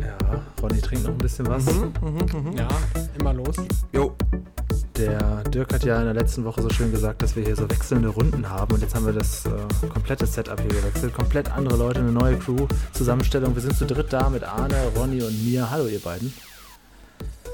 [0.00, 1.64] ja, Ronny trinkt noch ein bisschen was.
[1.66, 2.56] Mhm, mhm, mhm.
[2.56, 2.68] Ja,
[3.18, 3.56] immer los.
[3.92, 4.14] Jo.
[4.96, 7.68] Der Dirk hat ja in der letzten Woche so schön gesagt, dass wir hier so
[7.68, 9.50] wechselnde Runden haben und jetzt haben wir das äh,
[9.88, 11.12] komplette Setup hier gewechselt.
[11.14, 13.54] Komplett andere Leute, eine neue Crew, Zusammenstellung.
[13.56, 15.68] Wir sind zu dritt da mit Arne, Ronny und mir.
[15.70, 16.32] Hallo ihr beiden.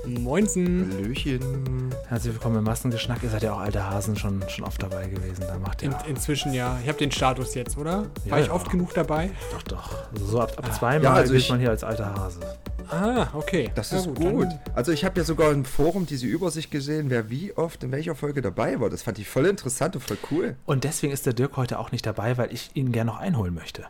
[0.06, 0.90] Moinsen.
[0.92, 1.94] Hallöchen.
[2.08, 3.22] Herzlich willkommen im Massengeschnack.
[3.22, 5.44] Ihr seid ja auch alte Hasen schon, schon oft dabei gewesen.
[5.46, 6.78] Da macht ihr In, inzwischen ja.
[6.82, 8.06] Ich habe den Status jetzt, oder?
[8.24, 8.52] Ja, War ich ja.
[8.52, 9.30] oft genug dabei?
[9.52, 9.96] Doch, doch.
[10.14, 10.72] So ab, ab ah.
[10.72, 12.40] zweimal ja, also gilt man hier als alter Hase.
[12.88, 13.70] Ah, okay.
[13.74, 14.18] Das ist gut.
[14.18, 14.48] gut.
[14.74, 18.16] Also ich habe ja sogar im Forum diese Übersicht gesehen, wer wie oft in welcher
[18.16, 18.90] Folge dabei war.
[18.90, 20.56] Das fand ich voll interessant und voll cool.
[20.66, 23.54] Und deswegen ist der Dirk heute auch nicht dabei, weil ich ihn gerne noch einholen
[23.54, 23.84] möchte.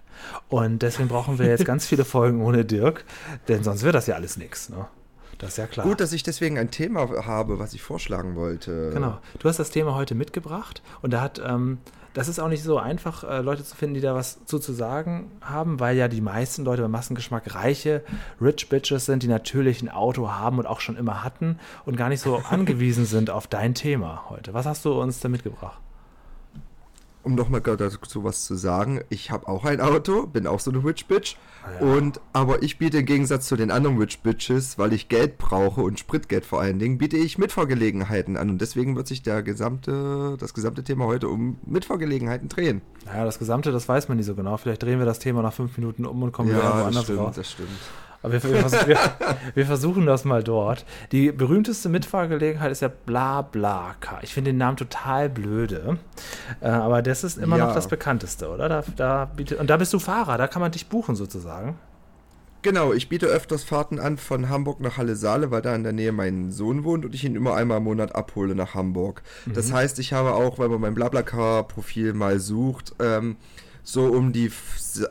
[0.48, 3.04] Und deswegen brauchen wir jetzt ganz viele Folgen ohne Dirk,
[3.48, 4.68] denn sonst wird das ja alles nichts.
[4.68, 4.86] Ne?
[5.40, 5.86] Das ist ja klar.
[5.86, 8.90] Gut, dass ich deswegen ein Thema habe, was ich vorschlagen wollte.
[8.92, 9.18] Genau.
[9.38, 11.78] Du hast das Thema heute mitgebracht und da hat, ähm,
[12.12, 14.74] das ist auch nicht so einfach, äh, Leute zu finden, die da was zu, zu
[14.74, 18.04] sagen haben, weil ja die meisten Leute beim Massengeschmack reiche
[18.38, 22.10] Rich Bitches sind, die natürlich ein Auto haben und auch schon immer hatten und gar
[22.10, 24.52] nicht so angewiesen sind auf dein Thema heute.
[24.52, 25.80] Was hast du uns da mitgebracht?
[27.22, 30.82] Um nochmal dazu was zu sagen, ich habe auch ein Auto, bin auch so eine
[30.84, 31.36] Witch Bitch.
[31.62, 31.92] Ah, ja.
[31.92, 35.82] Und aber ich biete im Gegensatz zu den anderen Witch Bitches, weil ich Geld brauche
[35.82, 38.48] und Spritgeld vor allen Dingen, biete ich Mitfahrgelegenheiten an.
[38.48, 42.80] Und deswegen wird sich der gesamte, das gesamte Thema heute um Mitfahrgelegenheiten drehen.
[43.04, 44.56] Naja, das gesamte, das weiß man nicht so genau.
[44.56, 47.16] Vielleicht drehen wir das Thema nach fünf Minuten um und kommen ja, wieder woanders raus.
[47.16, 47.68] Ja, das stimmt.
[48.22, 48.98] Aber wir, wir, wir,
[49.54, 50.84] wir, versuchen das mal dort.
[51.10, 54.20] Die berühmteste Mitfahrgelegenheit ist ja BlaBlaCar.
[54.22, 55.98] Ich finde den Namen total blöde.
[56.60, 57.66] Äh, aber das ist immer ja.
[57.66, 58.68] noch das bekannteste, oder?
[58.68, 61.78] Da, da biete, und da bist du Fahrer, da kann man dich buchen sozusagen.
[62.62, 66.12] Genau, ich biete öfters Fahrten an von Hamburg nach Halle-Saale, weil da in der Nähe
[66.12, 69.22] mein Sohn wohnt und ich ihn immer einmal im Monat abhole nach Hamburg.
[69.46, 69.54] Mhm.
[69.54, 73.36] Das heißt, ich habe auch, weil man mein BlaBlaCar-Profil mal sucht, ähm,
[73.82, 74.50] so um die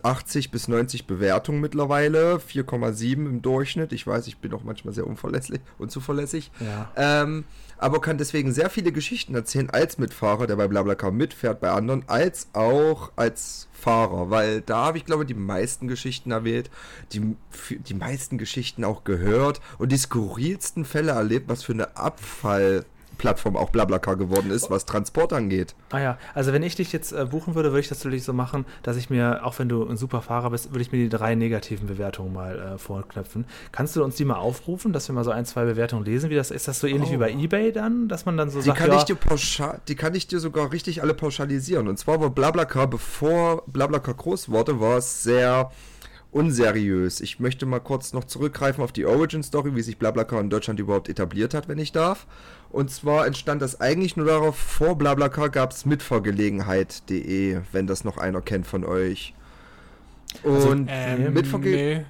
[0.03, 3.93] 80 bis 90 Bewertungen mittlerweile, 4,7 im Durchschnitt.
[3.93, 6.51] Ich weiß, ich bin auch manchmal sehr unverlässlich und zuverlässig.
[6.59, 6.91] Ja.
[6.95, 7.45] Ähm,
[7.77, 12.03] aber kann deswegen sehr viele Geschichten erzählen als Mitfahrer, der bei BlaBlaCar mitfährt bei anderen,
[12.07, 16.69] als auch als Fahrer, weil da habe ich glaube die meisten Geschichten erwähnt,
[17.13, 17.37] die,
[17.69, 22.85] die meisten Geschichten auch gehört und die skurrilsten Fälle erlebt, was für eine Abfall
[23.19, 25.75] Plattform auch Blablacar geworden ist, was Transport angeht.
[25.91, 28.33] Ah ja, also wenn ich dich jetzt äh, buchen würde, würde ich das natürlich so
[28.33, 31.09] machen, dass ich mir, auch wenn du ein super Fahrer bist, würde ich mir die
[31.09, 33.45] drei negativen Bewertungen mal äh, vorknöpfen.
[33.71, 36.31] Kannst du uns die mal aufrufen, dass wir mal so ein, zwei Bewertungen lesen?
[36.31, 37.13] Wie das, ist das so ähnlich oh.
[37.13, 39.79] wie bei Ebay dann, dass man dann so die sagt, kann ja, ich dir pauschal,
[39.87, 41.87] Die kann ich dir sogar richtig alle pauschalisieren.
[41.87, 45.71] Und zwar war Blablacar, bevor Blablacar groß wurde, war es sehr
[46.31, 47.21] unseriös.
[47.21, 50.79] Ich möchte mal kurz noch zurückgreifen auf die Origin Story, wie sich BlaBlaCar in Deutschland
[50.79, 52.27] überhaupt etabliert hat, wenn ich darf.
[52.71, 58.17] Und zwar entstand das eigentlich nur darauf, vor BlaBlaCar gab es mitvergelegenheit.de, wenn das noch
[58.17, 59.33] einer kennt von euch.
[60.43, 62.05] Also, Und also, ähm, Mitvergelegenheit.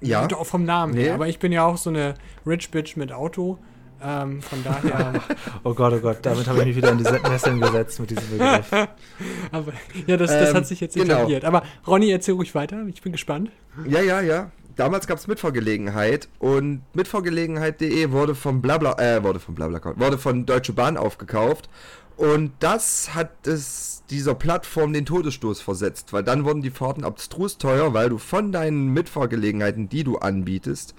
[0.00, 0.08] Nee.
[0.08, 0.28] Ja.
[0.36, 1.04] Auch vom Namen nee.
[1.04, 1.14] her.
[1.14, 2.14] Aber ich bin ja auch so eine
[2.46, 3.58] Rich Bitch mit Auto.
[4.04, 5.22] Ähm, von daher.
[5.64, 8.30] oh Gott, oh Gott, damit habe ich mich wieder in die Nesseln gesetzt mit diesem
[8.30, 8.70] Begriff.
[9.52, 9.72] Aber,
[10.06, 11.14] ja, das, das ähm, hat sich jetzt genau.
[11.14, 11.42] etabliert.
[11.42, 11.56] Genau.
[11.56, 12.86] Aber Ronny, erzähl ruhig weiter.
[12.88, 13.50] Ich bin gespannt.
[13.88, 19.54] Ja, ja, ja damals gab es Mitfahrgelegenheit und mitfahrgelegenheit.de wurde von Blabla, äh, wurde von
[19.54, 21.68] Blabla, wurde von Deutsche Bahn aufgekauft
[22.16, 27.58] und das hat es dieser Plattform den Todesstoß versetzt, weil dann wurden die Fahrten abstrus
[27.58, 30.94] teuer, weil du von deinen Mitfahrgelegenheiten, die du anbietest,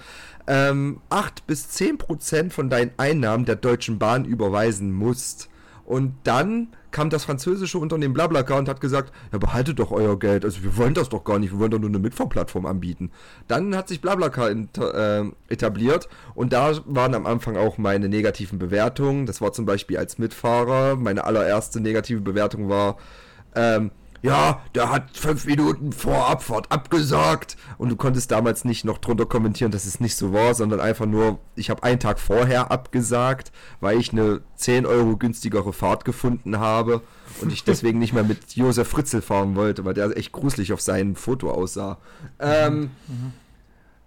[0.48, 5.50] ähm, 8 bis 10 Prozent von deinen Einnahmen der Deutschen Bahn überweisen musst.
[5.86, 10.46] Und dann kam das französische Unternehmen Blablacar und hat gesagt, ja, behaltet doch euer Geld.
[10.46, 13.12] Also wir wollen das doch gar nicht, wir wollen doch nur eine Mitfahrplattform anbieten.
[13.48, 19.26] Dann hat sich Blablacar äh, etabliert und da waren am Anfang auch meine negativen Bewertungen.
[19.26, 20.96] Das war zum Beispiel als Mitfahrer.
[20.96, 22.98] Meine allererste negative Bewertung war,
[23.56, 23.92] ähm,
[24.26, 27.58] ja, der hat fünf Minuten vor Abfahrt abgesagt.
[27.78, 31.06] Und du konntest damals nicht noch drunter kommentieren, dass es nicht so war, sondern einfach
[31.06, 36.58] nur, ich habe einen Tag vorher abgesagt, weil ich eine 10 Euro günstigere Fahrt gefunden
[36.58, 37.02] habe
[37.42, 40.82] und ich deswegen nicht mehr mit Josef Fritzel fahren wollte, weil der echt gruselig auf
[40.82, 42.00] seinem Foto aussah.
[42.40, 43.34] Ähm, mhm.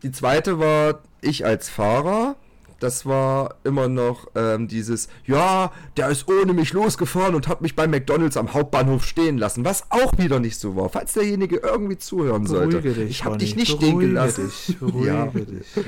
[0.02, 2.34] Die zweite war ich als Fahrer
[2.80, 7.74] das war immer noch ähm, dieses, ja, der ist ohne mich losgefahren und hat mich
[7.74, 10.88] bei McDonalds am Hauptbahnhof stehen lassen, was auch wieder nicht so war.
[10.88, 12.80] Falls derjenige irgendwie zuhören sollte.
[12.80, 14.46] Dich, ich habe dich nicht stehen gelassen.
[14.46, 15.26] Dich, ja.
[15.26, 15.82] dich, ja.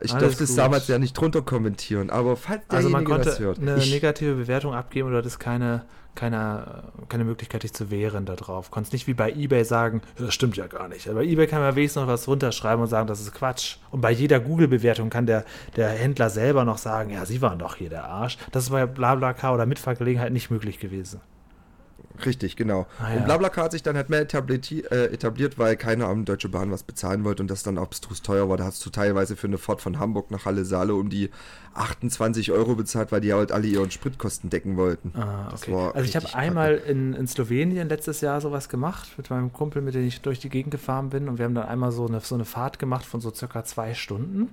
[0.00, 3.30] Ich Alles durfte es damals ja nicht drunter kommentieren, aber falls derjenige also man konnte
[3.30, 3.58] das hört.
[3.58, 8.72] eine negative Bewertung abgeben oder das keine keine, keine Möglichkeit, dich zu wehren darauf.
[8.72, 11.06] Konntest nicht wie bei eBay sagen, das stimmt ja gar nicht.
[11.12, 13.76] bei eBay kann man wenigstens noch was runterschreiben und sagen, das ist Quatsch.
[13.92, 15.44] Und bei jeder Google-Bewertung kann der,
[15.76, 18.38] der Händler selber noch sagen, ja, sie waren doch hier der Arsch.
[18.50, 21.20] Das ist bei BlaBlaCar oder Mitfahrgelegenheit nicht möglich gewesen.
[22.24, 22.86] Richtig, genau.
[22.98, 23.16] Ah, ja.
[23.16, 26.70] Und Blablacar hat sich dann halt mehr etabliert, äh, etabliert, weil keiner am Deutsche Bahn
[26.70, 28.56] was bezahlen wollte und das dann abstrus teuer war.
[28.56, 31.30] Da hast du teilweise für eine Fahrt von Hamburg nach Halle Saale um die
[31.76, 35.12] 28 Euro bezahlt, weil die halt alle ihren Spritkosten decken wollten.
[35.14, 35.74] Ah, okay.
[35.94, 39.94] also ich habe einmal in, in Slowenien letztes Jahr sowas gemacht mit meinem Kumpel, mit
[39.94, 42.34] dem ich durch die Gegend gefahren bin und wir haben dann einmal so eine, so
[42.34, 44.48] eine Fahrt gemacht von so circa zwei Stunden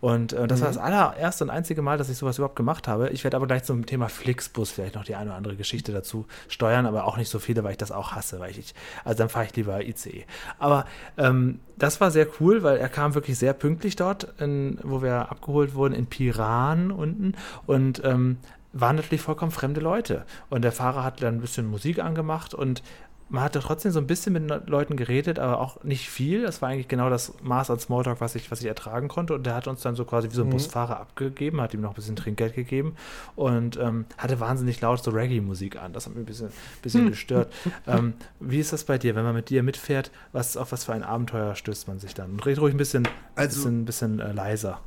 [0.00, 0.64] und äh, das mhm.
[0.64, 3.10] war das allererste und einzige Mal, dass ich sowas überhaupt gemacht habe.
[3.10, 6.26] Ich werde aber gleich zum Thema Flixbus vielleicht noch die eine oder andere Geschichte dazu
[6.48, 9.28] steuern, aber auch nicht so viele, weil ich das auch hasse, weil ich, also dann
[9.28, 10.24] fahre ich lieber ICE.
[10.58, 15.02] Aber ähm, das war sehr cool, weil er kam wirklich sehr pünktlich dort, in, wo
[15.02, 17.34] wir abgeholt wurden, in Piran unten.
[17.66, 18.38] Und ähm,
[18.72, 20.24] waren natürlich vollkommen fremde Leute.
[20.48, 22.82] Und der Fahrer hat dann ein bisschen Musik angemacht und
[23.32, 26.42] man hatte trotzdem so ein bisschen mit Leuten geredet, aber auch nicht viel.
[26.42, 29.34] Das war eigentlich genau das Maß an Smalltalk, was ich, was ich ertragen konnte.
[29.34, 30.52] Und der hat uns dann so quasi wie so ein mhm.
[30.52, 32.94] Busfahrer abgegeben, hat ihm noch ein bisschen Trinkgeld gegeben
[33.34, 35.94] und ähm, hatte wahnsinnig laut so Reggae-Musik an.
[35.94, 36.50] Das hat mich ein bisschen,
[36.82, 37.50] bisschen gestört.
[37.86, 40.10] ähm, wie ist das bei dir, wenn man mit dir mitfährt?
[40.32, 42.32] Was, auf was für ein Abenteuer stößt man sich dann?
[42.32, 44.78] Und red ruhig ein bisschen, also, bisschen, bisschen äh, leiser.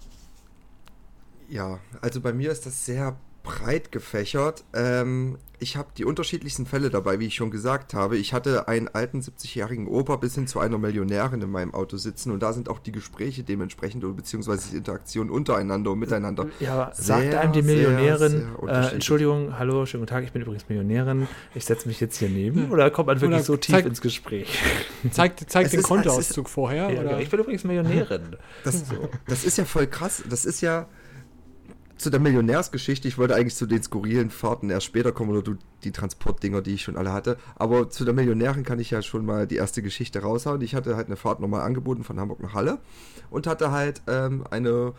[1.50, 4.66] Ja, also bei mir ist das sehr breit gefächert.
[4.74, 8.18] Ähm, ich habe die unterschiedlichsten Fälle dabei, wie ich schon gesagt habe.
[8.18, 12.32] Ich hatte einen alten 70-jährigen Opa bis hin zu einer Millionärin in meinem Auto sitzen
[12.32, 16.48] und da sind auch die Gespräche dementsprechend beziehungsweise die Interaktion untereinander und miteinander.
[16.60, 20.42] Ja, sagt einem die Millionärin, sehr, sehr äh, Entschuldigung, hallo, schönen guten Tag, ich bin
[20.42, 23.76] übrigens Millionärin, ich setze mich jetzt hier neben oder kommt man wirklich oder so tief
[23.76, 24.60] zeig, ins Gespräch?
[25.12, 26.90] Zeigt zeig den Kontoauszug vorher.
[26.90, 27.20] Ja, oder?
[27.22, 28.36] Ich bin übrigens Millionärin.
[28.64, 28.84] Das,
[29.28, 30.24] das ist ja voll krass.
[30.30, 30.88] Das ist ja
[31.98, 35.56] zu der Millionärsgeschichte, ich wollte eigentlich zu den skurrilen Fahrten erst später kommen oder du,
[35.84, 37.38] die Transportdinger, die ich schon alle hatte.
[37.56, 40.62] Aber zu der Millionärin kann ich ja schon mal die erste Geschichte raushauen.
[40.62, 42.80] Ich hatte halt eine Fahrt nochmal angeboten von Hamburg nach Halle
[43.30, 44.94] und hatte halt ähm, eine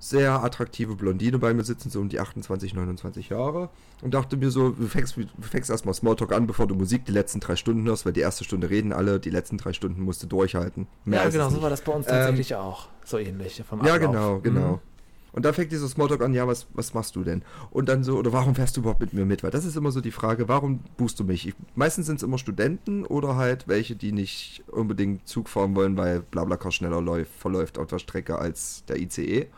[0.00, 3.70] sehr attraktive Blondine bei mir sitzen, so um die 28, 29 Jahre.
[4.02, 7.12] Und dachte mir so, du fängst, du fängst erstmal Smalltalk an, bevor du Musik die
[7.12, 10.22] letzten drei Stunden hörst, weil die erste Stunde reden alle, die letzten drei Stunden musst
[10.22, 10.88] du durchhalten.
[11.04, 12.88] Mehr ja, genau, so war das bei uns tatsächlich ähm, auch.
[13.04, 13.62] So ähnlich.
[13.66, 14.72] Vom ja, genau, genau.
[14.72, 14.93] Mhm.
[15.34, 17.42] Und da fängt dieser Smalltalk an, ja, was, was machst du denn?
[17.70, 19.42] Und dann so, oder warum fährst du überhaupt mit mir mit?
[19.42, 21.48] Weil das ist immer so die Frage, warum buchst du mich?
[21.48, 25.96] Ich, meistens sind es immer Studenten oder halt welche, die nicht unbedingt Zug fahren wollen,
[25.96, 29.48] weil Blablacar schneller läuft, verläuft auf der Strecke als der ICE.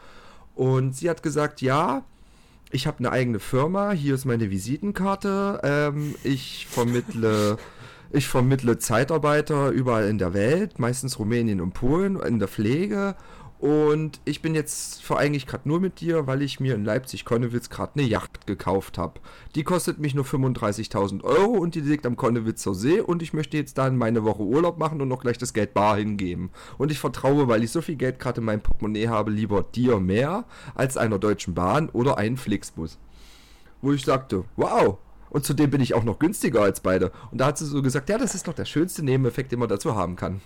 [0.54, 2.04] Und sie hat gesagt, ja,
[2.70, 7.58] ich habe eine eigene Firma, hier ist meine Visitenkarte, ähm, ich vermittle...
[8.12, 13.16] Ich vermittle Zeitarbeiter überall in der Welt, meistens Rumänien und Polen, in der Pflege
[13.66, 17.68] und ich bin jetzt vor eigentlich gerade nur mit dir, weil ich mir in Leipzig-Konnewitz
[17.68, 19.18] gerade eine Yacht gekauft habe.
[19.56, 23.56] Die kostet mich nur 35.000 Euro und die liegt am Konnewitzer See und ich möchte
[23.56, 26.50] jetzt dann meine Woche Urlaub machen und noch gleich das Geld bar hingeben.
[26.78, 29.98] Und ich vertraue, weil ich so viel Geld gerade in meinem Portemonnaie habe, lieber dir
[29.98, 30.44] mehr
[30.76, 32.98] als einer Deutschen Bahn oder einen Flixbus.
[33.82, 34.98] Wo ich sagte, wow,
[35.30, 37.10] und zudem bin ich auch noch günstiger als beide.
[37.32, 39.68] Und da hat sie so gesagt, ja, das ist doch der schönste Nebeneffekt, den man
[39.68, 40.40] dazu haben kann.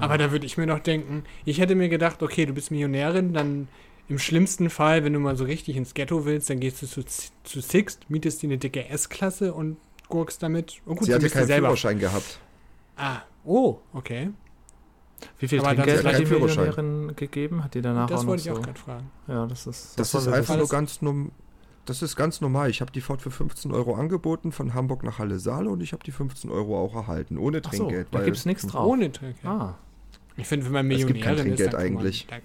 [0.00, 3.32] Aber da würde ich mir noch denken, ich hätte mir gedacht, okay, du bist Millionärin,
[3.32, 3.68] dann
[4.08, 7.02] im schlimmsten Fall, wenn du mal so richtig ins Ghetto willst, dann gehst du zu,
[7.04, 9.76] zu Sixt, mietest dir eine dicke S-Klasse und
[10.08, 10.82] gurkst damit.
[10.84, 11.68] Und gut, Sie hatte keinen selber.
[11.68, 12.40] Führerschein gehabt.
[12.96, 14.30] Ah, oh, okay.
[15.38, 17.62] Wie viel Trinkgeld hat die Millionärin gegeben?
[17.62, 19.10] Hat die danach das auch noch wollte ich auch gerade fragen.
[19.28, 21.30] Ja, das ist, das, das ist einfach nur ganz normal
[21.84, 22.70] das ist ganz normal.
[22.70, 25.92] Ich habe die Fahrt für 15 Euro angeboten von Hamburg nach Halle Saale und ich
[25.92, 28.08] habe die 15 Euro auch erhalten, ohne Trinkgeld.
[28.12, 28.86] So, da gibt es nichts drauf.
[28.86, 29.44] Ohne Trinkgeld.
[29.44, 29.74] Ah.
[30.36, 32.26] Ich finde, wenn man Millionärin es gibt kein Trinkgeld ist, eigentlich.
[32.30, 32.40] Man,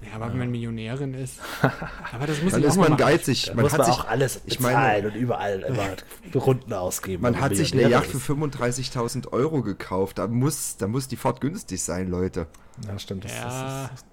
[0.00, 0.32] ja, aber ja.
[0.32, 1.40] wenn man Millionärin ist.
[2.12, 3.52] aber das muss man ist man geizig.
[3.54, 7.22] Man muss hat man sich auch alles bezahlen und überall immer Runden ausgeben.
[7.22, 10.18] Man hat sich eine Yacht für 35.000 Euro gekauft.
[10.18, 12.46] Da muss, da muss die Fahrt günstig sein, Leute.
[12.86, 13.24] Ja, stimmt.
[13.24, 13.44] Das, ja.
[13.44, 14.06] Das ist,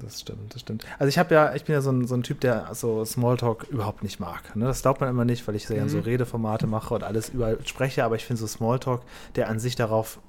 [0.00, 0.84] das stimmt, das stimmt.
[0.98, 3.64] Also ich habe ja, ich bin ja so ein, so ein Typ, der so Smalltalk
[3.70, 4.54] überhaupt nicht mag.
[4.56, 4.64] Ne?
[4.66, 5.88] Das glaubt man immer nicht, weil ich so, mhm.
[5.88, 9.02] so Redeformate mache und alles überall spreche, aber ich finde so Smalltalk,
[9.34, 10.20] der an sich darauf,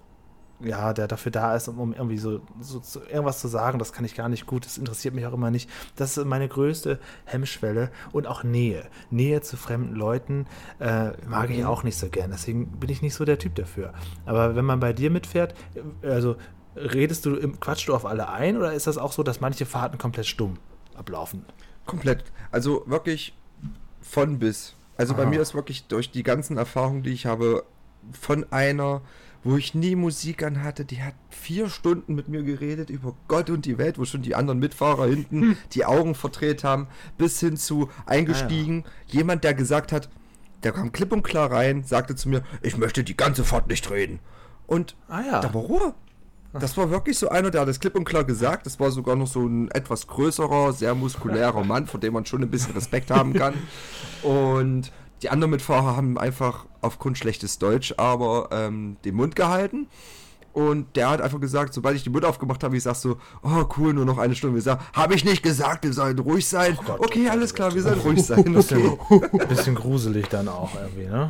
[0.60, 4.06] ja, der dafür da ist, um, irgendwie so, so, so, irgendwas zu sagen, das kann
[4.06, 5.70] ich gar nicht gut, das interessiert mich auch immer nicht.
[5.96, 8.88] Das ist meine größte Hemmschwelle und auch Nähe.
[9.12, 10.48] Nähe zu fremden Leuten
[10.80, 11.68] äh, mag ich mhm.
[11.68, 13.94] auch nicht so gern, deswegen bin ich nicht so der Typ dafür.
[14.26, 15.54] Aber wenn man bei dir mitfährt,
[16.02, 16.38] also
[16.78, 19.98] redest du, quatschst du auf alle ein oder ist das auch so, dass manche Fahrten
[19.98, 20.58] komplett stumm
[20.96, 21.46] ablaufen?
[21.86, 22.24] Komplett.
[22.52, 23.34] Also wirklich
[24.02, 24.76] von bis.
[24.98, 25.24] Also Aha.
[25.24, 27.64] bei mir ist wirklich durch die ganzen Erfahrungen, die ich habe,
[28.12, 29.02] von einer,
[29.44, 33.50] wo ich nie Musik an hatte, die hat vier Stunden mit mir geredet über Gott
[33.50, 35.58] und die Welt, wo schon die anderen Mitfahrer hinten hm.
[35.74, 39.20] die Augen verdreht haben, bis hin zu eingestiegen, ah, ja.
[39.20, 40.10] jemand, der gesagt hat,
[40.64, 43.90] der kam klipp und klar rein, sagte zu mir, ich möchte die ganze Fahrt nicht
[43.92, 44.20] reden.
[44.66, 45.40] Und ah, ja.
[45.40, 45.94] da war Ruhe.
[46.54, 48.66] Das war wirklich so einer, der hat das klipp und klar gesagt.
[48.66, 52.42] Das war sogar noch so ein etwas größerer, sehr muskulärer Mann, vor dem man schon
[52.42, 53.54] ein bisschen Respekt haben kann.
[54.24, 59.88] Und die anderen Mitfahrer haben einfach aufgrund schlechtes Deutsch aber ähm, den Mund gehalten.
[60.54, 63.66] Und der hat einfach gesagt, sobald ich den Mund aufgemacht habe, ich sag so, oh
[63.78, 64.58] cool, nur noch eine Stunde.
[64.58, 66.76] Ich sag, habe ich nicht gesagt, wir sollen ruhig sein.
[66.80, 68.40] Oh Gott, okay, oh alles Gott, klar, oh wir sollen ruhig sein.
[68.40, 68.50] Okay.
[68.50, 68.98] Bisschen,
[69.50, 71.30] bisschen gruselig dann auch irgendwie, ne?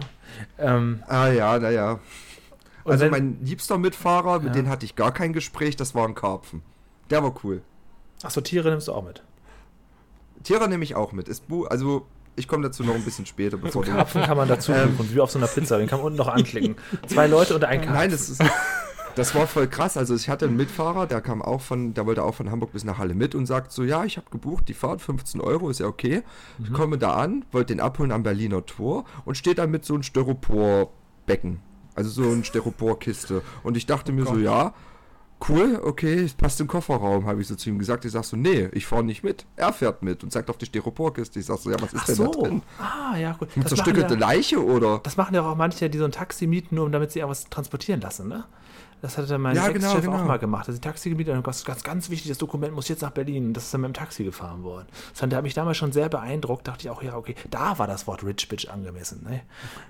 [0.57, 2.00] Ähm, ah ja, naja.
[2.88, 4.62] Und Also mein liebster Mitfahrer, mit Ja.
[4.62, 6.62] dem hatte ich gar kein Gespräch, das war ein Karpfen.
[7.10, 7.62] Der war cool.
[8.24, 9.24] Achso, Tiere nimmst du auch mit.
[10.44, 11.27] Tiere nehme ich auch mit.
[11.27, 13.91] Ist also ich komme dazu noch ein bisschen später, bevor du.
[13.91, 14.96] Karpfen kann man dazu Ähm.
[14.96, 15.77] buchen, wie auf so einer Pizza.
[15.77, 16.75] Den kann man unten noch anklicken.
[17.08, 17.96] Zwei Leute und ein Karpfen.
[17.96, 18.41] Nein, das ist.
[19.15, 19.98] Das war voll krass.
[19.98, 22.84] Also ich hatte einen Mitfahrer, der kam auch von, der wollte auch von Hamburg bis
[22.84, 25.79] nach Halle mit und sagt so, ja, ich habe gebucht, die Fahrt 15 Euro, ist
[25.79, 26.22] ja okay.
[26.63, 29.96] Ich komme da an, wollte den abholen am Berliner Tor und steht dann mit so
[29.96, 31.60] einem Styroporbecken.
[31.98, 33.42] Also so eine Styroporkiste.
[33.63, 34.42] Und ich dachte mir so, Gott.
[34.42, 34.74] ja,
[35.50, 38.06] cool, okay, es passt im Kofferraum, habe ich so zu ihm gesagt.
[38.06, 39.48] Ich sag so, nee, ich fahre nicht mit.
[39.56, 41.39] Er fährt mit und zeigt auf die Styroporkiste.
[41.39, 42.32] Ich sag so, ja, was ist Ach denn da so.
[42.32, 42.62] drin?
[42.77, 43.50] Ah, ja, gut.
[43.56, 45.00] Eine zerstückelte ja, Leiche oder?
[45.01, 47.46] das machen ja auch manche, die so ein Taxi mieten, nur um damit sie irgendwas
[47.50, 48.46] transportieren lassen, ne?
[49.01, 50.25] Das hatte mein Ja, genau, Ex-Chef auch genau.
[50.25, 50.68] mal gemacht.
[50.68, 53.54] Also die Taxi gemietet und ganz, ganz, ganz wichtig, das Dokument muss jetzt nach Berlin.
[53.54, 54.88] Das ist dann mit dem Taxi gefahren worden.
[55.13, 56.68] Das hat mich damals schon sehr beeindruckt.
[56.68, 59.24] Dachte ich auch, ja, okay, da war das Wort Rich Bitch angemessen.
[59.24, 59.42] Ne?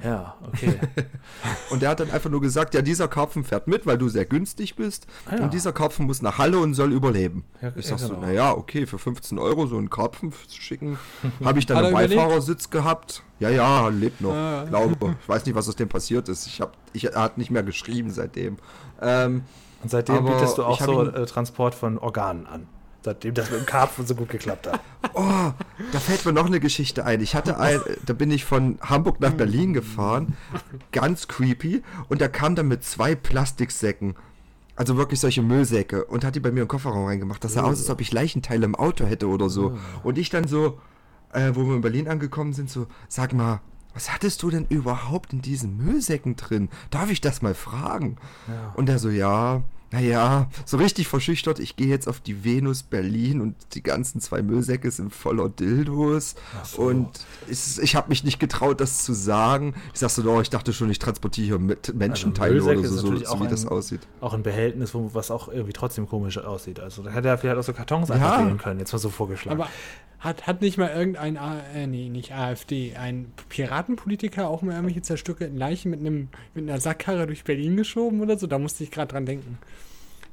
[0.03, 0.79] Ja, okay.
[1.69, 4.25] Und der hat dann einfach nur gesagt, ja, dieser Karpfen fährt mit, weil du sehr
[4.25, 5.07] günstig bist.
[5.25, 5.43] Ah, ja.
[5.43, 7.45] Und dieser Karpfen muss nach Halle und soll überleben.
[7.61, 8.27] Ja, ich ja, sag so, genau.
[8.27, 10.97] naja, okay, für 15 Euro so einen Karpfen zu schicken.
[11.43, 12.07] Habe ich dann einen er?
[12.07, 13.23] Beifahrersitz gehabt.
[13.39, 14.33] Ja, ja, lebt noch.
[14.33, 14.65] Ah.
[14.67, 15.15] Glaube.
[15.21, 16.47] Ich weiß nicht, was aus dem passiert ist.
[16.47, 18.57] Ich hab, ich, er hat nicht mehr geschrieben seitdem.
[19.01, 19.43] Ähm,
[19.83, 22.67] Und seitdem bietest du auch ich hab so ihn- äh, Transport von Organen an.
[23.03, 24.81] Seitdem das mit dem Karpfen so gut geklappt hat.
[25.13, 25.21] Oh,
[25.93, 27.21] da fällt mir noch eine Geschichte ein.
[27.21, 30.35] Ich hatte ein, da bin ich von Hamburg nach Berlin gefahren,
[30.91, 34.15] ganz creepy, und da kam dann mit zwei Plastiksäcken,
[34.75, 37.41] also wirklich solche Müllsäcke, und hat die bei mir im Kofferraum reingemacht.
[37.43, 39.77] Das sah aus, als ob ich Leichenteile im Auto hätte oder so.
[40.03, 40.79] Und ich dann so,
[41.37, 43.61] äh, wo wir in Berlin angekommen sind, so, sag mal,
[43.93, 46.69] was hattest du denn überhaupt in diesen Müllsäcken drin?
[46.91, 48.17] Darf ich das mal fragen?
[48.47, 48.73] Ja.
[48.75, 53.39] Und er so, ja, naja, so richtig verschüchtert, ich gehe jetzt auf die Venus Berlin
[53.39, 56.35] und die ganzen zwei Müllsäcke sind voller Dildos.
[56.65, 56.81] So.
[56.81, 57.07] Und
[57.49, 59.73] es, ich habe mich nicht getraut, das zu sagen.
[59.93, 62.95] Ich sag so, doch, ich dachte schon, ich transportiere hier mit Menschenteile Müllsäcke oder so,
[62.97, 64.01] so, so wie das ein- aussieht.
[64.19, 66.81] Auch ein Behältnis, wo, was auch irgendwie trotzdem komisch aussieht.
[66.81, 68.15] Also da hätte er vielleicht auch so Kartons Ja.
[68.15, 69.61] einfach können, jetzt mal so vorgeschlagen.
[69.61, 69.69] Aber
[70.19, 75.01] hat, hat nicht mal irgendein, A- äh, nee, nicht AfD, ein Piratenpolitiker auch mal irgendwelche
[75.01, 78.47] zerstückelten Leichen mit, einem, mit einer Sackkarre durch Berlin geschoben oder so?
[78.47, 79.57] Da musste ich gerade dran denken.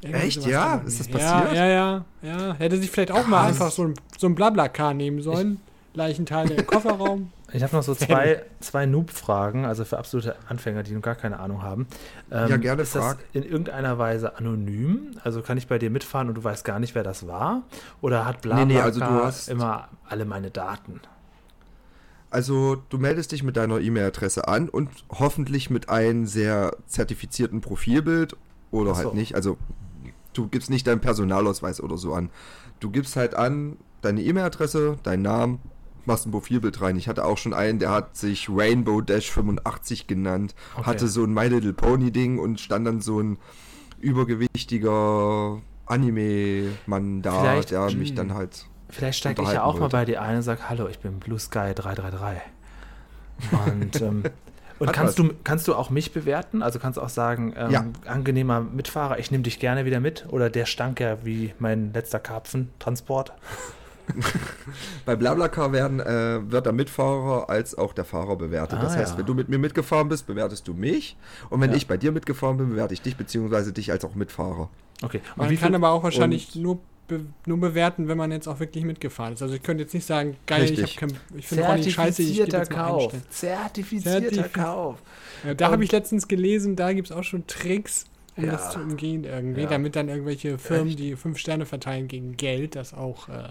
[0.00, 0.46] Irgendwie Echt?
[0.46, 0.82] Ja?
[0.86, 1.54] Ist das ja, passiert?
[1.56, 2.54] Ja, ja, ja.
[2.58, 3.48] Hätte sich vielleicht auch mal Krass.
[3.48, 5.60] einfach so ein, so ein Blablacar nehmen sollen.
[5.94, 7.30] Leichenteile im Kofferraum.
[7.54, 11.38] Ich habe noch so zwei, zwei Noob-Fragen, also für absolute Anfänger, die noch gar keine
[11.38, 11.86] Ahnung haben.
[12.32, 13.18] Ähm, Ja, gerne, Ist das frag.
[13.32, 15.12] in irgendeiner Weise anonym?
[15.22, 17.62] Also kann ich bei dir mitfahren und du weißt gar nicht, wer das war?
[18.00, 21.00] Oder hat Nee, nee, BlaBlaCar also hast- immer alle meine Daten?
[22.30, 28.36] Also, du meldest dich mit deiner E-Mail-Adresse an und hoffentlich mit einem sehr zertifizierten Profilbild
[28.72, 29.04] oder Ach so.
[29.04, 29.36] halt nicht.
[29.36, 29.56] Also,
[30.32, 32.30] du gibst nicht deinen Personalausweis oder so an.
[32.80, 35.60] Du gibst halt an deine E-Mail-Adresse, deinen Namen,
[36.06, 36.96] machst ein Profilbild rein.
[36.96, 40.86] Ich hatte auch schon einen, der hat sich Rainbow Dash 85 genannt, Okay.
[40.86, 43.38] hatte so ein My Little Pony Ding und stand dann so ein
[44.00, 48.16] übergewichtiger Anime-Mann da, Vielleicht- der mich Mm.
[48.16, 49.92] dann halt Vielleicht steige ich ja auch mal wollte.
[49.96, 52.42] bei dir ein und sage, hallo, ich bin Blue Sky 333.
[53.50, 54.22] Und, ähm,
[54.78, 55.26] und Hat kannst was.
[55.26, 56.62] du, kannst du auch mich bewerten?
[56.62, 57.84] Also kannst du auch sagen, ähm, Ja.
[58.06, 60.26] angenehmer Mitfahrer, ich nehme dich gerne wieder mit?
[60.28, 63.32] Oder der stank ja wie mein letzter Karpfentransport?
[65.04, 68.78] Bei BlaBlaCar werden, äh, wird der Mitfahrer als auch der Fahrer bewertet.
[68.78, 69.18] Ah, das heißt, ja.
[69.18, 71.16] wenn du mit mir mitgefahren bist, bewertest du mich.
[71.50, 71.76] Und wenn Ja.
[71.76, 74.68] ich bei dir mitgefahren bin, bewerte ich dich beziehungsweise dich als auch Mitfahrer.
[75.02, 75.18] Okay.
[75.30, 78.30] Und Man wie kann viel, aber auch wahrscheinlich und- nur, be, nur bewerten, wenn man
[78.32, 79.42] jetzt auch wirklich mitgefahren ist.
[79.42, 81.02] Also ich könnte jetzt nicht sagen, geil, ich, Richtig.
[81.02, 83.12] hab kein, ich finde Ronny scheiße, ich gebe Zertifizierter jetzt mal Kauf.
[83.30, 85.02] Zertifizierter Zertifiz- Kauf.
[85.44, 88.04] Ja, da Und- habe ich letztens gelesen, da gibt es auch schon Tricks,
[88.36, 88.52] um Ja.
[88.52, 89.68] das zu umgehen irgendwie, Ja.
[89.68, 90.98] damit dann irgendwelche Firmen, Echt?
[90.98, 93.50] die fünf Sterne verteilen gegen Geld, das auch äh,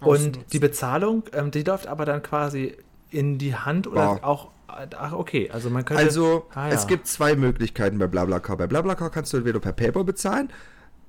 [0.00, 0.44] Und ausnutzen.
[0.52, 2.76] die Bezahlung, ähm, die läuft aber dann quasi
[3.10, 4.24] in die Hand oder Bar.
[4.24, 4.48] auch.
[4.96, 5.50] Ach, okay.
[5.52, 6.02] Also man könnte.
[6.02, 6.74] Also, Ah, ja.
[6.74, 8.56] es gibt zwei Möglichkeiten bei BlaBlaCar.
[8.56, 10.48] Bei BlaBlaCar kannst du entweder per Paper bezahlen.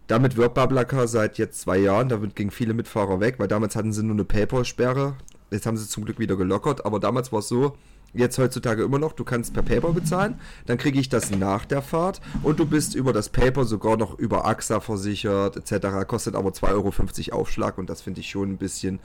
[0.08, 2.10] Damit wirbt BlaBlaCar seit jetzt zwei Jahren.
[2.10, 5.14] Damit gingen viele Mitfahrer weg, weil damals hatten sie nur eine Paper-Sperre.
[5.52, 6.86] Jetzt haben sie es zum Glück wieder gelockert.
[6.86, 7.76] Aber damals war es so,
[8.14, 10.40] jetzt heutzutage immer noch, du kannst per Paper bezahlen.
[10.66, 12.22] Dann kriege ich das nach der Fahrt.
[12.44, 16.08] Und du bist über das Paper sogar noch über AXA versichert, etc.
[16.08, 17.78] Kostet aber 2,50 Euro Aufschlag.
[17.78, 19.00] Und das finde ich schon ein bisschen,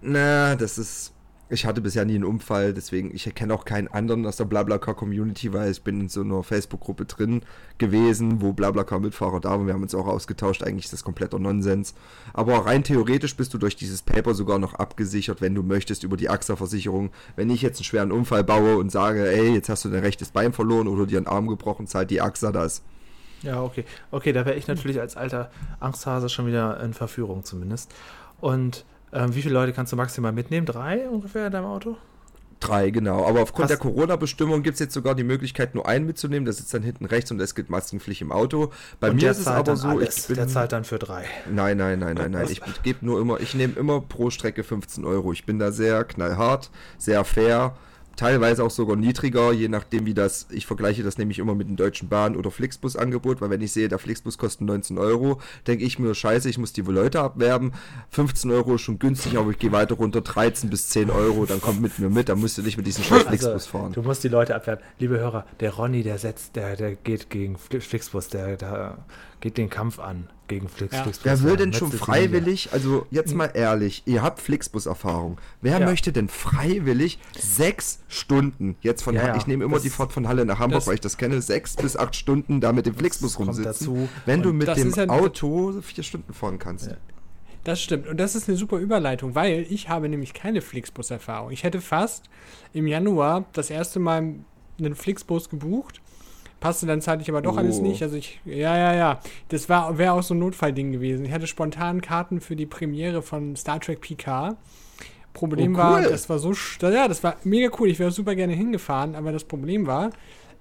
[0.00, 1.12] na, das ist
[1.50, 5.52] ich hatte bisher nie einen Unfall, deswegen, ich kenne auch keinen anderen aus der BlaBlaCar-Community,
[5.52, 7.42] weil ich bin in so einer Facebook-Gruppe drin
[7.78, 9.66] gewesen, wo BlaBlaCar-Mitfahrer da waren.
[9.66, 11.94] Wir haben uns auch ausgetauscht, eigentlich ist das kompletter Nonsens.
[12.34, 16.16] Aber rein theoretisch bist du durch dieses Paper sogar noch abgesichert, wenn du möchtest, über
[16.16, 17.10] die AXA-Versicherung.
[17.36, 20.30] Wenn ich jetzt einen schweren Unfall baue und sage, ey, jetzt hast du dein rechtes
[20.30, 22.82] Bein verloren oder dir einen Arm gebrochen, zahlt die AXA das.
[23.42, 23.84] Ja, okay.
[24.10, 25.50] Okay, da wäre ich natürlich als alter
[25.80, 27.94] Angsthase schon wieder in Verführung zumindest.
[28.40, 30.66] Und ähm, wie viele Leute kannst du maximal mitnehmen?
[30.66, 31.96] Drei ungefähr in deinem Auto?
[32.60, 33.24] Drei, genau.
[33.24, 36.44] Aber aufgrund Hast- der Corona-Bestimmung gibt es jetzt sogar die Möglichkeit, nur einen mitzunehmen.
[36.44, 38.72] Der sitzt dann hinten rechts und es gilt Maskenpflicht im Auto.
[38.98, 40.18] Bei Und mir ist es aber so, alles.
[40.18, 40.36] ich bin.
[40.36, 41.24] Der zahlt dann für drei.
[41.48, 42.46] Nein, nein, nein, nein, nein.
[42.50, 45.32] Ich gebe nur immer, ich nehme immer pro Strecke 15 Euro.
[45.32, 47.76] Ich bin da sehr knallhart, sehr fair,
[48.18, 51.76] teilweise auch sogar niedriger, je nachdem wie das, ich vergleiche das nämlich immer mit dem
[51.76, 55.98] Deutschen Bahn- oder Flixbus-Angebot, weil wenn ich sehe, der Flixbus kostet 19 Euro, denke ich
[55.98, 57.72] mir, scheiße, ich muss die Leute abwerben.
[58.10, 61.60] 15 Euro ist schon günstig, aber ich gehe weiter runter, 13 bis 10 Euro, dann
[61.60, 63.92] kommt mit mir mit, dann musst du nicht mit diesem scheiß Flixbus Also, fahren.
[63.92, 64.82] du musst die Leute abwerben.
[64.98, 68.98] Liebe Hörer, der Ronny, der setzt, der, der geht gegen Fli- Flixbus, der, der
[69.40, 71.02] geht den Kampf an gegen Flix, Ja.
[71.04, 71.24] Flixbus.
[71.24, 75.38] Wer will denn schon freiwillig, also jetzt mal ehrlich, ihr habt Flixbus-Erfahrung.
[75.60, 75.86] Wer Ja.
[75.86, 80.26] möchte denn freiwillig sechs Stunden, jetzt von, Ja, ich nehme immer das- die Fahrt von
[80.26, 82.94] Halle nach Hamburg, das- weil ich das kenne, sechs bis acht Stunden da mit dem
[82.94, 84.08] Flixbus rumsitzen, dazu.
[84.26, 86.86] wenn du Und mit das dem Auto vier Stunden fahren kannst.
[86.88, 86.96] Ja.
[87.64, 88.06] Das stimmt.
[88.06, 91.50] Und das ist eine super Überleitung, weil ich habe nämlich keine Flixbus-Erfahrung.
[91.50, 92.24] Ich hätte fast
[92.72, 94.34] im Januar das erste Mal
[94.78, 96.00] einen Flixbus gebucht.
[96.60, 97.58] Passte dann zeitlich aber doch Oh.
[97.58, 98.02] alles nicht.
[98.02, 99.20] Also ich, ja, ja, ja.
[99.48, 101.24] Das war, wäre auch so ein Notfallding gewesen.
[101.24, 104.56] Ich hatte spontan Karten für die Premiere von Star Trek PK.
[105.34, 106.08] Problem Oh, war, cool.
[106.10, 107.88] das war so, ja, das war mega cool.
[107.88, 110.10] Ich wäre super gerne hingefahren, aber das Problem war,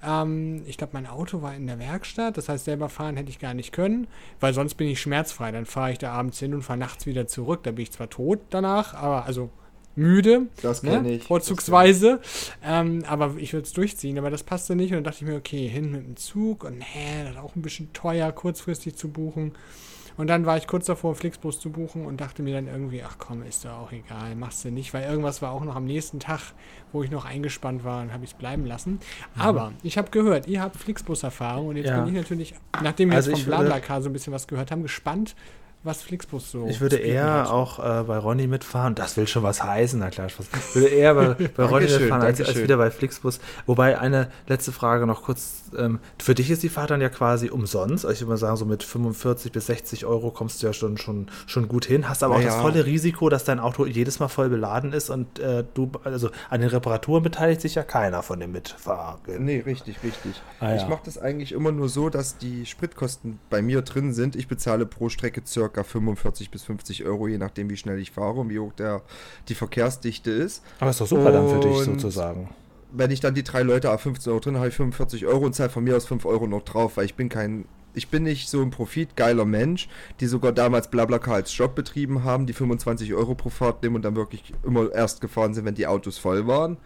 [0.06, 2.38] ähm, ich glaube, mein Auto war in der Werkstatt.
[2.38, 4.06] Das heißt, selber fahren hätte ich gar nicht können,
[4.40, 5.52] weil sonst bin ich schmerzfrei.
[5.52, 7.62] Dann fahre ich da abends hin und fahre nachts wieder zurück.
[7.64, 9.50] Da bin ich zwar tot danach, aber also
[9.98, 11.14] müde, Das kenn ne?
[11.14, 11.24] ich.
[11.24, 12.22] vorzugsweise.
[12.64, 14.18] Ähm, aber ich würde es durchziehen.
[14.18, 14.92] Aber das passte nicht.
[14.92, 16.64] Und dann dachte ich mir, okay, hin mit dem Zug.
[16.64, 19.54] Und nee, das ist auch ein bisschen teuer, kurzfristig zu buchen.
[20.16, 23.18] Und dann war ich kurz davor, Flixbus zu buchen und dachte mir dann irgendwie, ach
[23.20, 26.20] komm, ist doch auch egal, machst du nicht, weil irgendwas war auch noch am nächsten
[26.20, 26.40] Tag,
[26.92, 29.00] wo ich noch eingespannt war und habe ich es bleiben lassen.
[29.38, 32.00] Aber ich habe gehört, ihr habt Flixbus-Erfahrung und jetzt Ja.
[32.00, 34.82] bin ich natürlich, nachdem wir Also jetzt vom BlaBlaCar so ein bisschen was gehört haben,
[34.82, 35.36] gespannt,
[35.84, 36.68] was Flixbus so.
[36.68, 37.50] Ich würde eher hat.
[37.50, 38.94] auch äh, bei Ronny mitfahren.
[38.94, 40.28] Das will schon was heißen, na klar.
[40.28, 43.40] Ich würde eher bei, bei Ronny mitfahren als, als wieder bei Flixbus.
[43.66, 45.64] Wobei eine letzte Frage noch kurz.
[45.78, 48.06] Ähm, für dich ist die Fahrt dann ja quasi umsonst.
[48.06, 50.98] Also ich würde mal sagen, so mit 45 bis 60 Euro kommst du ja schon,
[50.98, 52.10] schon, schon gut hin.
[52.10, 52.62] Hast aber auch Na das ja.
[52.62, 56.62] volle Risiko, dass dein Auto jedes Mal voll beladen ist und äh, du, also an
[56.62, 59.20] den Reparaturen beteiligt sich ja keiner von dem Mitfahrern.
[59.40, 60.42] Nee, richtig, richtig.
[60.60, 60.88] Ah, ich ja.
[60.88, 64.36] mache das eigentlich immer nur so, dass die Spritkosten bei mir drin sind.
[64.36, 68.40] Ich bezahle pro Strecke circa 45 bis 50 Euro, je nachdem, wie schnell ich fahre
[68.42, 69.02] und wie hoch der,
[69.50, 70.64] die Verkehrsdichte ist.
[70.80, 72.50] Aber ist doch super dann für dich Und- sozusagen.
[72.92, 75.46] Wenn ich dann die drei Leute auf 15 Euro drin habe, habe ich 45 Euro
[75.46, 77.66] und zahle von mir aus 5 Euro noch drauf, weil ich bin kein.
[77.94, 82.46] Ich bin nicht so ein profitgeiler Mensch, die sogar damals Blablacar als Job betrieben haben,
[82.46, 85.88] die 25 Euro pro Fahrt nehmen und dann wirklich immer erst gefahren sind, wenn die
[85.88, 86.78] Autos voll waren.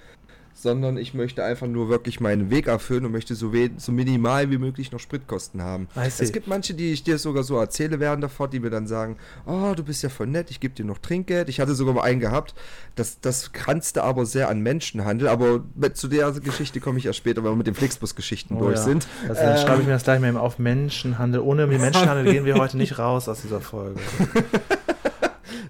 [0.61, 4.57] Sondern ich möchte einfach nur wirklich meinen Weg erfüllen und möchte so, so minimal wie
[4.57, 5.87] möglich noch Spritkosten haben.
[5.95, 8.85] Es gibt manche, die ich dir sogar so erzähle während der Fahrt, die mir dann
[8.85, 11.49] sagen, oh, du bist ja voll nett, ich gebe dir noch Trinkgeld.
[11.49, 12.53] Ich hatte sogar mal einen gehabt,
[12.95, 17.43] das, das kranzte aber sehr an Menschenhandel, aber zu der Geschichte komme ich erst später,
[17.43, 18.83] wenn wir mit den Flixbus-Geschichten Oh durch ja.
[18.83, 19.07] sind.
[19.27, 21.41] Also dann Ähm, schreibe ich mir das gleich mal eben auf Menschenhandel.
[21.41, 23.99] Ohne Menschenhandel gehen wir heute nicht raus aus dieser Folge.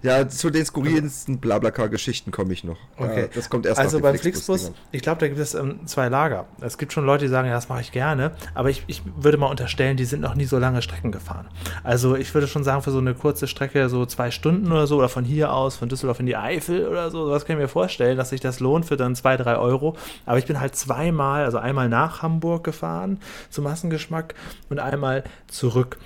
[0.04, 2.78] Ja, zu den skurrilsten Blablacar-Geschichten komme ich noch.
[2.98, 3.30] Okay.
[3.36, 4.88] Das kommt erst Also beim Flixbus, Flixbus-Dingern.
[4.92, 6.48] ich glaube, da gibt es ähm, zwei Lager.
[6.60, 9.38] Es gibt schon Leute, die sagen, ja, das mache ich gerne, aber ich, ich würde
[9.38, 11.48] mal unterstellen, die sind noch nie so lange Strecken gefahren.
[11.84, 14.98] Also ich würde schon sagen, für so eine kurze Strecke, so zwei Stunden oder so,
[14.98, 17.68] oder von hier aus, von Düsseldorf in die Eifel oder so, sowas kann ich mir
[17.68, 19.96] vorstellen, dass sich das lohnt für dann zwei, drei Euro.
[20.26, 24.34] Aber ich bin halt zweimal, also einmal nach Hamburg gefahren zum Massengeschmack
[24.70, 25.98] und einmal zurück.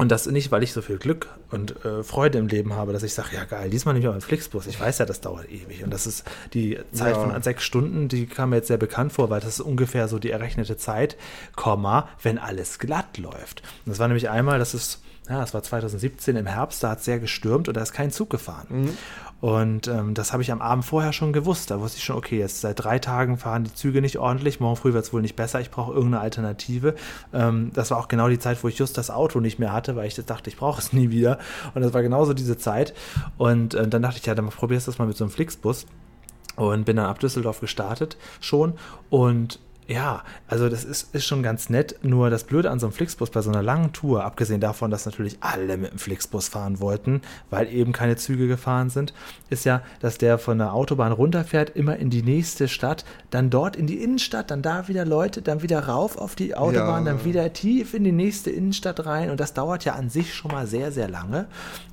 [0.00, 3.02] Und das nicht, weil ich so viel Glück und äh, Freude im Leben habe, dass
[3.02, 4.66] ich sage, ja geil, diesmal nehme ich auch einen Flixbus.
[4.66, 5.84] Ich weiß ja, das dauert ewig.
[5.84, 7.20] Und das ist die Zeit Ja.
[7.28, 10.18] von sechs Stunden, die kam mir jetzt sehr bekannt vor, weil das ist ungefähr so
[10.18, 11.16] die errechnete Zeit,
[11.54, 13.62] Komma, wenn alles glatt läuft.
[13.84, 16.98] Und das war nämlich einmal, das ist, ja, das war 2017 im Herbst, da hat
[16.98, 18.66] es sehr gestürmt und da ist kein Zug gefahren.
[18.68, 18.98] Mhm.
[19.40, 21.70] Und ähm, das habe ich am Abend vorher schon gewusst.
[21.70, 24.60] Da wusste ich schon, okay, jetzt seit drei Tagen fahren die Züge nicht ordentlich.
[24.60, 25.60] Morgen früh wird es wohl nicht besser.
[25.60, 26.94] Ich brauche irgendeine Alternative.
[27.32, 29.96] Ähm, das war auch genau die Zeit, wo ich just das Auto nicht mehr hatte,
[29.96, 31.38] weil ich dachte, ich brauche es nie wieder.
[31.74, 32.92] Und das war genauso diese Zeit.
[33.38, 35.86] Und äh, dann dachte ich, ja, dann probierst du das mal mit so einem Flixbus.
[36.56, 38.74] Und bin dann ab Düsseldorf gestartet schon.
[39.08, 41.96] Und Ja, also das ist, ist schon ganz nett.
[42.02, 45.04] Nur das Blöde an so einem Flixbus bei so einer langen Tour, abgesehen davon, dass
[45.04, 49.12] natürlich alle mit dem Flixbus fahren wollten, weil eben keine Züge gefahren sind,
[49.48, 53.74] ist ja, dass der von der Autobahn runterfährt, immer in die nächste Stadt, dann dort
[53.74, 57.12] in die Innenstadt, dann da wieder Leute, dann wieder rauf auf die Autobahn, Ja.
[57.12, 59.28] dann wieder tief in die nächste Innenstadt rein.
[59.28, 61.46] Und das dauert ja an sich schon mal sehr, sehr lange.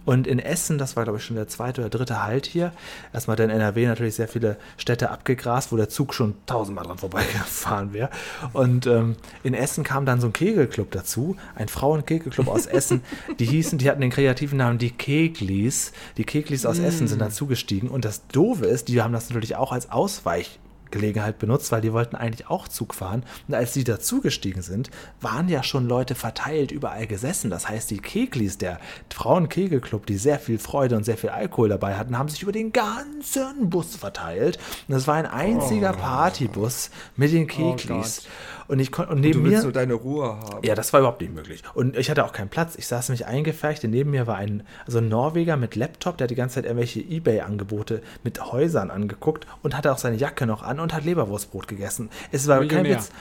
[0.05, 2.71] Und in Essen, das war glaube ich schon der zweite oder dritte Halt hier,
[3.11, 7.86] erstmal in NRW natürlich sehr viele Städte abgegrast, wo der Zug schon tausendmal dran vorbeigefahren
[7.93, 8.09] wäre.
[8.53, 13.01] Und ähm, in Essen kam dann so ein Kegelclub dazu, ein Frauenkegelclub aus Essen.
[13.39, 15.91] Die hießen, die hatten den kreativen Namen die Keglis.
[16.17, 17.89] Die Keglis aus Essen sind dazugestiegen.
[17.89, 20.59] Und das Doofe ist, die haben das natürlich auch als Ausweich
[20.91, 23.23] Gelegenheit benutzt, weil die wollten eigentlich auch Zug fahren.
[23.47, 24.89] Und als die dazugestiegen sind,
[25.21, 27.49] waren ja schon Leute verteilt überall gesessen.
[27.49, 28.79] Das heißt, die Keglis, der
[29.13, 32.71] Frauenkegelclub, die sehr viel Freude und sehr viel Alkohol dabei hatten, haben sich über den
[32.71, 34.57] ganzen Bus verteilt.
[34.87, 38.27] Und das war ein einziger Partybus mit den Keglis.
[38.67, 40.59] Und ich konnte und neben Du mir willst nur deine Ruhe haben.
[40.63, 41.63] ja, das war überhaupt nicht möglich.
[41.73, 42.75] Und ich hatte auch keinen Platz.
[42.75, 43.83] Ich saß mich eingefärcht.
[43.83, 46.99] Neben mir war ein, also ein Norweger mit Laptop, der hat die ganze Zeit irgendwelche
[46.99, 52.09] Ebay-Angebote mit Häusern angeguckt und hatte auch seine Jacke noch an und hat Leberwurstbrot gegessen.
[52.31, 52.97] Es war kein Millionär.
[52.97, 53.11] Witz.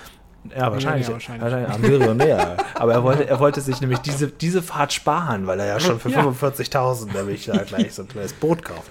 [0.57, 1.09] Ja, wahrscheinlich.
[1.11, 1.43] wahrscheinlich.
[1.43, 1.75] wahrscheinlich.
[1.75, 2.57] ein Millionär.
[2.75, 5.99] Aber er wollte, er wollte sich nämlich diese, diese Fahrt sparen, weil er ja schon
[5.99, 6.23] für Ja.
[6.23, 8.91] 45.000 nämlich da gleich so ein kleines Boot kauft.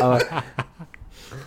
[0.00, 0.20] Aber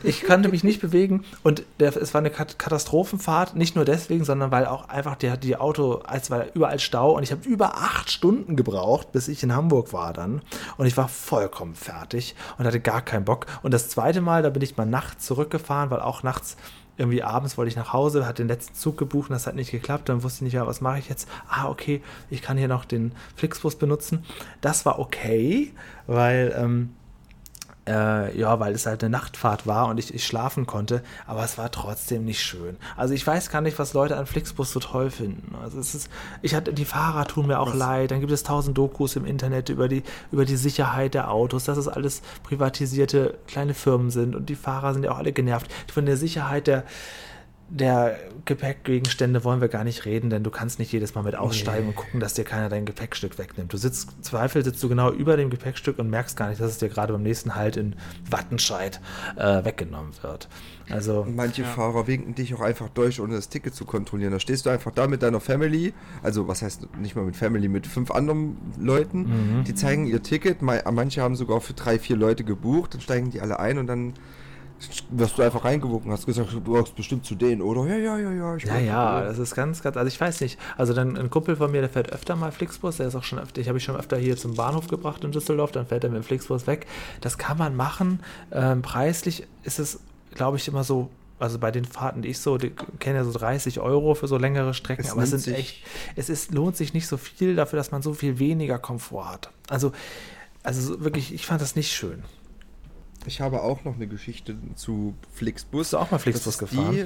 [0.03, 4.23] ich konnte mich nicht bewegen und der, es war eine Kat Katastrophenfahrt, nicht nur deswegen,
[4.23, 7.75] sondern weil auch einfach der, die Auto, es war überall Stau und ich habe über
[7.75, 10.41] acht Stunden gebraucht, bis ich in Hamburg war dann
[10.77, 13.45] und ich war vollkommen fertig und hatte gar keinen Bock.
[13.63, 16.57] Und das zweite Mal, da bin ich mal nachts zurückgefahren, weil auch nachts
[16.97, 19.71] irgendwie abends wollte ich nach Hause, hatte den letzten Zug gebucht und das hat nicht
[19.71, 20.09] geklappt.
[20.09, 21.29] Dann wusste ich nicht mehr, was mache ich jetzt.
[21.47, 24.25] Ah, okay, ich kann hier noch den Flixbus benutzen.
[24.61, 25.73] Das war okay,
[26.07, 26.89] weil ähm,
[27.87, 31.57] äh, ja, weil es halt eine Nachtfahrt war und ich, ich schlafen konnte, aber es
[31.57, 32.77] war trotzdem nicht schön.
[32.95, 35.55] Also ich weiß gar nicht, was Leute an Flixbus so toll finden.
[35.63, 36.09] Also es ist,
[36.41, 39.69] ich hatte, die Fahrer tun mir auch leid, dann gibt es tausend Dokus im Internet
[39.69, 44.49] über die, über die Sicherheit der Autos, dass es alles privatisierte kleine Firmen sind und
[44.49, 45.71] die Fahrer sind ja auch alle genervt.
[45.91, 46.83] Von der Sicherheit der,
[47.69, 51.87] der Gepäckgegenstände wollen wir gar nicht reden, denn du kannst nicht jedes Mal mit aussteigen
[51.89, 53.73] und gucken, dass dir keiner dein Gepäckstück wegnimmt.
[53.73, 56.71] Du sitzt, im Zweifel sitzt du genau über dem Gepäckstück und merkst gar nicht, dass
[56.71, 57.95] es dir gerade beim nächsten Halt in
[58.29, 59.01] Wattenscheid
[59.35, 60.47] äh, weggenommen wird.
[60.89, 61.67] Also, manche Ja.
[61.67, 64.31] Fahrer winken dich auch einfach durch, ohne das Ticket zu kontrollieren.
[64.31, 67.67] Da stehst du einfach da mit deiner Family, also was heißt nicht mal mit Family,
[67.67, 69.63] mit fünf anderen Leuten.
[69.67, 73.41] Die zeigen ihr Ticket, manche haben sogar für drei, vier Leute gebucht, dann steigen die
[73.41, 74.13] alle ein und dann
[75.09, 77.85] wirst du einfach reingewunken, hast gesagt, du brauchst bestimmt zu denen, oder?
[77.87, 78.55] Ja, ja, ja, ja.
[78.55, 80.59] Ich ja, ja, das ist ganz, ganz, also ich weiß nicht.
[80.77, 83.39] Also dann ein Kumpel von mir, der fährt öfter mal Flixbus, der ist auch schon
[83.39, 86.09] öfter, ich habe ich schon öfter hier zum Bahnhof gebracht in Düsseldorf, dann fährt er
[86.09, 86.85] mit dem Flixbus weg.
[87.21, 88.19] Das kann man machen.
[88.51, 89.99] Ähm, preislich ist es,
[90.35, 91.09] glaube ich, immer so,
[91.39, 94.37] also bei den Fahrten, die ich so die, kenne, ja so 30 Euro für so
[94.37, 95.83] längere Strecken, Es aber es sind echt,
[96.15, 99.51] es ist, lohnt sich nicht so viel dafür, dass man so viel weniger Komfort hat.
[99.69, 99.91] Also,
[100.63, 102.23] also so wirklich, ich fand das nicht schön.
[103.25, 105.79] Ich habe auch noch eine Geschichte zu Flixbus.
[105.79, 106.93] Bist du auch mal Flixbus gefahren?
[106.93, 107.05] Die,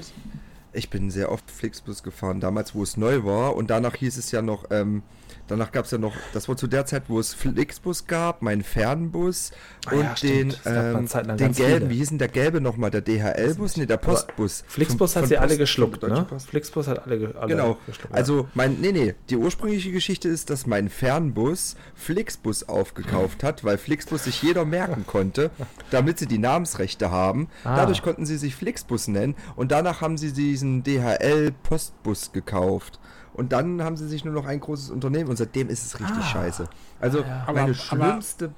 [0.74, 3.56] ich bin sehr oft Flixbus gefahren, damals, wo es neu war.
[3.56, 5.04] Und danach hieß es ja noch, ähm,
[5.48, 8.64] danach gab es ja noch, das war zu der Zeit, wo es Flixbus gab, meinen
[8.64, 9.52] Fernbus
[9.86, 11.08] Ah und ja, den, ähm,
[11.38, 11.90] den gelben, viele.
[11.90, 13.76] wie hieß denn der gelbe nochmal, der DHL-Bus?
[13.78, 14.64] Nee, der Postbus.
[14.68, 16.28] Flixbus Von- hat von sie alle Post- geschluckt, von Deutsche ne?
[16.28, 16.48] Post.
[16.50, 17.78] Flixbus hat alle, alle Genau.
[17.86, 18.14] geschluckt.
[18.14, 23.78] Also mein, nee, nee, die ursprüngliche Geschichte ist, dass mein Fernbus Flixbus aufgekauft hat, weil
[23.78, 25.52] Flixbus sich jeder merken konnte,
[25.92, 27.50] damit sie die Namensrechte haben.
[27.64, 27.76] Ah.
[27.76, 30.30] Dadurch konnten sie sich Flixbus nennen und danach haben sie
[30.62, 33.00] diesen DHL Postbus gekauft.
[33.34, 36.17] Und dann haben sie sich nur noch ein großes Unternehmen und seitdem ist es richtig
[36.19, 36.24] Ah.
[36.24, 36.65] scheiße.
[37.00, 37.43] Also ja.
[37.47, 38.52] Aber- meine aber- schlimmste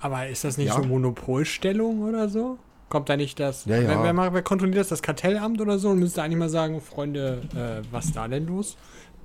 [0.00, 0.74] Aber ist das nicht Ja.
[0.74, 2.56] so Monopolstellung oder so?
[2.88, 3.64] Kommt da nicht das.
[3.64, 4.02] Ja, ja.
[4.04, 4.88] Wer, wer, wer kontrolliert das?
[4.88, 5.90] Das Kartellamt oder so?
[5.90, 8.76] Und müsste eigentlich mal sagen, Freunde, äh, was ist da denn los?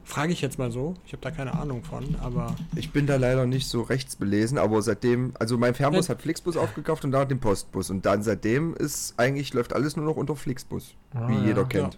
[0.06, 0.96] Frage ich jetzt mal so.
[1.06, 2.56] Ich habe da keine Ahnung von, aber.
[2.76, 7.06] Ich bin da leider nicht so rechtsbelesen, aber seitdem, also mein Fernbus hat Flixbus aufgekauft
[7.06, 7.90] und danach den Postbus.
[7.90, 10.96] Und dann seitdem ist eigentlich, läuft alles nur noch unter Flixbus,
[11.28, 11.44] wie ja.
[11.46, 11.98] jeder kennt.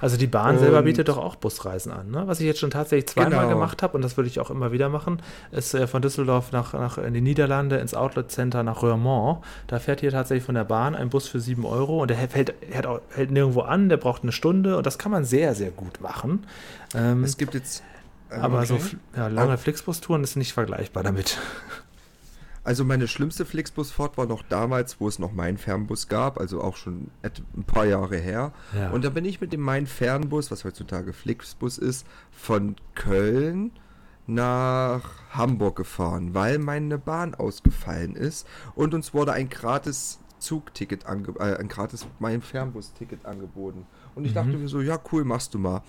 [0.00, 2.22] Also die Bahn selber Und- bietet doch auch Busreisen an, ne?
[2.26, 3.48] Was ich jetzt schon tatsächlich zweimal Genau.
[3.48, 6.72] gemacht habe und das würde ich auch immer wieder machen, ist äh, von Düsseldorf nach,
[6.72, 9.40] nach in die Niederlande ins Outlet Center nach Roermond.
[9.66, 12.54] Da fährt hier tatsächlich von der Bahn ein Bus für 7 Euro und der hält,
[12.70, 15.72] hält, auch, hält nirgendwo an, der braucht eine Stunde und das kann man sehr, sehr
[15.72, 16.44] gut machen.
[16.94, 17.82] Ähm, Es gibt jetzt.
[18.30, 18.96] ähm, aber so okay.
[19.16, 21.38] ja, lange Flixbus-Touren ist nicht vergleichbar damit.
[22.64, 26.76] Also meine schlimmste Flixbusfahrt war noch damals, wo es noch mein Fernbus gab, also auch
[26.76, 28.52] schon ein paar Jahre her.
[28.72, 28.90] Ja.
[28.90, 33.72] Und da bin ich mit dem mein Fernbus, was heutzutage Flixbus ist, von Köln
[34.28, 41.44] nach Hamburg gefahren, weil meine Bahn ausgefallen ist und uns wurde ein gratis Zugticket angeboten,
[41.44, 43.86] äh, ein gratis mein Fernbus-Ticket angeboten.
[44.14, 44.34] Und ich Mhm.
[44.34, 45.82] dachte mir so, ja cool, machst du mal.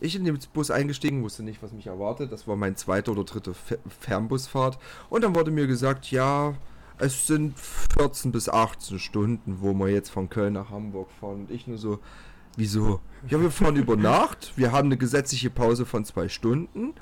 [0.00, 2.32] Ich in den Bus eingestiegen, wusste nicht, was mich erwartet.
[2.32, 4.78] Das war mein zweiter oder dritter Fe- Fernbusfahrt.
[5.10, 6.54] Und dann wurde mir gesagt, ja,
[6.98, 11.40] es sind 14 bis 18 Stunden, wo wir jetzt von Köln nach Hamburg fahren.
[11.42, 12.00] Und ich nur so,
[12.56, 13.00] wieso?
[13.28, 16.94] Ja, wir fahren über Nacht, wir haben eine gesetzliche Pause von zwei Stunden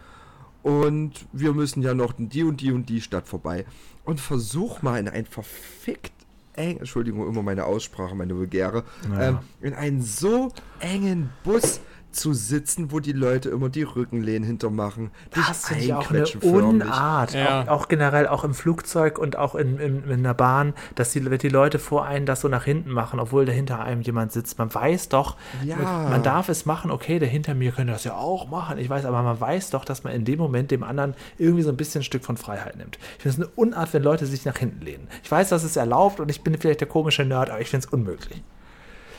[0.63, 3.65] und wir müssen ja noch in die und die und die Stadt vorbei.
[4.05, 6.13] Und versuch mal in ein verfickt
[6.57, 9.29] eng, Entschuldigung, immer meine Aussprache, meine vulgäre, Ja.
[9.29, 11.81] ähm, in einen so engen Bus
[12.17, 15.11] zu sitzen, wo die Leute immer die Rückenlehnen hintermachen.
[15.35, 16.25] Das finde ich auch eine.
[16.43, 17.35] Unart.
[17.35, 17.63] Ja.
[17.65, 21.21] Auch, auch generell, auch im Flugzeug und auch in, in, in der Bahn, dass die,
[21.21, 24.59] die Leute vor einem das so nach hinten machen, obwohl da hinter einem jemand sitzt.
[24.59, 25.77] Man weiß doch, Ja.
[25.77, 28.79] man darf es machen, okay, der hinter mir könnte das ja auch machen.
[28.79, 31.71] Ich weiß, aber man weiß doch, dass man in dem Moment dem anderen irgendwie so
[31.71, 32.99] ein bisschen ein Stück von Freiheit nimmt.
[33.19, 35.09] Ich finde es eine Unart, wenn Leute sich nach hinten lehnen.
[35.23, 37.87] Ich weiß, das ist erlaubt und ich bin vielleicht der komische Nerd, aber ich finde
[37.87, 38.43] es unmöglich.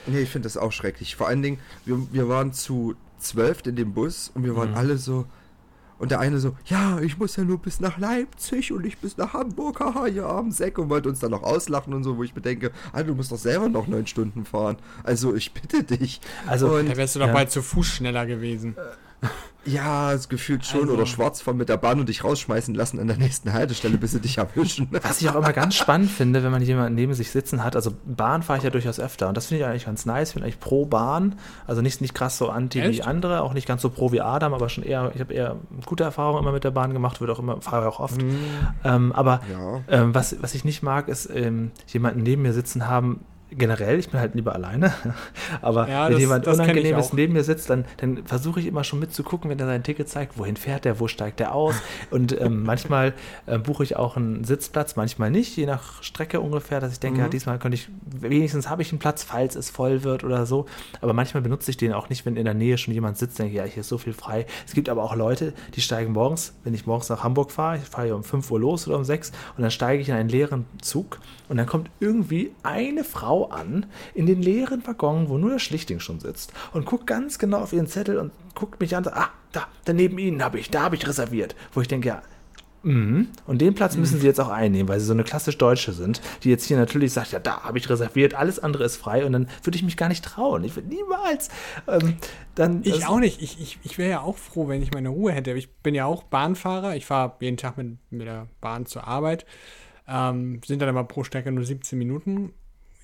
[0.07, 1.15] Nee, ich finde das auch schrecklich.
[1.15, 4.97] Vor allen Dingen, wir, wir waren zu zwölf in dem Bus und wir waren alle
[4.97, 5.25] so.
[5.99, 9.17] Und der eine so, ja, ich muss ja nur bis nach Leipzig und nicht bis
[9.17, 12.23] nach Hamburg, haha, ihr armen Säck und wollte uns dann noch auslachen und so, wo
[12.23, 14.77] ich mir denke, Alter, du musst doch selber noch neun Stunden fahren.
[15.03, 16.21] Also ich bitte dich.
[16.45, 17.33] Also, und, Da wärst du doch Ja.
[17.33, 18.75] bald zu Fuß schneller gewesen.
[19.65, 20.81] Ja, es gefühlt schon.
[20.83, 23.97] Also- Oder schwarz fahren mit der Bahn und dich rausschmeißen lassen an der nächsten Haltestelle,
[23.97, 24.87] bis sie dich erwischen.
[24.91, 27.91] Was ich auch immer ganz spannend finde, wenn man jemanden neben sich sitzen hat, also
[28.05, 30.59] Bahn fahre ich ja durchaus öfter und das finde ich eigentlich ganz nice, finde eigentlich
[30.61, 33.07] pro Bahn, also nicht, nicht krass so anti wie Echt?
[33.07, 36.05] andere, auch nicht ganz so pro wie Adam, aber schon eher, ich habe eher gute
[36.05, 38.21] Erfahrungen immer mit der Bahn gemacht, würde auch immer, fahre auch oft.
[38.85, 39.81] Ähm, aber Ja.
[39.89, 43.19] ähm, was, was ich nicht mag, ist ähm, jemanden neben mir sitzen haben,
[43.51, 44.93] generell, ich bin halt lieber alleine,
[45.61, 48.83] aber Ja, wenn das- jemand das Unangenehmes neben mir sitzt, dann, dann versuche ich immer
[48.83, 51.75] schon mitzugucken, wenn er sein Ticket zeigt, wohin fährt er, wo steigt er aus
[52.11, 53.13] und ähm, manchmal
[53.47, 57.17] ähm, buche ich auch einen Sitzplatz, manchmal nicht, je nach Strecke ungefähr, dass ich denke,
[57.19, 57.23] Mhm.
[57.25, 60.65] ja, diesmal könnte ich, wenigstens habe ich einen Platz, falls es voll wird oder so,
[61.01, 63.51] aber manchmal benutze ich den auch nicht, wenn in der Nähe schon jemand sitzt, denke
[63.53, 64.45] ich, ja, hier ist so viel frei.
[64.67, 67.83] Es gibt aber auch Leute, die steigen morgens, wenn ich morgens nach Hamburg fahre, ich
[67.83, 70.29] fahre ja um 5 Uhr los oder um 6 und dann steige ich in einen
[70.29, 75.51] leeren Zug und dann kommt irgendwie eine Frau an in den leeren Waggon, wo nur
[75.51, 78.99] der Schlichting schon sitzt und guckt ganz genau auf ihren Zettel und guckt mich an,
[78.99, 81.55] und sagt, ah, da, da neben Ihnen habe ich, da habe ich reserviert.
[81.73, 82.21] Wo ich denke, ja,
[82.83, 83.29] mhm.
[83.45, 86.21] und den Platz müssen Sie jetzt auch einnehmen, weil Sie so eine klassisch Deutsche sind,
[86.43, 89.31] die jetzt hier natürlich sagt, ja, da habe ich reserviert, alles andere ist frei und
[89.31, 90.63] dann würde ich mich gar nicht trauen.
[90.63, 91.49] Ich würde niemals
[91.87, 92.17] ähm,
[92.55, 92.81] dann.
[92.83, 93.41] Ich auch nicht.
[93.41, 95.51] Ich, ich, ich wäre ja auch froh, wenn ich meine Ruhe hätte.
[95.53, 96.95] Ich bin ja auch Bahnfahrer.
[96.95, 99.45] Ich fahre jeden Tag mit, mit der Bahn zur Arbeit.
[100.07, 102.53] Ähm, sind dann aber pro Strecke nur 17 Minuten.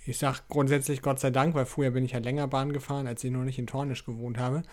[0.06, 3.24] Ich sage grundsätzlich Gott sei Dank, weil früher bin ich ja länger Bahn gefahren, als
[3.24, 4.63] ich noch nicht in Tornisch gewohnt habe.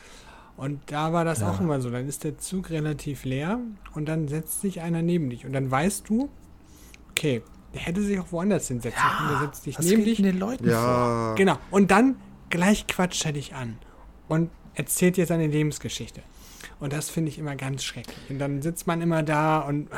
[0.56, 1.50] Und da war das Ja.
[1.50, 1.88] auch immer so.
[1.90, 3.60] Dann ist der Zug relativ leer
[3.94, 5.46] und dann setzt sich einer neben dich.
[5.46, 6.28] Und dann weißt du,
[7.10, 9.28] okay, der hätte sich auch woanders hinsetzen können.
[9.30, 10.20] Der setzt dich was neben dich.
[10.20, 10.72] den Leuten vor?
[10.72, 11.34] Ja.
[11.36, 11.56] Genau.
[11.70, 12.16] Und dann
[12.50, 13.78] gleich quatscht er dich an
[14.28, 16.22] und erzählt dir seine Lebensgeschichte.
[16.80, 18.18] Und das finde ich immer ganz schrecklich.
[18.28, 19.96] Und dann sitzt man immer da und ah,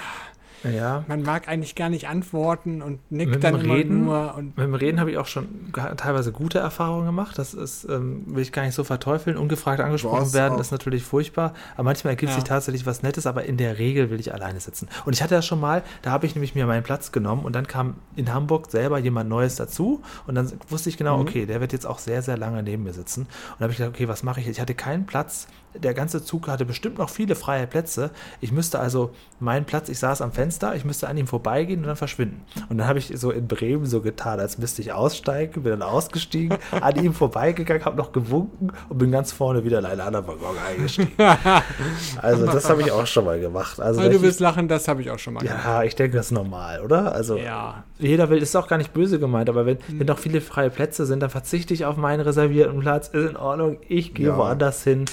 [0.65, 1.05] Ja.
[1.09, 4.05] man mag eigentlich gar nicht antworten und nickt Mit dann immer Reden?
[4.05, 4.35] nur.
[4.37, 5.49] Und Mit dem Reden habe ich auch schon
[5.97, 7.39] teilweise gute Erfahrungen gemacht.
[7.39, 9.37] Das ist, ähm, will ich gar nicht so verteufeln.
[9.37, 10.61] Ungefragt angesprochen Was werden auch.
[10.61, 11.55] ist natürlich furchtbar.
[11.75, 12.37] Aber manchmal ergibt Ja.
[12.37, 14.89] sich tatsächlich was Nettes, aber in der Regel will ich alleine sitzen.
[15.05, 17.55] Und ich hatte das schon mal, da habe ich nämlich mir meinen Platz genommen und
[17.55, 21.23] dann kam in Hamburg selber jemand Neues dazu und dann wusste ich genau, Mhm.
[21.23, 23.23] okay, der wird jetzt auch sehr, sehr lange neben mir sitzen.
[23.23, 24.49] Und da habe ich gedacht, okay, was mache ich?
[24.49, 25.47] Ich hatte keinen Platz.
[25.75, 28.11] Der ganze Zug hatte bestimmt noch viele freie Plätze.
[28.41, 31.87] Ich müsste also meinen Platz, ich saß am Fenster, ich müsste an ihm vorbeigehen und
[31.87, 32.43] dann verschwinden.
[32.69, 35.83] Und dann habe ich so in Bremen so getan, als müsste ich aussteigen, bin dann
[35.83, 40.27] ausgestiegen, an ihm vorbeigegangen, habe noch gewunken und bin ganz vorne wieder in einen anderen
[40.27, 41.13] Waggon eingestiegen.
[42.21, 43.81] Also das habe ich auch schon mal gemacht.
[43.81, 45.59] Also weil du willst lachen, das habe ich auch schon mal gemacht.
[45.65, 47.13] ja, ich denke, das ist normal, oder?
[47.15, 47.85] Also Ja.
[47.99, 51.07] jeder will, ist auch gar nicht böse gemeint, aber wenn, wenn noch viele freie Plätze
[51.07, 54.37] sind, dann verzichte ich auf meinen reservierten Platz, ist in Ordnung, ich gehe Ja.
[54.37, 55.05] woanders hin.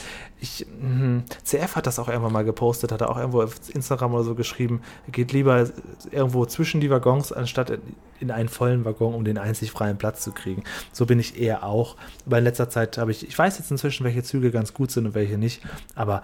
[0.41, 4.13] Ich, mh, CF hat das auch irgendwann mal gepostet, hat er auch irgendwo auf Instagram
[4.13, 5.69] oder so geschrieben, geht lieber
[6.12, 7.82] irgendwo zwischen die Waggons, anstatt in,
[8.19, 10.63] in einen vollen Waggon, um den einzig freien Platz zu kriegen.
[10.93, 11.95] So bin ich eher auch.
[12.25, 15.06] Aber in letzter Zeit habe ich, ich weiß jetzt inzwischen, welche Züge ganz gut sind
[15.08, 15.62] und welche nicht,
[15.95, 16.23] aber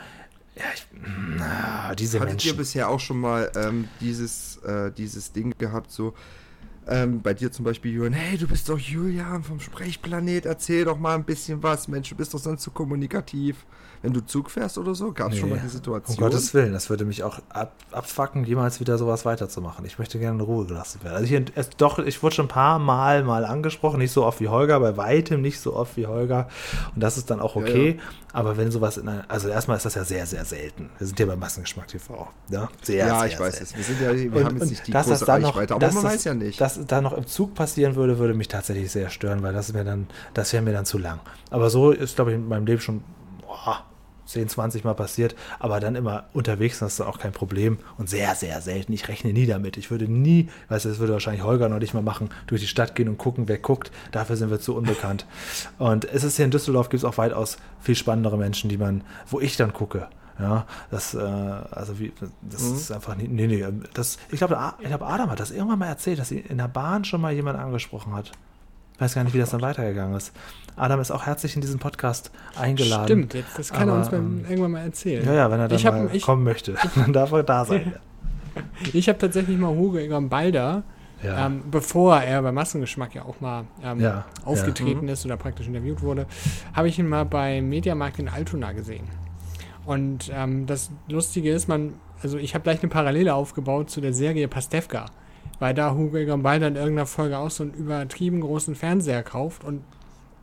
[0.58, 0.88] ja, ich,
[1.38, 2.58] na, diese Hattet ihr Menschen.
[2.58, 6.14] bisher auch schon mal ähm, dieses, äh, dieses Ding gehabt, so
[6.88, 10.98] ähm, bei dir zum Beispiel, Julian, hey, du bist doch Julian vom Sprechplanet, erzähl doch
[10.98, 13.66] mal ein bisschen was, Mensch, du bist doch sonst so kommunikativ.
[14.06, 16.16] Wenn du Zug fährst oder so, gab es schon mal Nee, die Situation?
[16.18, 19.86] Um Gottes Willen, das würde mich auch ab, abfacken, jemals wieder sowas weiterzumachen.
[19.86, 21.16] Ich möchte gerne in Ruhe gelassen werden.
[21.18, 24.40] Also ich, es, doch, ich wurde schon ein paar Mal mal angesprochen, nicht so oft
[24.40, 26.48] wie Holger, bei weitem nicht so oft wie Holger.
[26.94, 28.00] Und das ist dann auch Ja, okay.
[28.34, 30.90] Aber wenn sowas in einer, also erstmal ist das ja sehr, sehr selten.
[30.98, 32.28] Wir sind ja bei Massengeschmack TV.
[32.50, 33.76] Ja, sehr, ja, sehr ich weiß es.
[33.76, 35.76] Wir, sind ja, wir Und- haben jetzt nicht die dass das große dann noch- Reichweite,
[35.76, 36.60] aber man das- weiß ja nicht.
[36.60, 39.86] Dass da noch im Zug passieren würde, würde mich tatsächlich sehr stören, weil das wäre
[39.86, 41.20] dann, das wäre mir dann zu lang.
[41.50, 43.04] Aber so ist, glaube ich, in meinem Leben schon
[43.42, 43.84] boah,
[44.26, 48.10] 10, 20 Mal passiert, aber dann immer unterwegs, das ist dann auch kein Problem und
[48.10, 48.94] sehr, sehr selten.
[48.94, 49.78] Ich rechne nie damit.
[49.78, 52.68] Ich würde nie, weißt du, das würde wahrscheinlich Holger noch nicht mal machen, durch die
[52.68, 53.92] Stadt gehen und gucken, wer guckt.
[54.12, 55.26] Dafür sind wir zu unbekannt.
[55.78, 59.04] Und es ist hier in Düsseldorf, gibt es auch weitaus viel spannendere Menschen, die man,
[59.30, 60.08] wo ich dann gucke.
[60.38, 62.12] Ja, das, äh, also wie,
[62.42, 62.76] das Mhm.
[62.76, 66.20] ist einfach nee, nee, das, ich glaube, ich glaube, Adam hat das irgendwann mal erzählt,
[66.20, 68.34] dass sie in der Bahn schon mal jemand angesprochen hat.
[68.96, 70.32] Ich weiß gar nicht, wie das dann weitergegangen ist.
[70.78, 73.06] Adam ist auch herzlich in diesen Podcast eingeladen.
[73.06, 75.26] Stimmt, jetzt, das kann er Aber, uns beim, ähm, irgendwann mal erzählen.
[75.26, 77.94] Ja, ja, wenn er dann hab- mal ich- kommen möchte, dann darf er da sein.
[78.94, 80.84] Ich habe tatsächlich mal Hugo Egon Balder,
[81.22, 81.48] Ja.
[81.48, 86.02] ähm, bevor er bei Massengeschmack ja auch mal ähm, Ja, aufgetreten ist oder praktisch interviewt
[86.02, 86.26] wurde,
[86.74, 89.04] habe ich ihn mal beim Mediamarkt in Altona gesehen.
[89.86, 94.14] Und ähm, das Lustige ist, man, also ich habe gleich eine Parallele aufgebaut zu der
[94.14, 95.08] Serie Pastewka,
[95.60, 99.64] weil da Hugo Egon Balder in irgendeiner Folge auch so einen übertrieben großen Fernseher kauft
[99.64, 99.82] und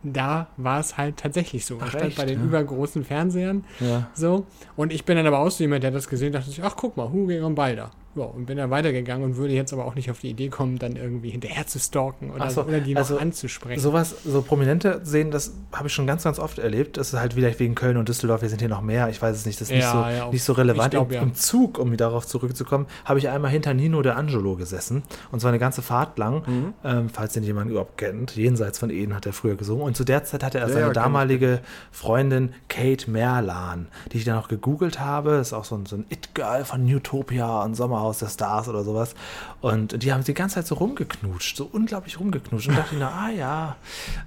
[0.02, 1.78] da war es halt tatsächlich so.
[1.80, 2.44] Ach, echt, bei den ja?
[2.44, 4.08] übergroßen Fernsehern ja.
[4.14, 4.46] so.
[4.76, 6.74] Und ich bin dann aber auch so jemand, der das gesehen hat, dachte sich, ach
[6.76, 7.90] guck mal, Hugo Egon Balder.
[8.14, 10.78] Ja, und bin dann weitergegangen und würde jetzt aber auch nicht auf die Idee kommen,
[10.78, 13.80] dann irgendwie hinterher zu stalken oder, so, oder die noch also anzusprechen.
[13.80, 16.96] Sowas, so Prominente sehen, das habe ich schon ganz, ganz oft erlebt.
[16.98, 19.08] Das ist halt wieder wegen Köln und Düsseldorf, wir sind hier noch mehr.
[19.08, 20.90] Ich weiß es nicht, das ist nicht, Ja, so, ja, nicht so relevant.
[20.90, 21.32] glaub, Im, ja.
[21.34, 25.02] Zug, um darauf zurückzukommen, habe ich einmal hinter Nino de Angelo gesessen.
[25.30, 26.74] Und zwar eine ganze Fahrt lang, Mhm.
[26.84, 28.36] ähm, falls den jemand überhaupt kennt.
[28.36, 29.84] Jenseits von Eden hat er früher gesungen.
[29.84, 30.92] Und zu der Zeit hatte er seine ich.
[30.92, 35.30] damalige Freundin Kate Merlan, die ich dann auch gegoogelt habe.
[35.38, 38.82] Das ist auch so ein, so ein It-Girl von Newtopia und Sommerhaus der Stars oder
[38.84, 39.14] sowas.
[39.60, 42.68] Und die haben die ganze Zeit so rumgeknutscht, so unglaublich rumgeknutscht.
[42.68, 43.76] Und dachte ich, na, ah ja,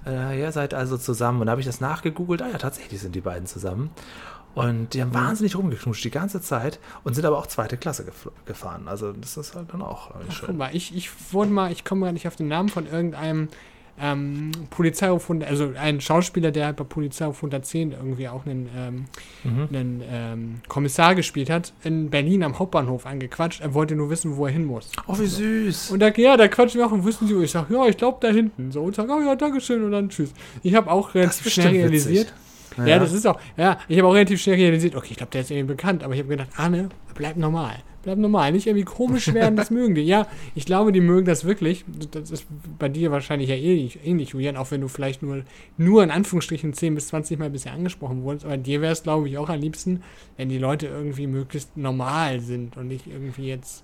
[0.06, 1.42] äh, ihr seid also zusammen.
[1.42, 2.42] Und da habe ich das nachgegoogelt.
[2.42, 3.90] Ah ja, tatsächlich sind die beiden zusammen.
[4.54, 8.32] Und die haben wahnsinnig rumgeknutscht die ganze Zeit und sind aber auch zweite Klasse gef-
[8.46, 8.88] gefahren.
[8.88, 10.58] Also das ist halt dann auch irgendwie Ach, guck schön.
[10.58, 13.50] mal, ich, ich wurde mal, ich komme gar nicht auf den Namen von irgendeinem
[14.02, 19.06] ähm, Polizeiruf 100, also ein Schauspieler, der halt bei Polizeiruf 110 irgendwie auch einen, ähm,
[19.44, 19.68] Mhm.
[19.72, 23.62] einen ähm, Kommissar gespielt hat, in Berlin am Hauptbahnhof angequatscht.
[23.62, 24.92] Er wollte nur wissen, wo er hin muss.
[25.08, 25.92] Oh, wie süß.
[25.92, 27.96] Und da, ja, da quatschen wir auch und wissen sie, wo ich sage, ja, ich
[27.98, 28.72] glaube da hinten.
[28.72, 30.34] So, und sage, oh ja, Dankeschön und dann tschüss.
[30.64, 32.28] Ich habe auch relativ schnell realisiert.
[32.28, 32.88] witzig.
[32.88, 35.42] Ja, das ist auch, ja, ich habe auch relativ schnell realisiert, okay, ich glaube, der
[35.42, 37.76] ist irgendwie bekannt, aber ich habe gedacht, Arne, bleib normal.
[38.06, 40.04] Bleib normal, nicht irgendwie komisch werden, das mögen die.
[40.04, 41.84] Ja, ich glaube, die mögen das wirklich.
[42.12, 42.46] Das ist
[42.78, 45.44] bei dir wahrscheinlich ja ähnlich, ähnlich Julian, auch wenn du vielleicht nur,
[45.78, 48.46] nur in Anführungsstrichen 10 bis 20 Mal bisher angesprochen wurdest.
[48.46, 50.04] Aber dir wäre es, glaube ich, auch am liebsten,
[50.38, 53.84] wenn die Leute irgendwie möglichst normal sind und nicht irgendwie jetzt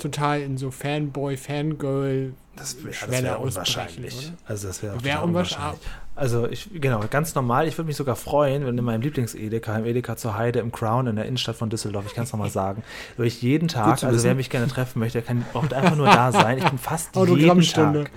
[0.00, 4.32] total in so Fanboy, Fangirl Das wäre Schwelle wär unwahrscheinlich.
[4.46, 5.80] Also das wäre Wär unwahrscheinlich.
[6.16, 7.66] Also ich, genau, ganz normal.
[7.66, 11.06] Ich würde mich sogar freuen, wenn in meinem Lieblings-Edeka, im Edeka zur Heide, im Crown,
[11.06, 12.82] in der Innenstadt von Düsseldorf, ich kann es nochmal sagen,
[13.16, 16.30] würde ich jeden Tag, also wer mich gerne treffen möchte, kann, braucht einfach nur da
[16.30, 16.58] sein.
[16.58, 18.04] Ich bin fast jeden Autogrammstunde.
[18.04, 18.12] Tag,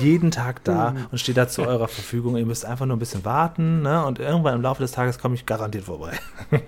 [0.00, 2.36] jeden Tag da und stehe da zu eurer Verfügung.
[2.36, 4.06] Ihr müsst einfach nur ein bisschen warten ne?
[4.06, 6.12] und irgendwann im Laufe des Tages komme ich garantiert vorbei.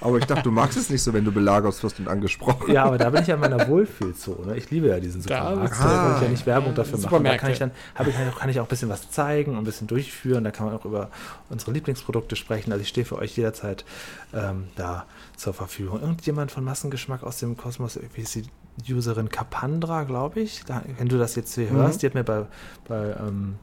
[0.00, 2.72] Aber ich dachte, du magst es nicht so, wenn du belagert wirst und angesprochen.
[2.72, 4.56] Ja, aber da bin ich ja in meiner Wohlfühlzone.
[4.56, 5.72] Ich liebe ja diesen Da Supermarkt.
[5.72, 7.24] Da, du- kann ich ja nicht Werbung dafür machen.
[7.24, 9.64] Da kann ich dann, habe ich, kann ich auch ein bisschen was zeigen und ein
[9.64, 10.44] bisschen durchführen.
[10.44, 11.10] Da kann man auch über
[11.50, 12.72] unsere Lieblingsprodukte sprechen.
[12.72, 13.84] Also ich stehe für euch jederzeit
[14.32, 15.04] ähm, da
[15.36, 16.00] zur Verfügung.
[16.00, 20.64] Irgendjemand von Massengeschmack aus dem Kosmos, wie ist die Userin Capandra, glaube ich.
[20.64, 22.46] Da, wenn du das jetzt hier hörst, die hat mir bei,
[22.88, 23.56] bei ähm,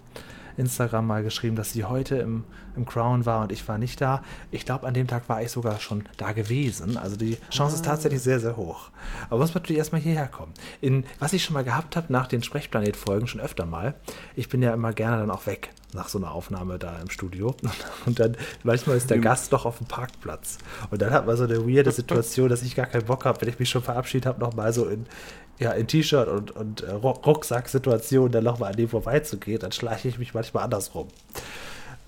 [0.57, 2.43] Instagram mal geschrieben, dass sie heute im,
[2.75, 4.21] im Crown war und ich war nicht da.
[4.51, 6.97] Ich glaube, an dem Tag war ich sogar schon da gewesen.
[6.97, 8.89] Also die Chance ist tatsächlich sehr, sehr hoch.
[9.29, 10.53] Aber muss man natürlich erstmal hierher kommen.
[10.81, 13.95] In, was ich schon mal gehabt habe nach den Sprechplanet-Folgen schon öfter mal,
[14.35, 17.55] ich bin ja immer gerne dann auch weg nach so einer Aufnahme da im Studio.
[18.05, 20.57] Und dann manchmal ist der Gast doch auf dem Parkplatz.
[20.91, 23.49] Und dann hat man so eine weirde Situation, dass ich gar keinen Bock habe, wenn
[23.49, 25.05] ich mich schon verabschiedet habe, nochmal so in,
[25.59, 29.59] ja, in T-Shirt und, und äh, Ruck- Rucksack-Situation dann nochmal an dem vorbeizugehen.
[29.59, 31.07] Dann schleiche ich mich manchmal andersrum.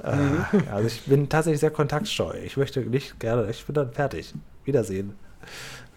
[0.04, 0.08] Äh,
[0.66, 2.34] ja, also ich bin tatsächlich sehr kontaktscheu.
[2.46, 4.34] Ich möchte nicht gerne, ich bin dann fertig.
[4.66, 5.14] Wiedersehen.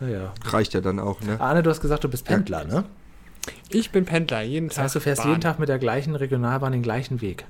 [0.01, 0.33] Naja.
[0.47, 1.41] Reicht ja dann auch, ne?
[1.41, 2.85] Arne, du hast gesagt, du bist Pendler, ne?
[3.69, 4.85] Ich bin Pendler, jeden Das Tag.
[4.85, 5.31] heißt, du fährst Bahn.
[5.31, 7.45] jeden Tag mit der gleichen Regionalbahn den gleichen Weg.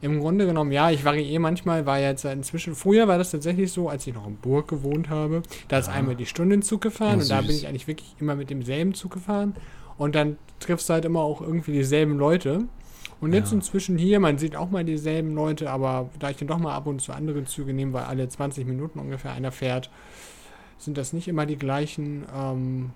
[0.00, 3.88] Im Grunde genommen, ja, ich variiere manchmal, war jetzt inzwischen, früher war das tatsächlich so,
[3.88, 7.18] als ich noch in Burg gewohnt habe, da ist einmal die Stunde in Zug gefahren
[7.18, 9.54] Oh, und da bin ich eigentlich wirklich immer mit demselben Zug gefahren
[9.98, 12.64] und dann triffst du halt immer auch irgendwie dieselben Leute.
[13.20, 13.56] Und jetzt Ja.
[13.56, 16.86] inzwischen hier, man sieht auch mal dieselben Leute, aber da ich dann doch mal ab
[16.86, 19.90] und zu andere Züge nehme, weil alle 20 Minuten ungefähr einer fährt,
[20.78, 22.26] sind das nicht immer die gleichen.
[22.36, 22.90] Ähm,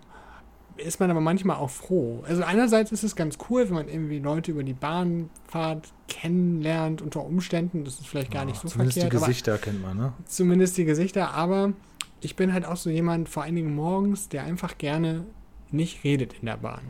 [0.77, 2.23] ist man aber manchmal auch froh.
[2.27, 7.25] Also einerseits ist es ganz cool, wenn man irgendwie Leute über die Bahnfahrt kennenlernt unter
[7.25, 7.85] Umständen.
[7.85, 10.13] Das ist vielleicht gar nicht so Zumindest verkehrt, die aber Gesichter kennt man, ne?
[10.27, 11.35] zumindest die Gesichter.
[11.35, 11.73] Aber
[12.21, 15.25] ich bin halt auch so jemand, vor allen Dingen morgens, der einfach gerne
[15.71, 16.81] nicht redet in der Bahn.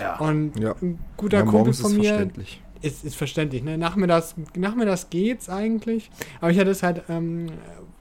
[0.00, 0.18] Ja.
[0.18, 0.74] Und Ja.
[0.82, 2.62] ein guter Ja, Kumpel von ist mir, verständlich.
[2.82, 3.78] ist, ist verständlich, ne?
[3.78, 6.10] Nachmittags, nachmittags geht's eigentlich.
[6.40, 7.46] Aber ich hatte es halt ähm,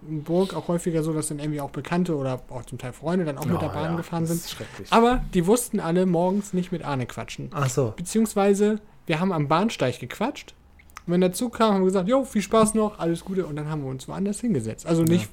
[0.07, 3.37] Burg auch häufiger so, dass dann irgendwie auch Bekannte oder auch zum Teil Freunde dann
[3.37, 4.39] auch mit der Oh, Bahn ja, gefahren das sind.
[4.39, 4.91] ist schrecklich.
[4.91, 7.49] Aber die wussten alle morgens nicht mit Arne quatschen.
[7.53, 7.93] Ach so.
[7.95, 10.53] Beziehungsweise, wir haben am Bahnsteig gequatscht.
[11.05, 13.45] Und wenn der Zug kam, haben wir gesagt, jo, viel Spaß noch, alles Gute.
[13.45, 14.85] Und dann haben wir uns woanders hingesetzt.
[14.85, 15.29] Also nicht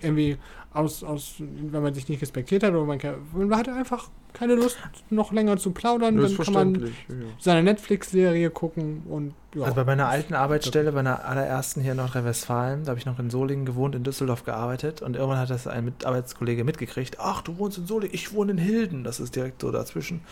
[0.00, 0.36] irgendwie
[0.72, 2.98] aus, aus, wenn man sich nicht respektiert hat oder man,
[3.32, 4.76] man hatte einfach keine Lust,
[5.10, 6.16] noch länger zu plaudern.
[6.16, 6.90] Dann kann man ja.
[7.38, 9.62] seine Netflix-Serie gucken und ja.
[9.62, 13.20] Also bei meiner alten Arbeitsstelle, bei meiner allerersten hier in Nordrhein-Westfalen, da habe ich noch
[13.20, 17.18] in Solingen gewohnt, in Düsseldorf gearbeitet und irgendwann hat das ein Arbeitskollege mitgekriegt.
[17.20, 20.22] Ach, du wohnst in Solingen, ich wohne in Hilden, das ist direkt so dazwischen.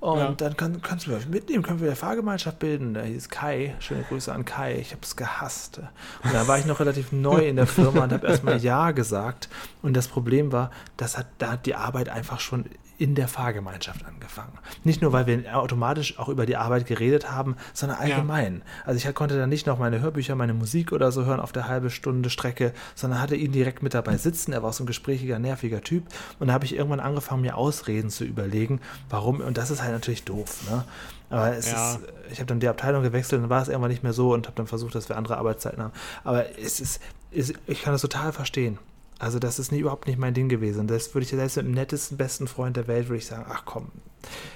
[0.00, 0.32] Und Ja.
[0.32, 2.94] dann kann, kannst du mich mitnehmen, können wir eine Fahrgemeinschaft bilden.
[2.94, 5.80] Da hieß Kai, schöne Grüße an Kai, ich habe es gehasst.
[6.24, 9.50] Und da war ich noch relativ neu in der Firma und habe erstmal Ja gesagt.
[9.82, 12.64] Und das Problem war, das hat, da hat die Arbeit einfach schon
[12.98, 14.52] in der Fahrgemeinschaft angefangen.
[14.84, 18.16] Nicht nur, weil wir automatisch auch über die Arbeit geredet haben, sondern Ja.
[18.16, 18.62] allgemein.
[18.84, 21.68] Also ich konnte dann nicht noch meine Hörbücher, meine Musik oder so hören auf der
[21.68, 24.52] halbe Stunde Strecke, sondern hatte ihn direkt mit dabei sitzen.
[24.52, 26.04] Er war auch so ein gesprächiger, nerviger Typ.
[26.38, 28.80] Und da habe ich irgendwann angefangen, mir Ausreden zu überlegen,
[29.10, 29.40] warum.
[29.40, 30.70] Und das ist halt natürlich doof.
[30.70, 30.84] Ne?
[31.30, 31.94] Aber es Ja.
[31.94, 34.32] ist, ich habe dann die Abteilung gewechselt und dann war es irgendwann nicht mehr so
[34.34, 35.92] und habe dann versucht, dass wir andere Arbeitszeiten haben.
[36.24, 38.78] Aber es ist, es, ich kann das total verstehen.
[39.22, 40.88] Also das ist nie, überhaupt nicht mein Ding gewesen.
[40.88, 43.62] Das würde ich selbst mit dem nettesten, besten Freund der Welt, würde ich sagen, ach
[43.64, 43.92] komm,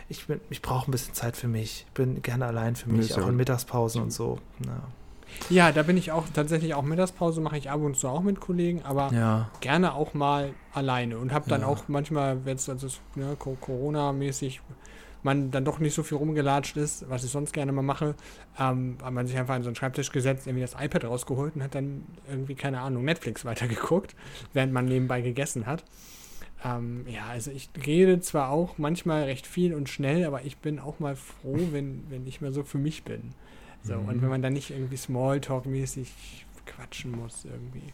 [0.08, 1.84] ich, bin- ich brauche ein bisschen Zeit für mich.
[1.86, 3.36] Ich bin gerne allein für mich, ja auch in.
[3.36, 4.38] Mittagspausen und so.
[4.66, 4.82] Ja.
[5.50, 8.40] ja, da bin ich auch tatsächlich auch Mittagspause, mache ich ab und zu auch mit
[8.40, 9.50] Kollegen, aber ja.
[9.60, 11.66] gerne auch mal alleine und habe dann Ja.
[11.68, 14.60] auch manchmal, wenn es also ne, Co- Corona-mäßig
[15.26, 18.14] man dann doch nicht so viel rumgelatscht ist, was ich sonst gerne mal mache,
[18.58, 21.62] ähm, hat man sich einfach an so einen Schreibtisch gesetzt, irgendwie das iPad rausgeholt und
[21.62, 24.16] hat dann irgendwie, keine Ahnung, Netflix weitergeguckt,
[24.54, 25.84] während man nebenbei gegessen hat.
[26.64, 30.78] Ähm, ja, also ich rede zwar auch manchmal recht viel und schnell, aber ich bin
[30.78, 33.34] auch mal froh, wenn, wenn ich mal so für mich bin.
[33.82, 34.08] So, Mhm.
[34.08, 36.08] und wenn man dann nicht irgendwie Smalltalk-mäßig
[36.64, 37.92] quatschen muss irgendwie.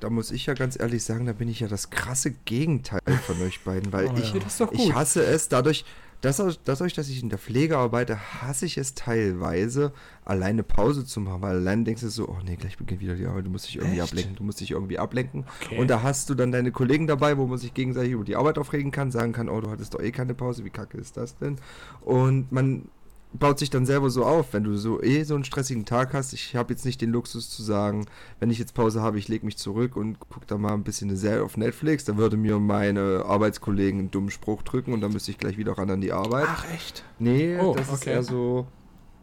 [0.00, 3.40] Da muss ich ja ganz ehrlich sagen, da bin ich ja das krasse Gegenteil von
[3.40, 4.68] euch beiden, weil Oh ich, ja.
[4.72, 5.84] Ich hasse es dadurch,
[6.22, 9.92] dass, dadurch, dass ich in der Pflege arbeite, hasse ich es teilweise,
[10.24, 13.26] alleine Pause zu machen, weil alleine denkst du so, oh nee, gleich beginnt wieder die
[13.26, 14.12] Arbeit, du musst dich irgendwie Echt?
[14.12, 15.44] ablenken, du musst dich irgendwie ablenken.
[15.64, 15.78] Okay.
[15.78, 18.56] Und da hast du dann deine Kollegen dabei, wo man sich gegenseitig über die Arbeit
[18.56, 21.36] aufregen kann, sagen kann, oh, du hattest doch eh keine Pause, wie kacke ist das
[21.38, 21.56] denn?
[22.02, 22.88] Und man
[23.34, 26.32] baut sich dann selber so auf, wenn du so eh so einen stressigen Tag hast.
[26.32, 28.06] Ich habe jetzt nicht den Luxus zu sagen,
[28.40, 31.08] wenn ich jetzt Pause habe, ich lege mich zurück und gucke da mal ein bisschen
[31.08, 35.12] eine Serie auf Netflix, dann würde mir meine Arbeitskollegen einen dummen Spruch drücken und dann
[35.12, 36.46] müsste ich gleich wieder ran an die Arbeit.
[36.48, 37.04] Ach echt?
[37.18, 38.10] Nee, Oh, das ist okay.
[38.10, 38.66] eher so.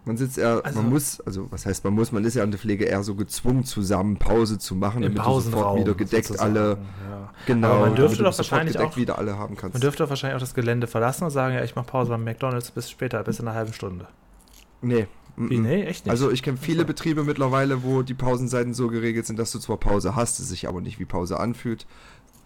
[0.10, 2.50] Man sitzt eher, Also- man muss, also was heißt man muss, man ist ja an
[2.50, 6.58] der Pflege eher so gezwungen, zusammen Pause zu machen, damit du sofort wieder gedeckt sozusagen,
[6.58, 6.70] alle,
[7.10, 7.30] Ja.
[7.46, 9.76] genau, Aber man dürfte damit du doch wahrscheinlich gedeckt auch- wieder alle haben kannst.
[9.76, 12.24] Man dürfte doch wahrscheinlich auch das Gelände verlassen und sagen, ja, ich mache Pause beim
[12.24, 14.08] McDonalds bis später, bis in einer halben Stunde.
[14.82, 15.08] nee.
[15.42, 16.12] Wie, nee, echt nicht?
[16.12, 16.88] Also ich kenne viele Ach so.
[16.88, 20.68] Betriebe mittlerweile, wo die Pausenzeiten so geregelt sind, dass du zwar Pause hast, es sich
[20.68, 21.86] aber nicht wie Pause anfühlt,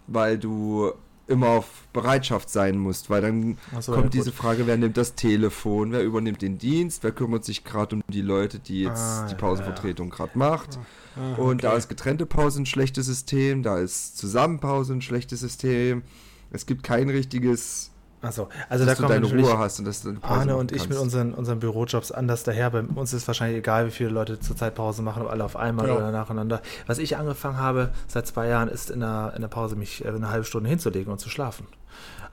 [0.06, 0.92] weil du
[1.26, 4.32] immer auf Bereitschaft sein musst, weil dann so, kommt ja, diese.
[4.32, 8.20] Frage, wer nimmt das Telefon, wer übernimmt den Dienst, wer kümmert sich gerade um die
[8.20, 10.78] Leute, die jetzt Ah, die ja, Pausenvertretung gerade macht.
[11.16, 11.78] Ah, Und da okay.
[11.78, 16.02] ist getrennte Pause ein schlechtes System, da ist Zusammenpause ein schlechtes System.
[16.50, 17.90] Es gibt kein richtiges,
[18.24, 20.88] Achso, also da dass du kommt deine Ruhe hast und dass du Arne und ich
[20.88, 22.70] mit unseren, unseren Bürojobs anders daher.
[22.70, 25.88] Bei uns ist wahrscheinlich egal, wie viele Leute zurzeit Pause machen, ob alle auf einmal
[25.88, 25.96] Ja.
[25.96, 26.62] oder nacheinander.
[26.86, 30.08] Was ich angefangen habe seit zwei Jahren, ist in der, in der Pause mich äh,
[30.08, 31.66] eine halbe Stunde hinzulegen und zu schlafen.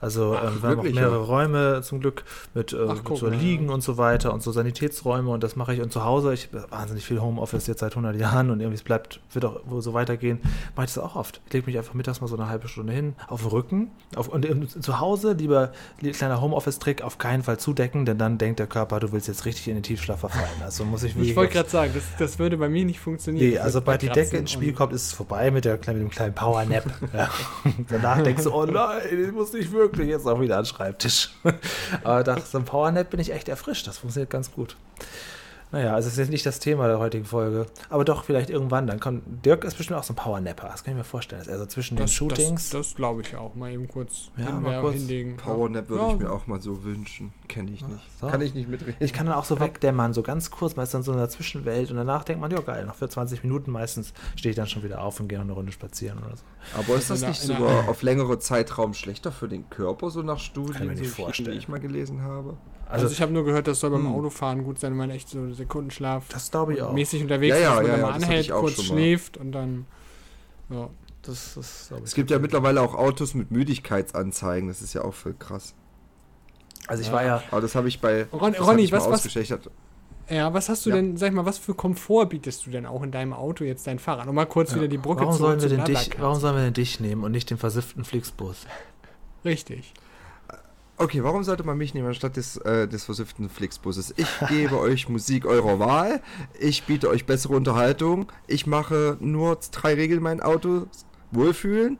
[0.02, 1.24] Also Ach, ähm, wir haben auch wirklich, mehrere ja?
[1.24, 2.24] Räume zum Glück
[2.54, 3.40] mit, äh, Ach, mit guck so mal, ja.
[3.40, 5.80] Liegen und so weiter und so Sanitätsräume und das mache ich.
[5.80, 8.82] Und zu Hause, ich habe wahnsinnig viel Homeoffice jetzt seit 100 Jahren und irgendwie es
[8.82, 10.40] bleibt, wird auch wohl so weitergehen,
[10.76, 11.40] mache ich das auch oft.
[11.46, 14.28] Ich lege mich einfach mittags mal so eine halbe Stunde hin, auf den Rücken auf,
[14.28, 18.58] und im, zu Hause, lieber li- kleiner Homeoffice-Trick, auf keinen Fall zudecken, denn dann denkt
[18.58, 20.48] der Körper, du willst jetzt richtig in den Tiefschlaf verfallen.
[20.64, 23.50] Also muss ich wirklich Ich wollte gerade sagen, das, das würde bei mir nicht funktionieren.
[23.50, 26.10] Nee, also sobald die Decke ins Spiel kommt, ist es vorbei mit, der, mit dem
[26.10, 26.84] kleinen Power-Nap.
[27.14, 27.30] ja.
[27.88, 31.30] Danach denkst du, oh nein, ich muss nicht wirklich jetzt auch wieder an den Schreibtisch.
[32.04, 33.86] Aber nach so einem Power-Nap bin ich echt erfrischt.
[33.86, 34.76] Das funktioniert ganz gut.
[35.72, 37.66] Naja, also es ist jetzt nicht das Thema der heutigen Folge.
[37.88, 38.86] Aber doch, vielleicht irgendwann.
[38.86, 40.68] Dann kommt, Dirk ist bestimmt auch so ein Powernapper.
[40.68, 41.40] Das kann ich mir vorstellen.
[41.40, 42.70] Dass er so zwischen den Das, Shootings.
[42.70, 43.54] das, das glaube ich auch.
[43.54, 45.36] Mal eben kurz, Ja, mal kurz hinlegen.
[45.38, 47.32] Powernap würde Ja, ich mir auch mal so wünschen.
[47.48, 48.02] Kenne ich nicht.
[48.20, 48.28] so.
[48.28, 48.96] Kann ich nicht mitreden.
[49.00, 51.90] ich kann dann auch so wegdämmern, so ganz kurz, meist dann so in der Zwischenwelt.
[51.90, 54.82] Und danach denkt man, ja geil, noch für 20 Minuten meistens stehe ich dann schon
[54.82, 56.42] wieder auf und gehe noch eine Runde spazieren oder so.
[56.78, 60.38] Aber ist das in nicht sogar auf längere Zeitraum schlechter für den Körper, so nach
[60.38, 61.52] Studien, Kann ich mir nicht so vielen, vorstellen.
[61.52, 62.56] die ich mal gelesen habe?
[62.92, 64.14] Also, ich habe nur gehört, das soll beim Hm.
[64.14, 66.92] Autofahren gut sein, wenn man echt so Sekundenschlaf das glaube ich auch.
[66.92, 69.86] mäßig unterwegs Ja, ja, ist, wenn ja, man ja, das anhält, kurz schläft und dann.
[70.70, 70.88] Ja.
[71.22, 72.08] Das, das glaube ich.
[72.08, 75.74] Es gibt ja mittlerweile auch Autos mit Müdigkeitsanzeigen, das ist ja auch voll krass.
[76.88, 78.26] Also ich war ja, Aber das habe ich bei.
[78.32, 79.24] Ron, das Ronny, ich was, was,
[80.28, 80.96] ja, was hast du Ja.
[80.96, 83.86] denn, sag ich mal, was für Komfort bietest du denn auch in deinem Auto jetzt
[83.86, 84.26] dein Fahrrad?
[84.28, 86.56] Um mal kurz wieder die Brücke warum zu, sollen, wir zu den dich, warum sollen
[86.56, 88.66] wir den dich nehmen und nicht den versifften Flixbus?
[89.44, 89.92] Richtig.
[90.98, 94.14] Okay, warum sollte man mich nehmen anstatt des, äh, des versifften Flixbuses?
[94.16, 96.20] Ich gebe euch Musik eurer Wahl.
[96.60, 98.30] Ich biete euch bessere Unterhaltung.
[98.46, 100.86] Ich mache nur drei Regeln in meinem Auto.
[101.32, 101.98] Wohlfühlen.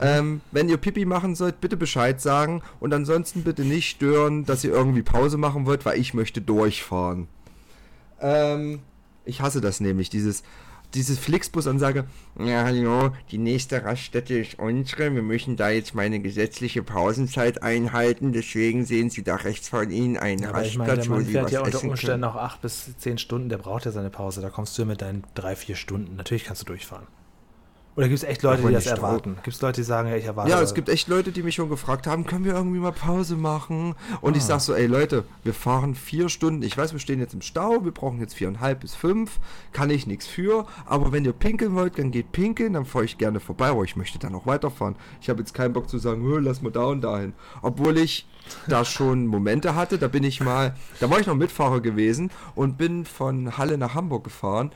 [0.00, 2.62] Ähm, wenn ihr Pipi machen sollt, bitte Bescheid sagen.
[2.80, 7.28] Und ansonsten bitte nicht stören, dass ihr irgendwie Pause machen wollt, weil ich möchte durchfahren.
[8.20, 8.80] Ähm,
[9.24, 10.42] ich hasse das nämlich, dieses,
[10.94, 12.06] diese Flixbus-Ansage.
[12.38, 15.14] Ja, hallo, die nächste Raststätte ist unsere.
[15.14, 18.32] Wir müssen da jetzt meine gesetzliche Pausenzeit einhalten.
[18.32, 21.32] Deswegen sehen Sie da rechts von Ihnen einen ich meine, Rastplatz, der wo Mann Sie
[21.32, 22.24] fährt was ja unter Umständen können.
[22.24, 24.40] auch acht bis zehn Stunden, der braucht ja seine Pause.
[24.40, 26.16] Da kommst du ja mit deinen drei, vier Stunden.
[26.16, 27.06] Natürlich kannst du durchfahren.
[27.96, 29.36] Oder gibt es echt Leute, die das nicht erwarten?
[29.44, 30.50] Gibt es Leute, die sagen, ja, ich erwarte.
[30.50, 33.36] Ja, es gibt echt Leute, die mich schon gefragt haben, können wir irgendwie mal Pause
[33.36, 33.94] machen?
[34.20, 34.46] Und ich Ah.
[34.46, 36.62] sag so, ey Leute, wir fahren vier Stunden.
[36.64, 39.38] Ich weiß, wir stehen jetzt im Stau, wir brauchen jetzt viereinhalb bis fünf.
[39.72, 40.66] Kann ich nichts für.
[40.86, 43.68] Aber wenn ihr pinkeln wollt, dann geht pinkeln, dann fahre ich gerne vorbei.
[43.68, 44.96] Aber ich möchte dann auch weiterfahren.
[45.20, 47.32] Ich habe jetzt keinen Bock zu sagen, "Hö, lass mal da und dahin.
[47.62, 48.26] Obwohl ich
[48.66, 52.76] da schon Momente hatte, da bin ich mal, da war ich noch Mitfahrer gewesen und
[52.76, 54.72] bin von Halle nach Hamburg gefahren.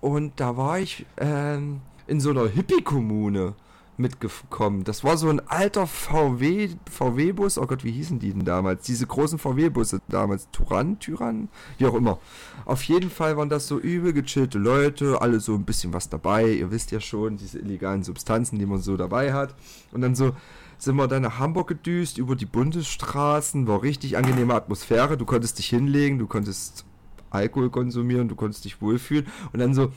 [0.00, 3.54] Und da war ich ähm, in so einer Hippie-Kommune
[3.98, 4.84] mitgekommen.
[4.84, 7.58] Das war so ein alter VW, VW-Bus.
[7.58, 8.86] Oh Gott, wie hießen die denn damals?
[8.86, 10.48] Diese großen VW-Busse damals.
[10.52, 11.48] Turan, Tyrann?
[11.78, 12.18] Wie auch immer.
[12.64, 16.48] Auf jeden Fall waren das so übel gechillte Leute, alle so ein bisschen was dabei.
[16.48, 19.54] Ihr wisst ja schon, diese illegalen Substanzen, die man so dabei hat.
[19.92, 20.32] Und dann so
[20.78, 23.66] sind wir dann nach Hamburg gedüst, über die Bundesstraßen.
[23.66, 25.16] War richtig angenehme Atmosphäre.
[25.16, 26.84] Du konntest dich hinlegen, du konntest
[27.30, 29.26] Alkohol konsumieren, du konntest dich wohlfühlen.
[29.52, 29.92] Und dann so,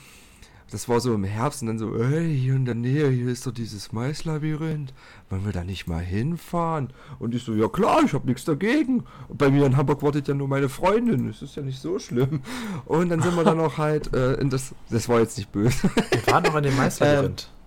[0.71, 3.45] das war so im Herbst und dann so, ey, hier in der Nähe, hier ist
[3.45, 4.93] doch dieses Maislabyrinth.
[5.29, 6.93] Wollen wir da nicht mal hinfahren?
[7.19, 9.03] Und ich so, ja klar, ich habe nichts dagegen.
[9.29, 11.27] Bei mir in Hamburg wartet ja nur meine Freundin.
[11.27, 12.41] Das ist ja nicht so schlimm.
[12.85, 15.89] Und dann sind wir dann auch halt äh, in das, das war jetzt nicht böse.
[16.09, 17.49] Wir waren noch in dem Meisterlabyrinth.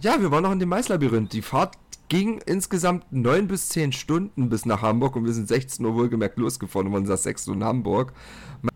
[0.00, 1.32] Ja, wir waren noch in dem Maislabyrinth.
[1.32, 1.76] Die Fahrt
[2.12, 6.36] ging insgesamt neun bis zehn Stunden bis nach Hamburg und wir sind 16 Uhr wohlgemerkt
[6.38, 8.12] losgefahren und waren saß 6 Uhr in Hamburg.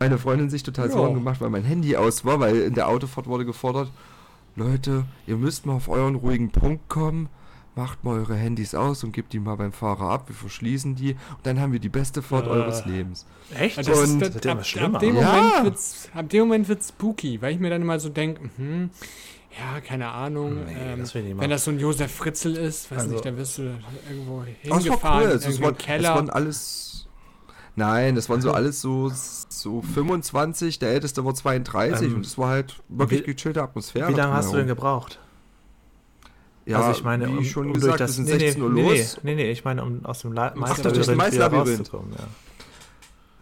[0.01, 0.93] Meine Freundin sich total Ja.
[0.93, 3.93] Sorgen gemacht, weil mein Handy aus war, weil in der Autofahrt wurde gefordert,
[4.55, 7.29] Leute, ihr müsst mal auf euren ruhigen Punkt kommen,
[7.75, 11.11] macht mal eure Handys aus und gebt die mal beim Fahrer ab, wir verschließen die
[11.13, 12.51] und dann haben wir die beste Fahrt Äh.
[12.51, 13.27] eures Lebens.
[13.55, 13.77] Echt?
[13.77, 15.31] Das Und- ist, Das wird das, ab, ab, dem Ja.
[15.31, 18.89] Moment wird's, ab dem Moment wird's spooky, weil ich mir dann immer so denke, hm,
[19.59, 23.13] ja, keine Ahnung, Nee, ähm, das wenn das so ein Josef Fritzl ist, weiß Also-
[23.13, 23.63] nicht, dann wirst du
[24.09, 26.15] irgendwo Aber es war hingefahren, cool, in es, es, irgendeinen waren, es Keller.
[26.15, 27.07] waren alles.
[27.79, 29.11] Nein, das waren so alles so,
[29.49, 34.09] so 25, der älteste war 32 Ähm, und es war halt wirklich wie- gechillte Atmosphäre.
[34.09, 35.19] Wie lange hast du denn gebraucht?
[36.65, 38.71] Ja, also ich meine, wie um, schon um gesagt, durch wir sind nee, 16 Uhr
[38.71, 39.19] nee, los.
[39.23, 42.13] Nee, nee, nee, ich meine, um aus dem Meisterlabyrinth das wieder rauszukommen.
[42.19, 42.25] Ja.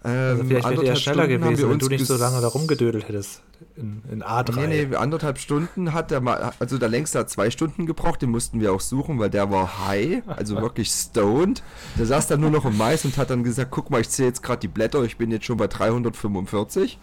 [0.04, 3.08] Ähm, Also vielleicht wäre der schneller Stunden gewesen, wenn du nicht so lange da rumgedödelt
[3.08, 3.42] hättest.
[3.76, 4.66] In, in A3.
[4.66, 8.30] Nee, nee, anderthalb Stunden hat der mal, also der längste hat zwei Stunden gebraucht, den
[8.30, 11.62] mussten wir auch suchen, weil der war high, also wirklich stoned.
[11.98, 14.28] Der saß dann nur noch im Mais und hat dann gesagt, guck mal, ich zähle
[14.28, 16.98] jetzt gerade die Blätter, ich bin jetzt schon bei 345.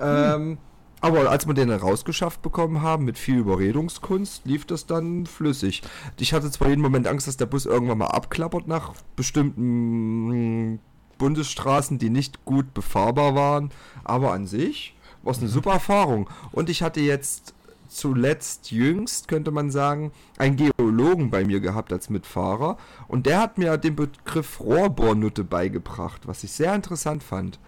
[0.00, 0.58] Ähm,
[1.00, 5.82] aber als wir den dann rausgeschafft bekommen haben, mit viel Überredungskunst, lief das dann flüssig.
[6.18, 10.78] Ich hatte zwar jeden Moment Angst, dass der Bus irgendwann mal abklappert nach bestimmten mm,
[11.20, 13.70] Bundesstraßen, die nicht gut befahrbar waren,
[14.02, 16.28] aber an sich war es eine super Erfahrung.
[16.50, 17.54] Und ich hatte jetzt
[17.88, 22.78] zuletzt, jüngst, könnte man sagen, einen Geologen bei mir gehabt als Mitfahrer.
[23.08, 27.58] Und der hat mir den Begriff Rohrbohrnutte beigebracht, was ich sehr interessant fand.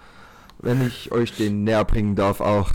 [0.59, 2.71] Wenn ich euch den näher bringen darf auch.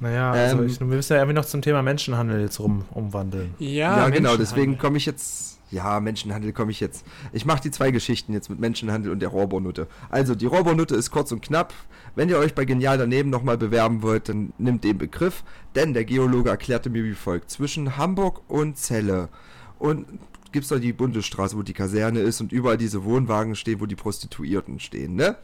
[0.00, 3.54] Naja, also Ähm, ich, wir müssen ja irgendwie noch zum Thema Menschenhandel jetzt rum umwandeln.
[3.58, 5.58] ja, Ja, genau, deswegen komme ich jetzt.
[5.72, 7.04] Ja, Menschenhandel komme ich jetzt.
[7.32, 9.86] Ich mache die zwei Geschichten jetzt mit Menschenhandel und der Rohrbohrnutte.
[10.10, 11.72] Also, die Rohrbohrnutte ist kurz und knapp.
[12.14, 15.42] Wenn ihr euch bei Genial daneben nochmal bewerben wollt, dann nimmt den Begriff.
[15.74, 19.30] Denn der Geologe erklärte mir wie folgt: Zwischen Hamburg und Celle
[19.78, 20.06] und
[20.52, 23.86] gibt es da die Bundesstraße, wo die Kaserne ist und überall diese Wohnwagen stehen, wo
[23.86, 25.36] die Prostituierten stehen, ne?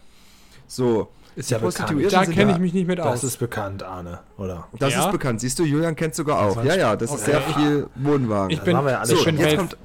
[0.67, 1.09] So.
[1.37, 1.77] Ist ja bekannt.
[1.77, 3.25] Prostituierten Da kenne ich mich nicht mit Das aus.
[3.25, 4.67] ist bekannt, Arne, oder?
[4.79, 5.07] Das Ja?
[5.07, 5.41] ist bekannt.
[5.41, 6.57] Siehst du, Julian kennt sogar auch.
[6.57, 7.31] Das Ja, ja, das ist Okay.
[7.31, 8.51] sehr viel Wohnwagen.
[8.51, 9.77] Ich Das bin, ja so, jetzt Welt,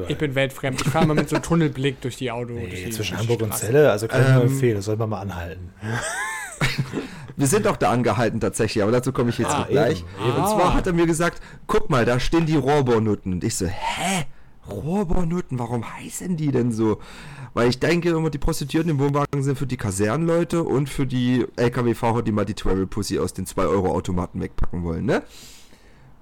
[0.00, 0.10] kommt.
[0.10, 0.80] ich bin weltfremd.
[0.80, 2.54] Ich fahre mal mit so einem Tunnelblick durch die Auto.
[2.54, 3.54] durch Nee, die, zwischen durch die Hamburg und.
[3.54, 5.70] Celle, also kann ich nur Ähm, empfehlen, das soll man mal anhalten.
[7.36, 10.00] Wir sind auch da angehalten tatsächlich, aber dazu komme ich jetzt Ah, gleich.
[10.20, 10.36] eben, eben.
[10.36, 13.32] Und zwar hat er mir gesagt, guck mal, da stehen die Rohrbohrnutten.
[13.32, 14.26] Und ich so, hä?
[14.70, 16.98] Rohrbohrnutten, warum heißen die denn so?
[17.54, 21.46] Weil ich denke immer, die Prostituierten im Wohnwagen sind für die Kasernenleute und für die
[21.56, 25.22] LKW-Fahrer, die mal die Travel Pussy aus den 2-Euro-Automaten wegpacken wollen, ne?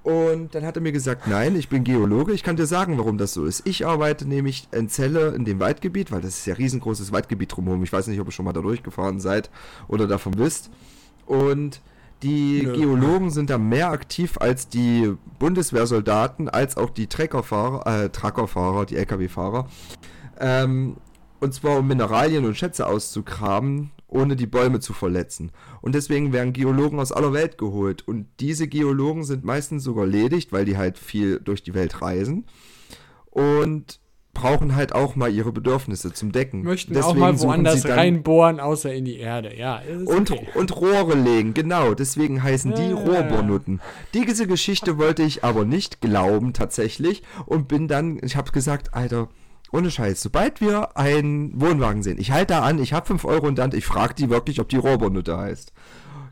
[0.02, 3.18] Und dann hat er mir gesagt, nein, ich bin Geologe, ich kann dir sagen, warum
[3.18, 3.66] das so ist.
[3.66, 7.82] Ich arbeite nämlich in Celle in dem Waldgebiet, weil das ist ja riesengroßes Waldgebiet drumherum.
[7.82, 9.50] Ich weiß nicht, ob ihr schon mal da durchgefahren seid
[9.88, 10.70] oder davon wisst.
[11.26, 11.82] Und
[12.22, 12.72] die Nö.
[12.74, 18.96] Geologen sind da mehr aktiv als die Bundeswehrsoldaten, als auch die Treckerfahrer, äh, Truckerfahrer, die
[18.96, 19.68] LKW-Fahrer.
[20.38, 20.96] Ähm,
[21.40, 25.52] und zwar um Mineralien und Schätze auszugraben, ohne die Bäume zu verletzen.
[25.80, 28.06] Und deswegen werden Geologen aus aller Welt geholt.
[28.06, 32.46] Und diese Geologen sind meistens sogar ledigt, weil die halt viel durch die Welt reisen.
[33.30, 34.00] Und
[34.32, 36.62] brauchen halt auch mal ihre Bedürfnisse zum Decken.
[36.62, 39.56] Möchten auch Deswegen mal suchen woanders reinbohren, außer in die Erde.
[39.56, 40.46] Ja, und, okay.
[40.54, 41.94] und Rohre legen, genau.
[41.94, 42.94] Deswegen heißen die ja.
[42.94, 43.80] Rohrbohrnutten.
[44.14, 49.28] Diese Geschichte wollte ich aber nicht glauben tatsächlich und bin dann, ich habe gesagt, Alter,
[49.72, 53.48] ohne Scheiß, sobald wir einen Wohnwagen sehen, ich halte da an, ich habe 5 Euro
[53.48, 55.72] in der Hand, ich frage die wirklich, ob die Rohrbohrnutte heißt.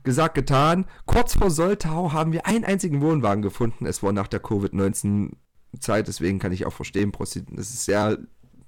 [0.05, 0.86] Gesagt, getan.
[1.07, 3.84] Kurz vor Soltau haben wir einen einzigen Wohnwagen gefunden.
[3.84, 8.18] Es war nach der Covid-19-Zeit, deswegen kann ich auch verstehen, Prosti- das ist sehr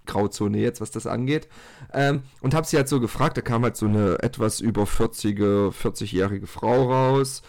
[0.07, 1.49] Grauzone jetzt, was das angeht.
[1.93, 5.39] Ähm, und habe sie halt so gefragt, da kam halt so eine etwas über 40,
[5.39, 7.43] 40-jährige Frau raus,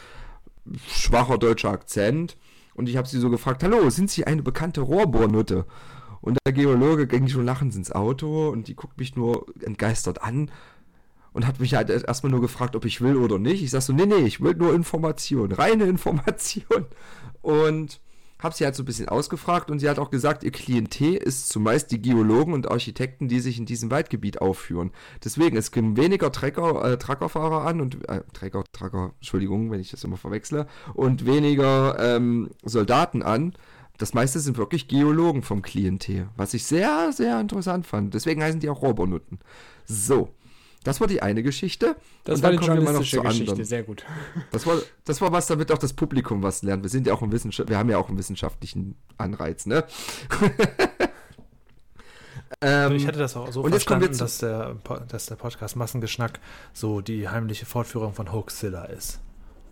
[0.87, 2.37] schwacher deutscher Akzent.
[2.73, 5.65] Und ich habe sie so gefragt, hallo, sind Sie eine bekannte Rohrbohrnutte?
[6.21, 10.51] Und der Geologe ging schon lachend ins Auto und die guckt mich nur entgeistert an
[11.33, 13.63] und hat mich halt erstmal nur gefragt, ob ich will oder nicht.
[13.63, 16.85] Ich sag so, nee, nee, ich will nur Information, reine Information.
[17.41, 17.99] Und
[18.41, 21.49] habe sie halt so ein bisschen ausgefragt und sie hat auch gesagt, ihr Klientel ist
[21.49, 24.91] zumeist die Geologen und Architekten, die sich in diesem Waldgebiet aufführen.
[25.23, 29.91] Deswegen, es kommen weniger Trecker, äh, Truckerfahrer an und äh, Trecker, Trucker, Entschuldigung, wenn ich
[29.91, 33.53] das immer verwechsle, und weniger ähm, Soldaten an.
[34.01, 38.15] Das meiste sind wirklich Geologen vom Klientel, was ich sehr, sehr interessant fand.
[38.15, 39.37] Deswegen heißen die auch Rohrbohrnutten.
[39.85, 40.29] So,
[40.83, 41.95] das war die eine Geschichte.
[42.23, 43.65] Das Und war dann die kommen wir noch zur Geschichte, anderen.
[43.65, 44.03] sehr gut.
[44.51, 46.81] Das war, das war was, damit auch das Publikum was lernt.
[46.81, 49.83] Wir sind ja auch im Wissenschaft, wir haben ja auch einen wissenschaftlichen Anreiz, ne?
[52.61, 54.75] ähm, ich hatte das auch so und verstanden, zu- dass der,
[55.07, 56.39] dass der Podcast Massengeschnack
[56.73, 59.19] so die heimliche Fortführung von Hoaxilla ist.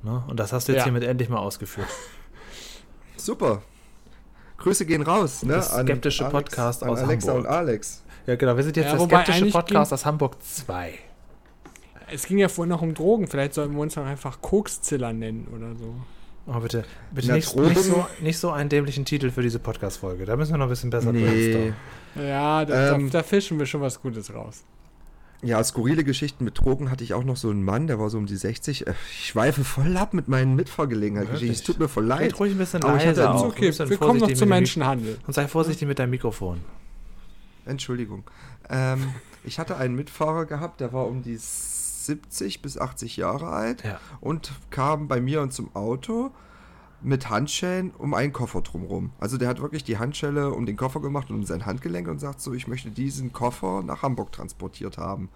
[0.04, 0.24] Ne?
[0.28, 0.84] Und das hast du jetzt Ja.
[0.86, 1.88] hiermit endlich mal ausgeführt.
[3.18, 3.62] super.
[4.60, 5.53] Grüße gehen raus, ne?
[5.53, 7.45] Das skeptische Podcast an aus Alexa Hamburg.
[7.47, 8.03] und Alex.
[8.28, 8.55] Ja, genau.
[8.57, 10.93] Wir sind jetzt Ja, der skeptische Podcast ging- aus Hamburg 2.
[12.12, 13.28] Es ging ja vorhin noch um Drogen.
[13.28, 15.93] Vielleicht sollten wir uns dann einfach Koksziller nennen oder so.
[16.47, 20.26] Oh, bitte, bitte Na, nicht, nicht, so, nicht so einen dämlichen Titel für diese Podcast-Folge.
[20.26, 21.74] Da müssen wir noch ein bisschen besser Nee.
[22.16, 23.12] Ja, da, Ähm.
[23.12, 24.64] da, da fischen wir schon was Gutes raus.
[25.42, 28.18] Ja, skurrile Geschichten mit Drogen hatte ich auch noch so einen Mann, der war so
[28.18, 28.88] um die 60.
[28.88, 31.52] Äh, Ich schweife voll ab mit meinen Mitfahrgelegenheitsgeschichten.
[31.56, 32.22] Es tut mir voll leid.
[32.34, 33.46] Red ruhig ein bisschen Aber ich hatte- leiser auch.
[33.46, 35.18] Okay, Ein bisschen wir kommen noch vorsichtig zum mit dem Menschenhandel.
[35.26, 36.60] Und sei vorsichtig mit deinem Mikrofon.
[37.66, 38.24] Entschuldigung.
[38.70, 39.14] Ähm,
[39.46, 44.00] ich hatte einen Mitfahrer gehabt, der war um die 70 bis 80 Jahre alt Ja.
[44.20, 46.32] und kam bei mir und zum Auto
[47.02, 49.12] mit Handschellen um einen Koffer drumrum.
[49.20, 52.20] Also der hat wirklich die Handschelle um den Koffer gemacht und um sein Handgelenk und
[52.20, 55.30] sagt so, ich möchte diesen Koffer nach Hamburg transportiert haben.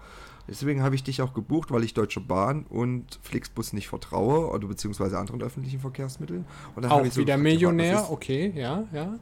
[0.46, 4.68] Deswegen habe ich dich auch gebucht, weil ich Deutsche Bahn und Flixbus nicht vertraue oder
[4.68, 6.44] beziehungsweise anderen öffentlichen Verkehrsmitteln.
[6.76, 9.14] Und dann Auch ich so wieder gefragt, Millionär, ist- okay, ja, ja.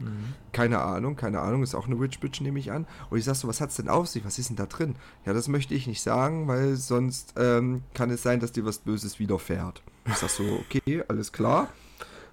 [0.51, 2.88] keine Ahnung, keine Ahnung, ist auch eine Rich Bitch, nehme ich an.
[3.09, 4.24] Und ich sag so, was hat's denn auf sich?
[4.24, 4.97] Was ist denn da drin?
[5.24, 8.78] Ja, das möchte ich nicht sagen, weil sonst ähm, kann es sein, dass dir was
[8.78, 9.80] Böses widerfährt.
[10.07, 11.68] Ich sag so, okay, alles klar.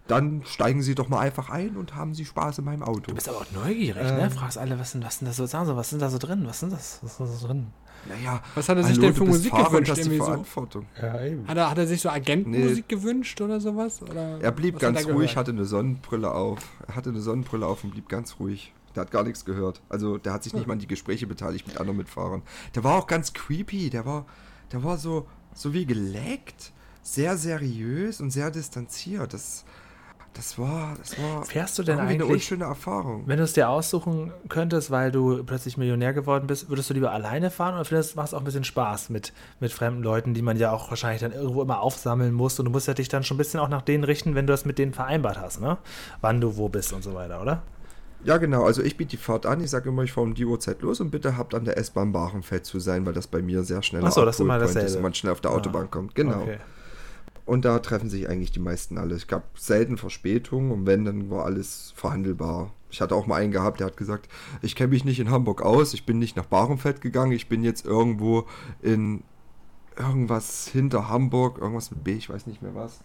[0.09, 3.01] Dann steigen Sie doch mal einfach ein und haben Sie Spaß in meinem Auto.
[3.07, 4.17] Du bist aber auch neugierig, Ähm.
[4.17, 4.29] ne?
[4.29, 6.43] Fragst alle, was sind, was sind da so, sagen so, was sind da so drin?
[6.45, 6.99] Was sind das?
[7.01, 7.67] Was ist da so drin?
[8.07, 9.91] Naja, Was hat er sich hallo, denn für Musik Fahrer gewünscht?
[9.91, 10.85] hast die Irgendwie so, Verantwortung.
[11.01, 11.47] Ja, eben.
[11.47, 14.01] hat, er, hat er sich so Agentenmusik gewünscht oder sowas?
[14.01, 16.59] Oder Er blieb ganz er ruhig, hatte eine Sonnenbrille auf.
[16.87, 18.73] Er hatte eine Sonnenbrille auf und blieb ganz ruhig.
[18.95, 19.81] Der hat gar nichts gehört.
[19.89, 22.41] Also der hat sich nicht mal an die Gespräche beteiligt mit anderen Mitfahrern.
[22.73, 23.89] Der war auch ganz creepy.
[23.91, 24.25] Der war,
[24.71, 26.71] der war so, so wie geleckt,
[27.03, 29.33] sehr seriös und sehr distanziert.
[29.33, 29.65] Das,
[30.33, 33.23] das war, das war Fährst du denn irgendwie eine eigentlich- unschöne Erfahrung.
[33.25, 37.11] Wenn du es dir aussuchen könntest, weil du plötzlich Millionär geworden bist, würdest du lieber
[37.11, 40.41] alleine fahren oder findest, macht es auch ein bisschen Spaß mit, mit fremden Leuten, die
[40.41, 43.23] man ja auch wahrscheinlich dann irgendwo immer aufsammeln muss und du musst ja dich dann
[43.23, 45.77] schon ein bisschen auch nach denen richten, wenn du das mit denen vereinbart hast, ne?
[46.21, 47.61] Wann du wo bist und so weiter, oder?
[48.23, 48.65] Ja, genau.
[48.65, 49.61] Also ich biete die Fahrt an.
[49.61, 52.11] Ich sage immer, ich fahre um die Uhrzeit los und bitte habt an der S-Bahn
[52.11, 55.01] Bahrenfeld zu sein, weil das bei mir sehr schnell Ach so, das ist immer und
[55.01, 55.55] man schnell auf der Ah.
[55.55, 56.15] Autobahn kommt.
[56.15, 56.41] Genau.
[56.41, 56.57] Okay.
[57.49, 59.15] Und da treffen sich eigentlich die meisten alle.
[59.15, 62.71] Es gab selten Verspätungen und wenn, dann war alles verhandelbar.
[62.91, 64.29] Ich hatte auch mal einen gehabt, der hat gesagt,
[64.61, 67.63] ich kenne mich nicht in Hamburg aus, ich bin nicht nach Bahrenfeld gegangen, ich bin
[67.63, 68.45] jetzt irgendwo
[68.83, 69.23] in
[69.97, 72.99] irgendwas hinter Hamburg, irgendwas mit B, ich weiß nicht mehr was.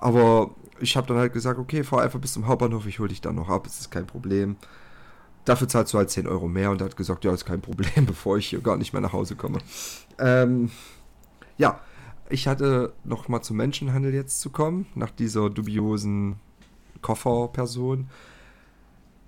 [0.00, 3.20] Aber ich habe dann halt gesagt, okay, fahr einfach bis zum Hauptbahnhof, ich hole dich
[3.20, 4.56] dann noch ab, es ist kein Problem.
[5.44, 8.06] Dafür zahlst du halt 10 Euro mehr und er hat gesagt, ja, ist kein Problem,
[8.06, 9.60] bevor ich hier gar nicht mehr nach Hause komme.
[10.18, 10.72] Ähm,
[11.58, 11.80] ja,
[12.30, 16.36] ich hatte noch mal zum Menschenhandel jetzt zu kommen, nach dieser dubiosen
[17.02, 18.08] Kofferperson.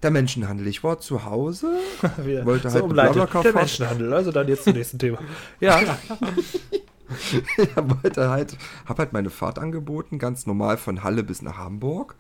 [0.03, 0.67] Der Menschenhandel.
[0.67, 1.73] Ich war zu Hause,
[2.45, 3.13] wollte so halt umleitet.
[3.15, 3.53] Blablacar Der.
[3.55, 4.13] Menschenhandel.
[4.13, 5.19] Also dann jetzt zum nächsten Thema.
[5.61, 5.81] Ja,
[7.59, 12.15] ja, wollte halt, hab halt meine Fahrt angeboten, ganz normal von Halle bis nach Hamburg.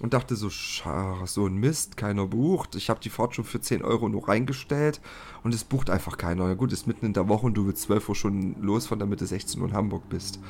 [0.00, 2.74] Und dachte so, so ein Mist, keiner bucht.
[2.74, 5.00] Ich habe die Fahrt schon für 10 Euro nur reingestellt
[5.44, 6.48] und es bucht einfach keiner.
[6.48, 9.20] Na gut, ist mitten in der Woche und du willst 12 Uhr schon losfahren, damit
[9.20, 10.40] du 16 Uhr in Hamburg bist.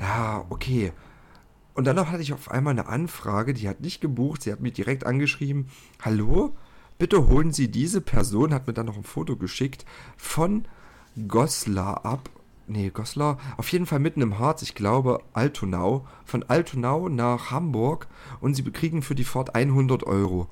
[0.00, 0.92] Ja, okay.
[1.74, 4.72] Und dann hatte ich auf einmal eine Anfrage, die hat nicht gebucht, sie hat mich
[4.72, 5.68] direkt angeschrieben,
[6.00, 6.56] hallo,
[6.96, 9.84] bitte holen Sie diese Person, hat mir dann noch ein Foto geschickt,
[10.16, 10.66] von
[11.28, 12.30] Goslar ab.
[12.68, 18.08] Nee, Goslar, auf jeden Fall mitten im Harz, ich glaube Altonau, von Altonau nach Hamburg
[18.40, 20.48] und sie bekriegen für die Fahrt 100 Euro.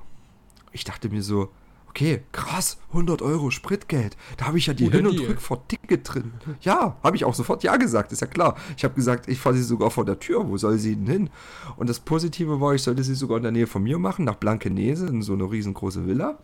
[0.71, 1.49] Ich dachte mir so,
[1.95, 4.17] okay, krass, 100 Euro Spritgeld.
[4.35, 5.19] Da habe ich ja die Guter Hin- und.
[5.19, 6.33] Rückfahrt-Ticket drin.
[6.61, 8.55] Ja, habe ich auch sofort ja gesagt, ist ja klar.
[8.75, 10.47] Ich habe gesagt, ich fahre sie sogar vor der Tür.
[10.47, 11.29] Wo soll sie denn hin?
[11.77, 14.35] Und das Positive war, ich sollte sie sogar in der Nähe von mir machen, nach
[14.35, 16.37] Blankenese, in so eine riesengroße Villa.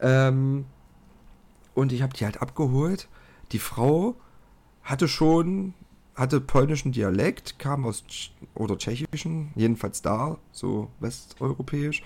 [0.00, 0.64] Ähm,
[1.74, 3.08] und ich habe die halt abgeholt.
[3.52, 4.16] Die Frau
[4.82, 5.74] hatte schon,
[6.14, 8.04] hatte polnischen Dialekt, kam aus
[8.54, 12.02] oder tschechischen, jedenfalls da, so westeuropäisch,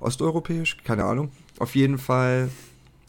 [0.00, 1.30] osteuropäisch, keine Ahnung.
[1.58, 2.50] Auf jeden Fall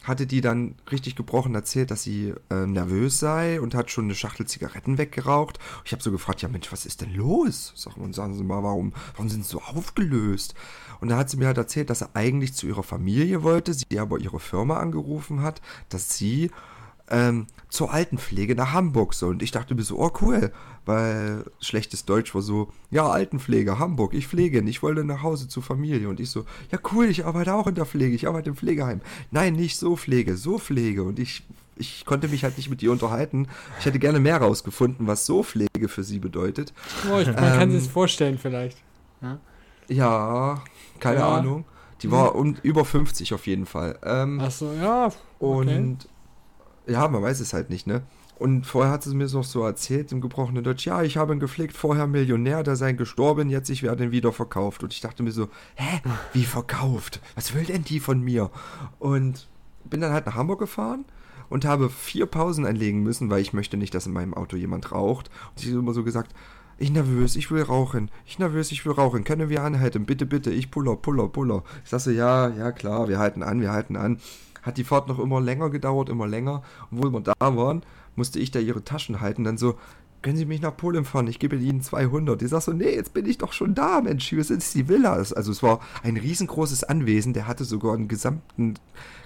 [0.02, 4.14] hatte die dann richtig gebrochen erzählt, dass sie äh, nervös sei und hat schon eine
[4.14, 5.58] Schachtel Zigaretten weggeraucht.
[5.84, 7.72] Ich habe so gefragt, ja Mensch, was ist denn los?
[7.76, 10.54] Sag mal, sagen Sie mal, warum, warum sind Sie so aufgelöst?
[11.00, 13.98] Und da hat sie mir halt erzählt, dass er eigentlich zu ihrer Familie wollte, sie
[13.98, 16.50] aber ihre Firma angerufen hat, dass sie
[17.10, 19.30] ähm, zur Altenpflege nach Hamburg soll.
[19.30, 20.52] Und ich dachte mir so, oh cool,
[20.86, 25.62] weil schlechtes Deutsch war so, ja, Altenpflege, Hamburg, ich pflege, ich wollte nach Hause zur
[25.62, 26.08] Familie.
[26.08, 29.00] Und ich so, ja cool, ich arbeite auch in der Pflege, ich arbeite im Pflegeheim.
[29.30, 31.02] Nein, nicht so Pflege, so Pflege.
[31.04, 31.44] Und ich,
[31.76, 33.46] ich konnte mich halt nicht mit ihr unterhalten.
[33.78, 36.72] Ich hätte gerne mehr rausgefunden, was so Pflege für sie bedeutet.
[37.12, 38.78] Oh, ich, man kann Ähm, sich vorstellen vielleicht.
[39.88, 40.62] Ja,
[41.00, 41.36] keine Ja.
[41.36, 41.64] Ahnung.
[42.02, 43.98] Die war un über 50 auf jeden Fall.
[44.02, 45.06] Ähm, Achso, ja.
[45.38, 45.76] Okay.
[45.78, 46.08] Und
[46.86, 48.02] ja, man weiß es halt nicht, ne?
[48.38, 51.40] Und vorher hat sie mir noch so erzählt im gebrochenen Deutsch, ja, ich habe ihn
[51.40, 54.82] gepflegt, vorher Millionär, da sei gestorben, jetzt ich werde ihn wieder verkauft.
[54.82, 56.00] Und ich dachte mir so, hä,
[56.32, 57.20] wie verkauft?
[57.34, 58.50] Was will denn die von mir?
[58.98, 59.46] Und
[59.84, 61.04] bin dann halt nach Hamburg gefahren
[61.50, 64.90] und habe vier Pausen einlegen müssen, weil ich möchte nicht, dass in meinem Auto jemand
[64.90, 65.28] raucht.
[65.50, 66.34] Und sie hat immer so gesagt,
[66.78, 68.10] ich nervös, ich will rauchen.
[68.24, 69.22] Ich nervös, ich will rauchen.
[69.22, 70.06] Können wir anhalten?
[70.06, 70.50] Bitte, bitte.
[70.50, 71.62] Ich puller, puller, puller.
[71.84, 74.18] Ich sag so, ja, ja, klar, wir halten an, wir halten an.
[74.62, 76.62] Hat die Fahrt noch immer länger gedauert, immer länger.
[76.90, 77.82] Wo wir da waren,
[78.16, 79.44] musste ich da ihre Taschen halten.
[79.44, 79.76] Dann so,
[80.22, 81.28] können Sie mich nach Polen fahren?
[81.28, 82.40] Ich gebe Ihnen 200.
[82.40, 84.28] Die sagt so, nee, jetzt bin ich doch schon da, Mensch.
[84.28, 85.14] Hier ist die Villa.
[85.14, 87.32] Also es war ein riesengroßes Anwesen.
[87.32, 88.74] Der hatte sogar einen gesamten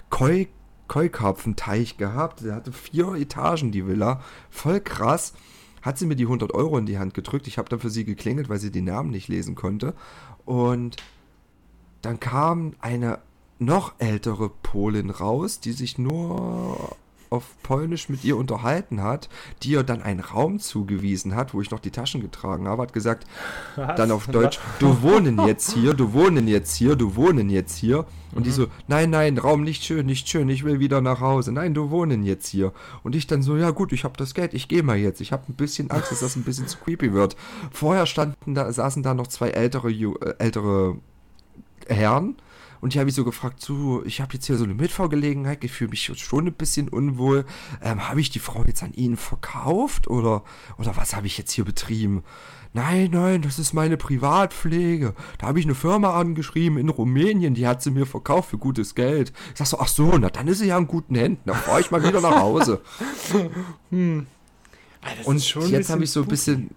[0.09, 0.47] Koi
[0.87, 2.45] Keukarpfenteich gehabt.
[2.45, 4.21] Der hatte vier Etagen, die Villa.
[4.49, 5.33] Voll krass.
[5.81, 7.47] Hat sie mir die 100 Euro in die Hand gedrückt.
[7.47, 9.95] Ich habe dann für sie geklingelt, weil sie die Namen nicht lesen konnte.
[10.45, 10.97] Und
[12.01, 13.19] dann kam eine
[13.59, 16.97] noch ältere Polin raus, die sich nur
[17.29, 19.29] auf Polnisch mit ihr unterhalten hat,
[19.63, 22.93] die ihr dann einen Raum zugewiesen hat, wo ich noch die Taschen getragen habe, hat
[22.93, 23.27] gesagt,
[23.75, 28.05] dann auf Deutsch, du wohnen jetzt hier, du wohnen jetzt hier, du wohnen jetzt hier.
[28.33, 31.53] Und die so, nein, nein, Raum nicht schön, nicht schön, ich will wieder nach Hause.
[31.53, 32.73] Nein, du wohnen jetzt hier.
[33.01, 35.21] Und ich dann so, ja gut, ich habe das Geld, ich gehe mal jetzt.
[35.21, 37.37] Ich habe ein bisschen Angst, dass das ein bisschen zu creepy wird.
[37.71, 40.97] Vorher standen da, saßen da noch zwei ältere, äh, ältere
[41.87, 42.35] Herren.
[42.85, 45.71] Und die habe ich so gefragt, so, ich habe jetzt hier so eine Mitfahrgelegenheit, ich
[45.71, 47.45] fühle mich schon ein bisschen unwohl.
[47.81, 50.43] Ähm, habe ich die Frau jetzt an Ihnen verkauft oder,
[50.77, 52.23] oder was habe ich jetzt hier betrieben?
[52.73, 55.15] Nein, nein, das ist meine Privatpflege.
[55.39, 58.93] Da habe ich eine Firma angeschrieben in Rumänien, die hat sie mir verkauft für gutes
[58.93, 59.33] Geld.
[59.53, 61.41] Ich sag so, ach so, na dann ist sie ja in guten Händen.
[61.45, 62.81] Dann fahre ich mal wieder nach Hause.
[65.01, 66.71] Ah, das Und jetzt habe ich so ein bisschen.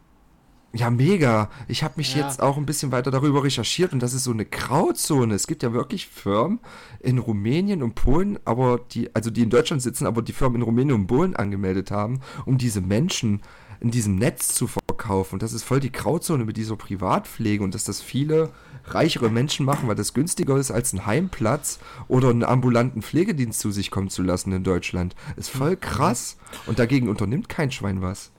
[0.75, 1.49] Ja, mega.
[1.67, 2.27] Ich habe mich Ja.
[2.27, 5.35] jetzt auch ein bisschen weiter darüber recherchiert und das ist so eine Grauzone.
[5.35, 6.61] Es gibt ja wirklich Firmen
[7.01, 10.63] in Rumänien und Polen, aber die, also die in Deutschland sitzen, aber die Firmen in
[10.63, 13.41] Rumänien und Polen angemeldet haben, um diese Menschen
[13.81, 15.37] in diesem Netz zu verkaufen.
[15.37, 18.51] Und das ist voll die Grauzone mit dieser Privatpflege und dass das viele
[18.85, 23.71] reichere Menschen machen, weil das günstiger ist, als einen Heimplatz oder einen ambulanten Pflegedienst zu
[23.71, 25.15] sich kommen zu lassen in Deutschland.
[25.37, 26.37] Ist voll krass.
[26.67, 28.33] Und dagegen unternimmt kein Schwein was.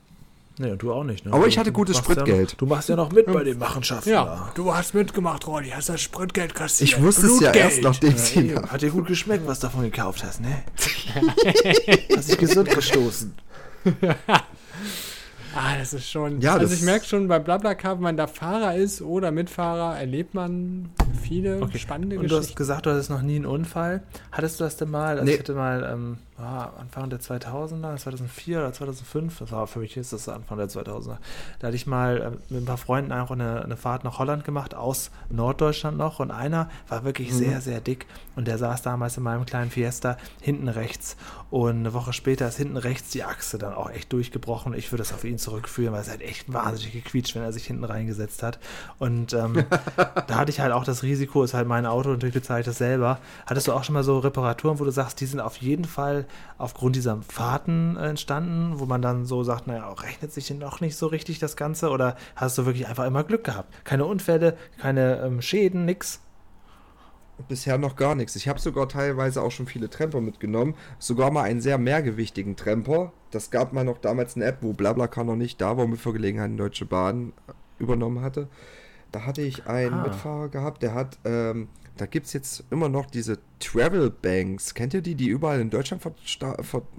[0.61, 1.25] Nee, und du auch nicht.
[1.25, 1.31] Ne?
[1.31, 2.49] Aber Du- ich hatte gutes ja Spritgeld.
[2.51, 4.09] noch, du machst ja noch mit bei den Machenschaften.
[4.09, 4.51] Ja, da.
[4.55, 6.89] du hast mitgemacht, Rolli, hast das Spritgeld kassiert.
[6.89, 7.65] Ich wusste es ja Blutgeld.
[7.65, 8.49] erst, nachdem sie.
[8.49, 10.63] Hey, hat dir gut geschmeckt, was du davon gekauft hast, ne?
[12.15, 13.33] hast dich gesund gestoßen.
[15.55, 16.41] Ah, das ist schon.
[16.41, 19.97] Ja, also das- ich merke schon, bei BlaBlaCar, wenn man da Fahrer ist oder Mitfahrer,
[19.99, 20.89] erlebt man
[21.23, 22.57] viele spannende Und du hast Geschichten.
[22.57, 24.03] gesagt, du hattest noch nie einen Unfall.
[24.31, 25.13] Hattest du das denn mal?
[25.17, 25.31] Also Nee.
[25.33, 29.97] Ich hatte mal, ähm, war Anfang der 2000er, 2004 oder 2005, das war für mich
[29.97, 31.17] ist das Anfang der 2000er.
[31.59, 32.17] Da hatte ich mal
[32.49, 36.19] äh, mit ein paar Freunden einfach eine, eine Fahrt nach Holland gemacht, aus Norddeutschland noch
[36.19, 37.35] und einer war wirklich Mhm.
[37.35, 41.17] sehr, sehr dick und der saß damals in meinem kleinen Fiesta hinten rechts
[41.51, 44.73] und eine Woche später ist hinten rechts die Achse dann auch echt durchgebrochen.
[44.73, 47.65] Ich würde das auf ihn zurückführen, weil es hat echt wahnsinnig gequietscht, wenn er sich
[47.65, 48.59] hinten reingesetzt hat
[48.99, 49.63] und ähm,
[50.27, 52.77] da hatte ich halt auch das Risiko, ist halt mein Auto, natürlich bezahle ich das
[52.77, 53.19] selber.
[53.45, 56.25] Hattest du auch schon mal so Reparaturen, wo du sagst, die sind auf jeden Fall
[56.57, 60.81] aufgrund dieser Fahrten äh, entstanden, wo man dann so sagt, naja, rechnet sich denn noch
[60.81, 61.89] nicht so richtig das Ganze?
[61.89, 63.73] Oder hast du wirklich einfach immer Glück gehabt?
[63.85, 66.21] Keine Unfälle, keine ähm, Schäden, nix?
[67.47, 68.35] Bisher noch gar nichts.
[68.35, 70.75] Ich habe sogar teilweise auch schon viele Tremper mitgenommen.
[70.97, 73.13] Sogar mal einen sehr mehrgewichtigen Tremper.
[73.31, 76.51] Das gab mal noch damals eine App, wo Blablacar noch nicht da war, mit Vergelegenheit
[76.59, 78.49] Deutsche Bahn äh, übernommen hatte.
[79.13, 80.03] Da hatte ich einen Ah.
[80.03, 81.69] Mitfahrer gehabt, der hat, ähm,
[81.99, 84.73] da gibt es jetzt immer noch diese Travel Banks.
[84.73, 86.13] Kennt ihr die, die überall in Deutschland ver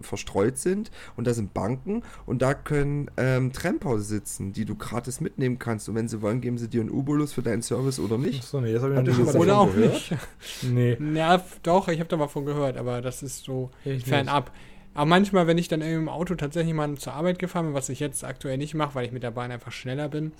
[0.03, 0.91] verstreut sind?
[1.17, 5.89] Und da sind Banken und da können ähm, Tremper sitzen, die du gratis mitnehmen kannst.
[5.89, 8.41] Und wenn sie wollen, geben sie dir einen Ubolus für deinen Service oder nicht.
[8.41, 9.93] Achso, nee, das habe ihr schon mal Oder auch gehört?
[9.93, 10.17] nicht.
[10.63, 10.99] Nee.
[11.15, 14.53] Ja, doch, ich habe da mal von gehört, aber das ist so Ich fernab.
[14.95, 17.89] Aber manchmal, wenn ich dann irgendwie im Auto tatsächlich mal zur Arbeit gefahren bin, was
[17.89, 20.33] ich jetzt aktuell nicht mache, weil ich mit der Bahn einfach schneller bin,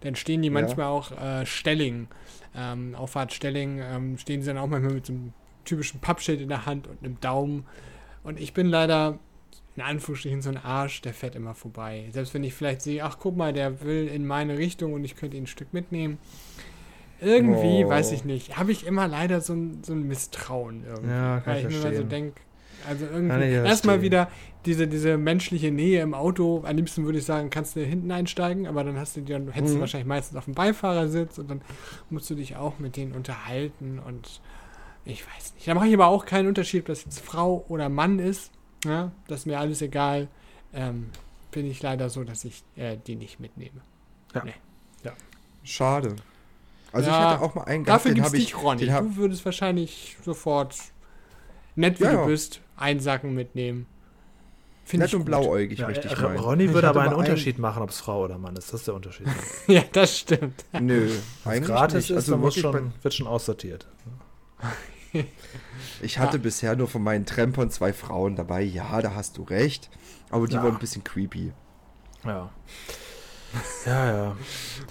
[0.00, 0.54] dann stehen die Ja.
[0.54, 2.06] manchmal auch äh, Stelling,
[2.56, 5.32] ähm, Auffahrt Stelling, ähm, stehen sie dann auch manchmal mit so einem
[5.64, 7.66] typischen Pappschild in der Hand und einem Daumen.
[8.22, 9.18] Und ich bin leider
[9.74, 12.04] in Anführungsstrichen so ein Arsch, der fährt immer vorbei.
[12.12, 15.16] Selbst wenn ich vielleicht sehe, ach guck mal, der will in meine Richtung und ich
[15.16, 16.18] könnte ihn ein Stück mitnehmen.
[17.20, 17.88] Irgendwie, Oh.
[17.88, 21.08] weiß ich nicht, habe ich immer leider so ein, so ein Misstrauen irgendwie.
[21.08, 22.40] Ja, kann weil ich ich mir mal so denke,
[22.86, 24.30] also irgendwie ja erstmal wieder
[24.64, 26.62] diese, diese menschliche Nähe im Auto.
[26.66, 29.74] Am liebsten würde ich sagen, kannst du hinten einsteigen, aber dann hast du dir, hättest
[29.74, 29.80] du Mhm.
[29.80, 31.60] wahrscheinlich meistens auf dem Beifahrersitz und dann
[32.10, 34.40] musst du dich auch mit denen unterhalten und
[35.04, 35.68] ich weiß nicht.
[35.68, 38.50] Da mache ich aber auch keinen Unterschied, ob das jetzt Frau oder Mann ist.
[38.84, 40.28] Ja, das ist mir alles egal.
[40.74, 41.06] Ähm,
[41.52, 43.80] bin ich leider so, dass ich äh, die nicht mitnehme.
[45.64, 46.14] Schade.
[46.92, 48.44] Also Ja, ich hatte auch mal einen gehabt, Dafür habe ich.
[48.46, 48.84] dich, Ronny.
[48.86, 50.76] den hab- Du würdest wahrscheinlich sofort,
[51.74, 52.24] nett wie Ja, du ja.
[52.26, 53.86] bist, einsacken mitnehmen.
[54.84, 55.26] Finde Nett ich und gut.
[55.26, 56.38] blauäugig, Ja, möchte ich äh, meinen.
[56.38, 58.72] Ronny Ich würde hatte aber einen Unterschied machen, ob es Frau oder Mann ist.
[58.72, 59.26] Das ist der Unterschied.
[59.66, 60.64] Ja, das stimmt.
[60.80, 61.08] Nö,
[61.42, 62.10] Wenn eigentlich es gratis nicht.
[62.10, 63.88] ist, Also dann muss schon, wird schon aussortiert.
[66.02, 66.42] ich hatte Ja.
[66.42, 68.62] bisher nur von meinen Trempern zwei Frauen dabei.
[68.62, 69.90] Ja, da hast du recht.
[70.30, 70.62] Aber die Ja.
[70.62, 71.52] waren ein bisschen creepy.
[72.24, 72.50] Ja.
[73.86, 74.36] Ja, ja.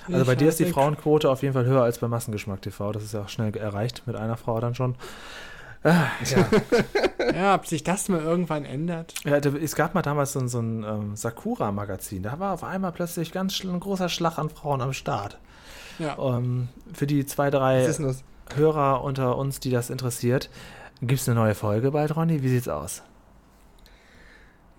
[0.07, 2.91] Also Ich bei dir ist die Frauenquote auf jeden Fall höher als bei Massengeschmack TV.
[2.91, 4.95] Das ist ja auch schnell erreicht mit einer Frau dann schon.
[5.85, 6.47] Ah, ja.
[7.33, 9.13] Ja, ob sich das mal irgendwann ändert.
[9.23, 12.23] ja, es gab mal damals so ein, so ein ähm, Sakura-Magazin.
[12.23, 15.39] Da war auf einmal plötzlich ganz ein großer Schlag an Frauen am Start.
[15.99, 16.17] Ja.
[16.19, 17.87] Ähm, für die zwei, drei?
[18.55, 20.49] Hörer unter uns, die das interessiert,
[21.01, 22.43] gibt es eine neue Folge bald, Ronny?
[22.43, 23.01] Wie sieht's aus?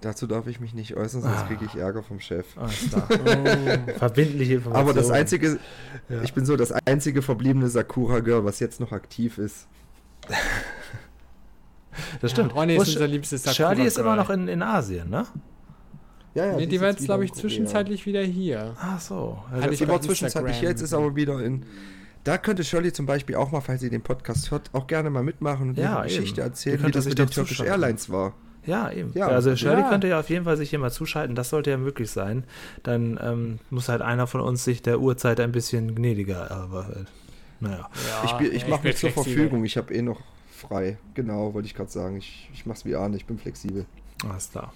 [0.02, 1.46] Dazu darf ich mich nicht äußern, sonst Ah.
[1.48, 2.46] kriege ich Ärger vom Chef.
[2.56, 2.66] Oh.
[3.98, 4.74] Verbindliche Informationen.
[4.90, 5.58] Aber das einzige,
[6.08, 6.22] Ja.
[6.22, 9.66] ich bin so das einzige verbliebene Sakura-Girl, was jetzt noch aktiv ist.
[12.20, 12.52] Das stimmt.
[12.52, 15.26] Ja, Ronny ist unser liebstes Shirley ist immer noch in, in Asien, ne?
[16.34, 16.56] Ja, ja.
[16.56, 18.74] Nee, die war jetzt, glaube ich, zwischenzeitlich wieder hier.
[18.78, 19.38] Ach so.
[19.58, 20.70] Ja, ich Die war zwischenzeitlich Instagram.
[20.70, 21.64] jetzt, ist aber wieder in.
[22.24, 25.22] Da könnte Shirley zum Beispiel auch mal, falls sie den Podcast hört, auch gerne mal
[25.22, 26.50] mitmachen und Ja, ihre Geschichte eben.
[26.50, 27.60] erzählen, Die wie das mit den doch Turkish.
[27.60, 28.34] Airlines war.
[28.66, 29.12] Ja, eben.
[29.14, 29.28] Ja.
[29.28, 29.88] also Shirley Ja.
[29.88, 31.36] könnte ja auf jeden Fall sich hier mal zuschalten.
[31.36, 32.42] Das sollte ja möglich sein.
[32.82, 36.50] Dann ähm, muss halt einer von uns sich der Uhrzeit ein bisschen gnädiger.
[36.50, 37.04] Aber äh,
[37.60, 37.88] naja.
[38.24, 39.10] ich bin- ich ja, mache mich zur.
[39.10, 40.20] Verfügung, ich habe eh noch
[40.56, 40.98] frei.
[41.14, 42.16] Genau, wollte ich gerade sagen.
[42.16, 43.86] Ich, ich mache es wie Arne, ich bin flexibel.
[44.26, 44.72] Alles klar.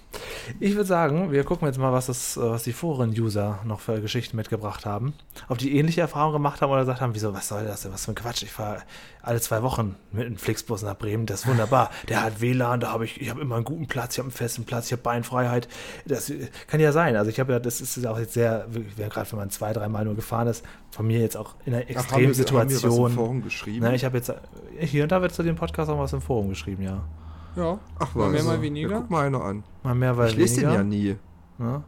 [0.59, 3.99] Ich würde sagen, wir gucken jetzt mal, was, das, äh, was die Foren-User noch für
[3.99, 5.13] Geschichten mitgebracht haben.
[5.49, 8.05] Ob die ähnliche Erfahrungen gemacht haben oder gesagt haben, wieso, was soll das denn, was
[8.05, 8.43] für ein Quatsch.
[8.43, 8.83] Ich fahre
[9.23, 11.89] alle zwei Wochen mit einem Flixbus nach Bremen, das ist wunderbar.
[12.07, 14.31] Der hat WLAN, da habe ich, ich habe immer einen guten Platz, ich habe einen
[14.31, 15.67] festen Platz, ich habe Beinfreiheit.
[16.05, 17.15] Das äh, kann ja sein.
[17.15, 18.67] Also ich habe ja, das ist auch jetzt sehr,
[18.97, 22.11] gerade wenn man zwei, dreimal nur gefahren ist, von mir jetzt auch in einer Ach,
[22.11, 23.11] haben wir- haben wir was im Extremsituation.
[23.13, 23.79] Forum geschrieben?
[23.81, 24.35] Na, ich habe jetzt, äh,
[24.85, 27.03] hier und da wird zu dem Podcast auch was im Forum geschrieben, ja.
[27.55, 27.79] Ja.
[27.99, 28.31] Ach Mal was.
[28.33, 28.97] mehr, mal Ja, weniger.
[29.01, 29.63] guck mal einer an.
[29.83, 31.15] Mal mehr, weil ich lese den ja nie.
[31.59, 31.83] Ja.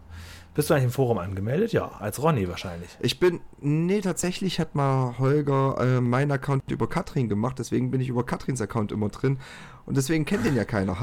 [0.55, 1.73] Bist du eigentlich im Forum angemeldet?
[1.73, 2.89] Ja, als Ronny wahrscheinlich.
[2.99, 8.01] Ich bin, nee, tatsächlich hat mal Holger äh, meinen Account über Katrin gemacht, deswegen bin
[8.01, 9.39] ich über Katrins Account immer drin
[9.87, 10.93] und deswegen kennt den ja keiner.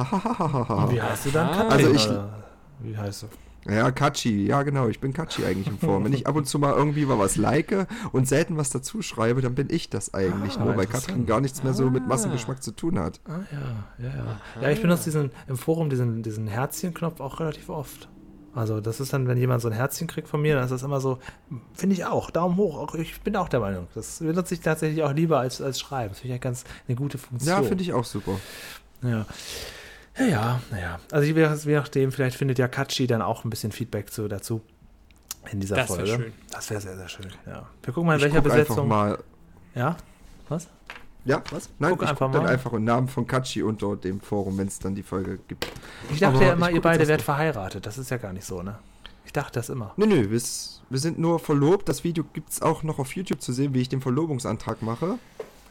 [0.90, 1.48] Wie heißt du dann?
[1.48, 1.52] Ah.
[1.56, 2.10] Katrin, Also ich-
[2.82, 3.26] Wie heißt du?
[3.68, 6.04] Ja, Katschi, ja genau, ich bin Katschi eigentlich im Forum.
[6.04, 9.42] Wenn ich ab und zu mal irgendwie mal was like und selten was dazu schreibe,
[9.42, 10.86] dann bin ich das eigentlich Ah, nur, weil.
[10.86, 12.06] Katrin gar nichts mehr so mit Ah.
[12.06, 13.20] Massengeschmack zu tun hat.
[13.26, 14.40] Ah ja, ja, ja.
[14.62, 18.08] Ja, ich benutze diesen im Forum diesen, diesen Herzchenknopf auch relativ oft.
[18.54, 20.82] Also das ist dann, wenn jemand so ein Herzchen kriegt von mir, dann ist das
[20.82, 21.18] immer so,
[21.74, 22.78] finde ich auch, Daumen hoch.
[22.78, 23.86] Auch, ich bin auch der Meinung.
[23.94, 26.08] Das benutze ich tatsächlich auch lieber als, als Schreiben.
[26.08, 27.48] Das finde ich ja ganz eine gute Funktion.
[27.56, 28.32] Ja, finde ich auch super.
[29.02, 29.24] Ja.
[30.20, 30.98] Ja, ja, naja.
[31.10, 34.60] Also je, je nachdem, vielleicht findet ja Katschi dann auch ein bisschen Feedback zu, dazu
[35.50, 36.10] in dieser Das wär Folge.
[36.24, 36.32] schön.
[36.50, 37.28] Das wäre sehr, sehr schön.
[37.46, 37.66] Ja.
[37.82, 38.88] Wir gucken mal, in Ich welcher guck einfach Besetzung.
[38.88, 39.18] mal.
[39.74, 39.96] Ja?
[40.48, 40.68] Was?
[41.24, 41.68] Ja, was?
[41.78, 42.50] Nein, Guck ich einfach guck dann mal.
[42.52, 45.66] einfach einen Namen von Katschi unter dem Forum, wenn es dann die Folge gibt.
[46.12, 47.84] Ich dachte Aber ja immer, ihr beide erst verheiratet.
[47.86, 48.78] Das ist ja gar nicht so, ne?
[49.26, 49.92] Ich dachte das immer.
[49.96, 50.40] Nö, nö, wir,
[50.90, 51.88] wir sind nur verlobt.
[51.88, 55.18] Das Video gibt es auch noch auf YouTube zu sehen, wie ich den Verlobungsantrag mache.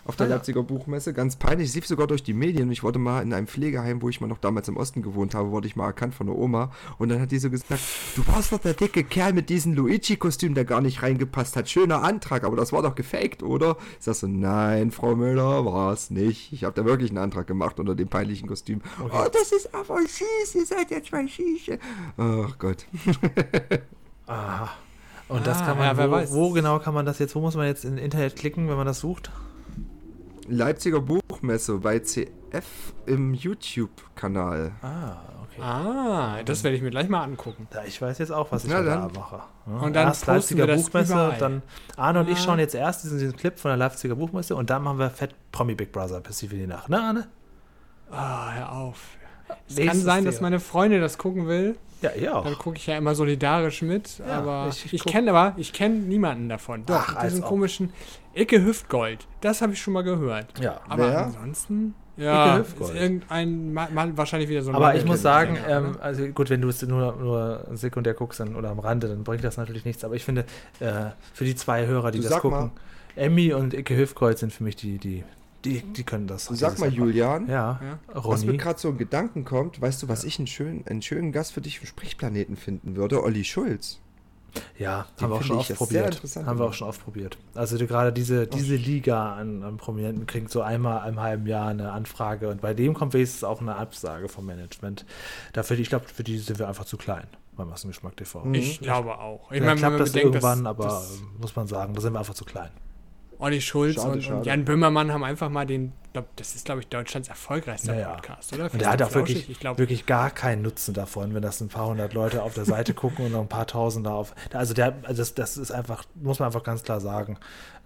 [0.09, 0.35] Auf der Ah ja.
[0.37, 1.13] Leipziger Buchmesse.
[1.13, 1.73] Ganz peinlich.
[1.75, 2.71] Lief sogar durch die Medien.
[2.71, 5.51] Ich wurde mal in einem Pflegeheim, wo ich mal noch damals im Osten gewohnt habe,
[5.51, 6.71] wurde ich mal erkannt von der Oma.
[6.97, 7.79] Und dann hat die so gesagt,
[8.15, 11.69] du warst doch der dicke Kerl mit diesem Luigi-Kostüm, der gar nicht reingepasst hat.
[11.69, 13.77] Schöner Antrag, aber das war doch gefaked, oder?
[13.99, 16.51] Ich sag so, nein, Frau Müller, war es nicht.
[16.53, 18.81] Ich habe da wirklich einen Antrag gemacht unter dem peinlichen Kostüm.
[19.03, 21.77] Oh, das ist aber süß, ihr seid ja zwei Schieche.
[22.17, 22.87] Ach Gott.
[24.25, 24.69] Aha.
[25.27, 27.55] Und das Ah, kann man, ja, wo, wo genau kann man das jetzt, wo muss
[27.55, 29.29] man jetzt in Internet klicken, wenn man das sucht?
[30.49, 34.71] Leipziger Buchmesse bei CF im YouTube-Kanal.
[34.81, 35.61] Ah, okay.
[35.61, 37.67] Ah, das werde ich mir gleich mal angucken.
[37.73, 38.79] Ja, ich weiß jetzt auch, was ich Na.
[38.79, 39.41] Abend mache.
[39.67, 41.37] Ja, Und dann erst Leipziger wir das Buchmesse, überall.
[41.37, 41.61] dann
[41.97, 44.83] Arne und ich schauen jetzt erst diesen, diesen Clip von der Leipziger Buchmesse und dann
[44.83, 46.89] machen wir Fett Promi Big Brother bis die Nacht.
[46.89, 47.27] Ne, Arne?
[48.11, 48.99] Ah, hör auf.
[49.67, 51.75] Es Nächstes kann sein, dass meine Freundin das gucken will.
[52.01, 52.45] Ja, ihr auch.
[52.45, 54.19] Dann gucke ich ja immer solidarisch mit.
[54.19, 56.85] Ja, aber ich- ich, ich kenne aber, ich kenne niemanden davon.
[56.85, 57.91] Doch, Ach, diesen komischen
[58.33, 59.27] Icke Hüftgold.
[59.41, 60.47] Das habe ich schon mal gehört.
[60.61, 60.79] Ja.
[60.87, 61.25] Aber Wer?
[61.25, 61.95] ansonsten.
[62.15, 65.95] Ja, ist irgendein, mal, mal wahrscheinlich wieder so ein Aber Mann, ich muss sagen, ähm,
[66.01, 69.41] also gut, wenn du es nur, nur sekundär guckst dann, oder am Rande, dann bringt
[69.43, 70.03] das natürlich nichts.
[70.03, 70.43] Aber ich finde,
[70.81, 72.71] äh, für die zwei Hörer, die Du das gucken, mal.
[73.15, 75.23] Emmy und Icke Hüftkreuz sind für mich die, die,
[75.65, 76.45] die, die können das.
[76.45, 76.97] Sag mal, einfach.
[76.97, 77.99] Julian, Ja, Ja.
[78.13, 81.31] was mir gerade so in Gedanken kommt, weißt du, was ich einen schönen, einen schönen
[81.31, 83.23] Gast für dich im Sprechplaneten finden würde?
[83.23, 83.99] Olli Schulz.
[84.77, 86.21] Ja, Den haben wir auch schon ich oft ja probiert.
[86.45, 87.37] Haben wir auch schon oft probiert.
[87.53, 91.67] Also die, gerade diese, diese Liga an, an Prominenten kriegt so einmal im halben Jahr
[91.69, 95.05] eine Anfrage und bei dem kommt wenigstens auch eine Absage vom Management.
[95.53, 98.43] Dafür, ich glaube, für die sind wir einfach zu klein beim Massengeschmack TV.
[98.45, 98.53] Mhm.
[98.55, 99.51] Ich glaube auch.
[99.51, 102.13] Ich Ich meine, klappt man das bedenkt, irgendwann, aber ähm, muss man sagen, da sind
[102.13, 102.71] wir einfach zu klein.
[103.39, 104.45] Olli Schulz Schade, und, und schade.
[104.47, 108.09] Jan Böhmermann haben einfach mal den, glaub, das ist, glaube ich, Deutschlands erfolgreichster Ja, ja.
[108.15, 108.65] Podcast, oder?
[108.71, 109.35] Und der hat und auch Flauschig.
[109.37, 112.53] wirklich, ich glaube, wirklich gar keinen Nutzen davon, wenn das ein paar hundert Leute auf
[112.53, 114.35] der Seite gucken und noch ein paar tausend da auf.
[114.53, 117.37] Also der, also das, das ist einfach, muss man einfach ganz klar sagen.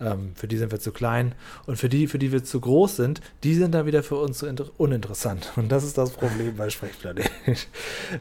[0.01, 1.35] Ähm, für die sind wir zu klein
[1.67, 4.39] und für die, für die wir zu groß sind, die sind dann wieder für uns
[4.39, 5.51] zu inter- uninteressant.
[5.55, 7.29] Und das ist das Problem bei Sprechplanet.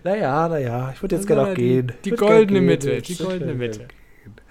[0.05, 1.93] naja, naja, ich würde jetzt gerne auch gehen.
[2.05, 3.03] die goldene gern Mitte, gehen.
[3.05, 3.89] die goldene Mitte.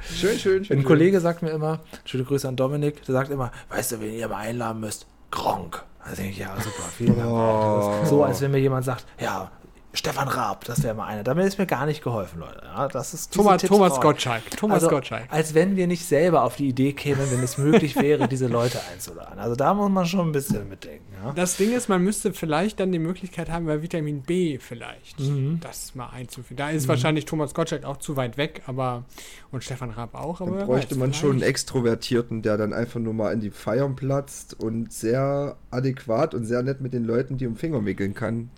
[0.03, 0.79] Schön, schön, schön.
[0.79, 4.13] Ein Kollege sagt mir immer, schöne Grüße an Dominik, der sagt immer, weißt du, wen
[4.13, 5.07] ihr mal einladen müsst?
[5.31, 5.83] Gronk.
[6.03, 7.29] Da denke ich, ja, super, vielen Dank.
[7.29, 8.05] Oh.
[8.05, 9.51] So, als wenn mir jemand sagt, ja,
[9.93, 11.23] Stefan Raab, das wäre mal einer.
[11.23, 12.61] Damit ist mir gar nicht geholfen, Leute.
[12.63, 13.99] Ja, das ist Thomas, Tipps Thomas.
[13.99, 14.49] Gottschalk.
[14.51, 15.25] Thomas also, Gottschalk.
[15.29, 18.79] Als wenn wir nicht selber auf die Idee kämen, wenn es möglich wäre, diese Leute
[18.93, 19.37] einzuladen.
[19.37, 21.03] Also da muss man schon ein bisschen mitdenken.
[21.21, 21.33] Ja?
[21.33, 25.59] Das Ding ist, man müsste vielleicht dann die Möglichkeit haben, bei Vitamin B vielleicht Mhm.
[25.59, 26.57] das mal einzuführen.
[26.57, 29.03] Da ist wahrscheinlich Thomas Gottschalk auch zu weit weg, aber
[29.51, 30.39] und Stefan Raab auch.
[30.39, 33.97] Aber Dann bräuchte man schon einen Extrovertierten, der dann einfach nur mal in die Feiern
[33.97, 38.49] platzt und sehr adäquat und sehr nett mit den Leuten, die um Finger wickeln kann.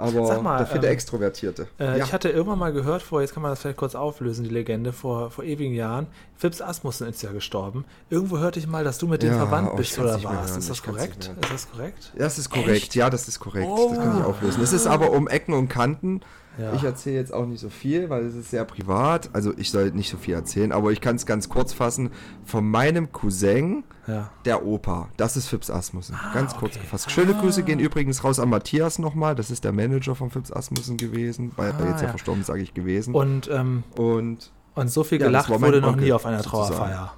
[0.00, 1.66] Aber Sag mal, dafür der ähm, Extrovertierte.
[1.80, 2.04] Äh, ja.
[2.04, 4.92] Ich hatte irgendwann mal gehört, vor, jetzt kann man das vielleicht kurz auflösen, die Legende,
[4.92, 7.84] vor, vor ewigen Jahren, Phipps Asmussen ist ja gestorben.
[8.08, 10.56] Irgendwo hörte ich mal, dass du mit dem Ja, verwandt oh, bist oder warst.
[10.56, 11.32] Ist das korrekt?
[11.40, 12.12] Ist das korrekt?
[12.16, 12.94] das ist korrekt, Echt?
[12.94, 13.66] ja, das ist korrekt.
[13.68, 13.92] Oh.
[13.92, 14.62] Das kann ich auflösen.
[14.62, 16.20] Es ist aber um Ecken und Kanten.
[16.58, 16.72] Ja.
[16.74, 19.30] Ich erzähle jetzt auch nicht so viel, weil es ist sehr privat.
[19.32, 22.10] Also ich soll nicht so viel erzählen, aber ich kann es ganz kurz fassen.
[22.44, 24.30] Von meinem Cousin, Ja.
[24.44, 25.08] der Opa.
[25.16, 26.16] Das ist Phipps Asmussen.
[26.34, 26.82] Ganz kurz okay.
[26.84, 27.10] gefasst.
[27.10, 29.34] Schöne Grüße gehen übrigens raus an Matthias nochmal.
[29.34, 31.52] Das ist der Manager von Phipps Asmussen gewesen.
[31.56, 32.08] Weil er Ah, jetzt ja ja.
[32.10, 33.14] verstorben, sage ich gewesen.
[33.14, 37.10] Und, ähm, Und und so viel gelacht wurde noch Onkel, nie auf einer sozusagen.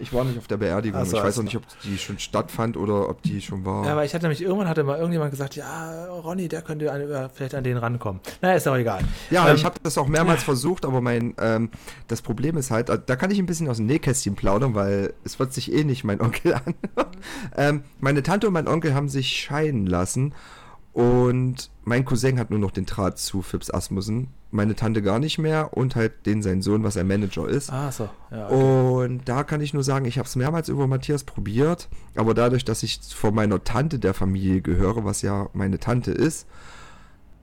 [0.00, 1.04] Ich war nicht auf der Beerdigung.
[1.04, 3.84] So, ich weiß auch nicht, ob die schon stattfand oder ob die schon war.
[3.84, 7.00] Ja, aber ich hatte nämlich, irgendwann hatte mal irgendjemand gesagt, ja, Ronny, der könnte an,
[7.02, 8.20] äh, vielleicht an den rankommen.
[8.40, 9.02] Na, ist aber egal.
[9.30, 11.70] Ja, Ähm, ich habe das auch mehrmals versucht, aber mein ähm,
[12.08, 15.12] das Problem ist halt, äh, da kann ich ein bisschen aus dem Nähkästchen plaudern, weil
[15.24, 16.74] es wird sich eh nicht mein Onkel an.
[17.56, 20.34] ähm, meine Tante und mein Onkel haben sich scheiden lassen
[20.92, 25.38] und mein Cousin hat nur noch den Draht zu Phipps Asmussen, meine Tante gar nicht
[25.38, 27.70] mehr und halt den sein Sohn, was ein Manager ist.
[27.72, 28.08] Ah, so.
[28.30, 29.04] Ja, okay.
[29.04, 32.64] Und da kann ich nur sagen, ich habe es mehrmals über Matthias probiert, aber dadurch,
[32.64, 36.46] dass ich von meiner Tante der Familie gehöre, was ja meine Tante ist,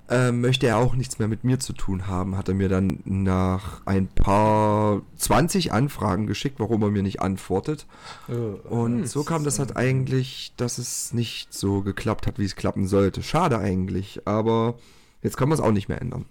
[0.10, 2.38] ähm, möchte er auch nichts mehr mit mir zu tun haben.
[2.38, 7.86] Hat er mir dann nach ein paar 20 Anfragen geschickt, warum er mir nicht antwortet.
[8.30, 12.56] Äh, Und so kam das halt eigentlich, dass es nicht so geklappt hat, wie es
[12.56, 13.22] klappen sollte.
[13.22, 14.76] Schade eigentlich, aber
[15.24, 16.26] jetzt kann man es auch nicht mehr ändern.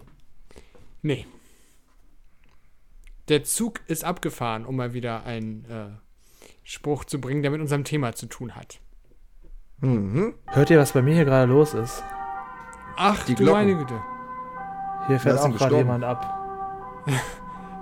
[1.06, 1.24] Nee.
[3.28, 5.86] Der Zug ist abgefahren, um mal wieder einen äh,
[6.64, 8.80] Spruch zu bringen, der mit unserem Thema zu tun hat.
[9.78, 10.34] Mhm.
[10.46, 12.02] Hört ihr, was bei mir hier gerade los ist?
[12.96, 13.62] Ach, Die du Glocken.
[13.66, 14.00] meine Güte.
[15.06, 17.04] Hier fährt auch gerade jemand ab.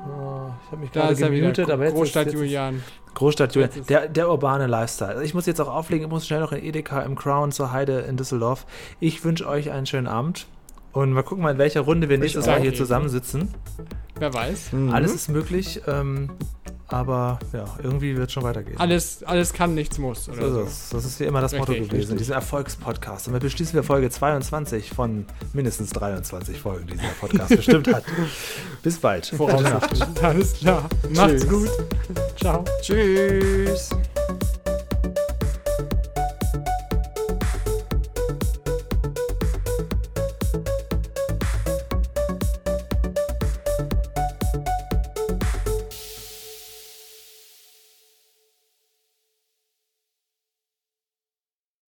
[0.06, 1.40] Oh, ich habe mich Da gerade ist er wieder.
[1.40, 2.84] gemutet, aber jetzt Großstadt ist, jetzt Julian.
[3.14, 3.70] Großstadt Julian.
[3.88, 5.12] Der, der urbane Lifestyle.
[5.12, 7.72] Also ich muss jetzt auch auflegen, ich muss schnell noch in Edeka im Crown zur
[7.72, 8.66] Heide in Düsseldorf.
[9.00, 10.46] Ich wünsche euch einen schönen Abend.
[10.94, 12.46] Und mal gucken, mal, in welcher Runde wir nächstes.
[12.46, 12.78] Mal hier Okay.
[12.78, 13.48] zusammensitzen.
[14.18, 14.72] Wer weiß.
[14.72, 14.90] Mhm.
[14.92, 16.30] Alles ist möglich, ähm,
[16.86, 18.78] aber ja, irgendwie wird es schon weitergehen.
[18.78, 20.28] Alles, alles kann, nichts muss.
[20.28, 20.96] Oder So so.
[20.96, 22.18] Das ist hier immer das Motto gewesen, richtig.
[22.18, 23.26] dieser Erfolgspodcast.
[23.26, 28.04] Damit beschließen wir Folge 22 von mindestens 23 Folgen, die dieser Podcast bestimmt hat.
[28.84, 29.26] Bis bald.
[29.26, 30.02] Voraussichtlich.
[30.22, 30.88] Alles klar.
[31.12, 31.48] Macht's Tschüss.
[31.50, 31.70] gut.
[32.38, 32.64] Ciao.
[32.82, 33.90] Tschüss.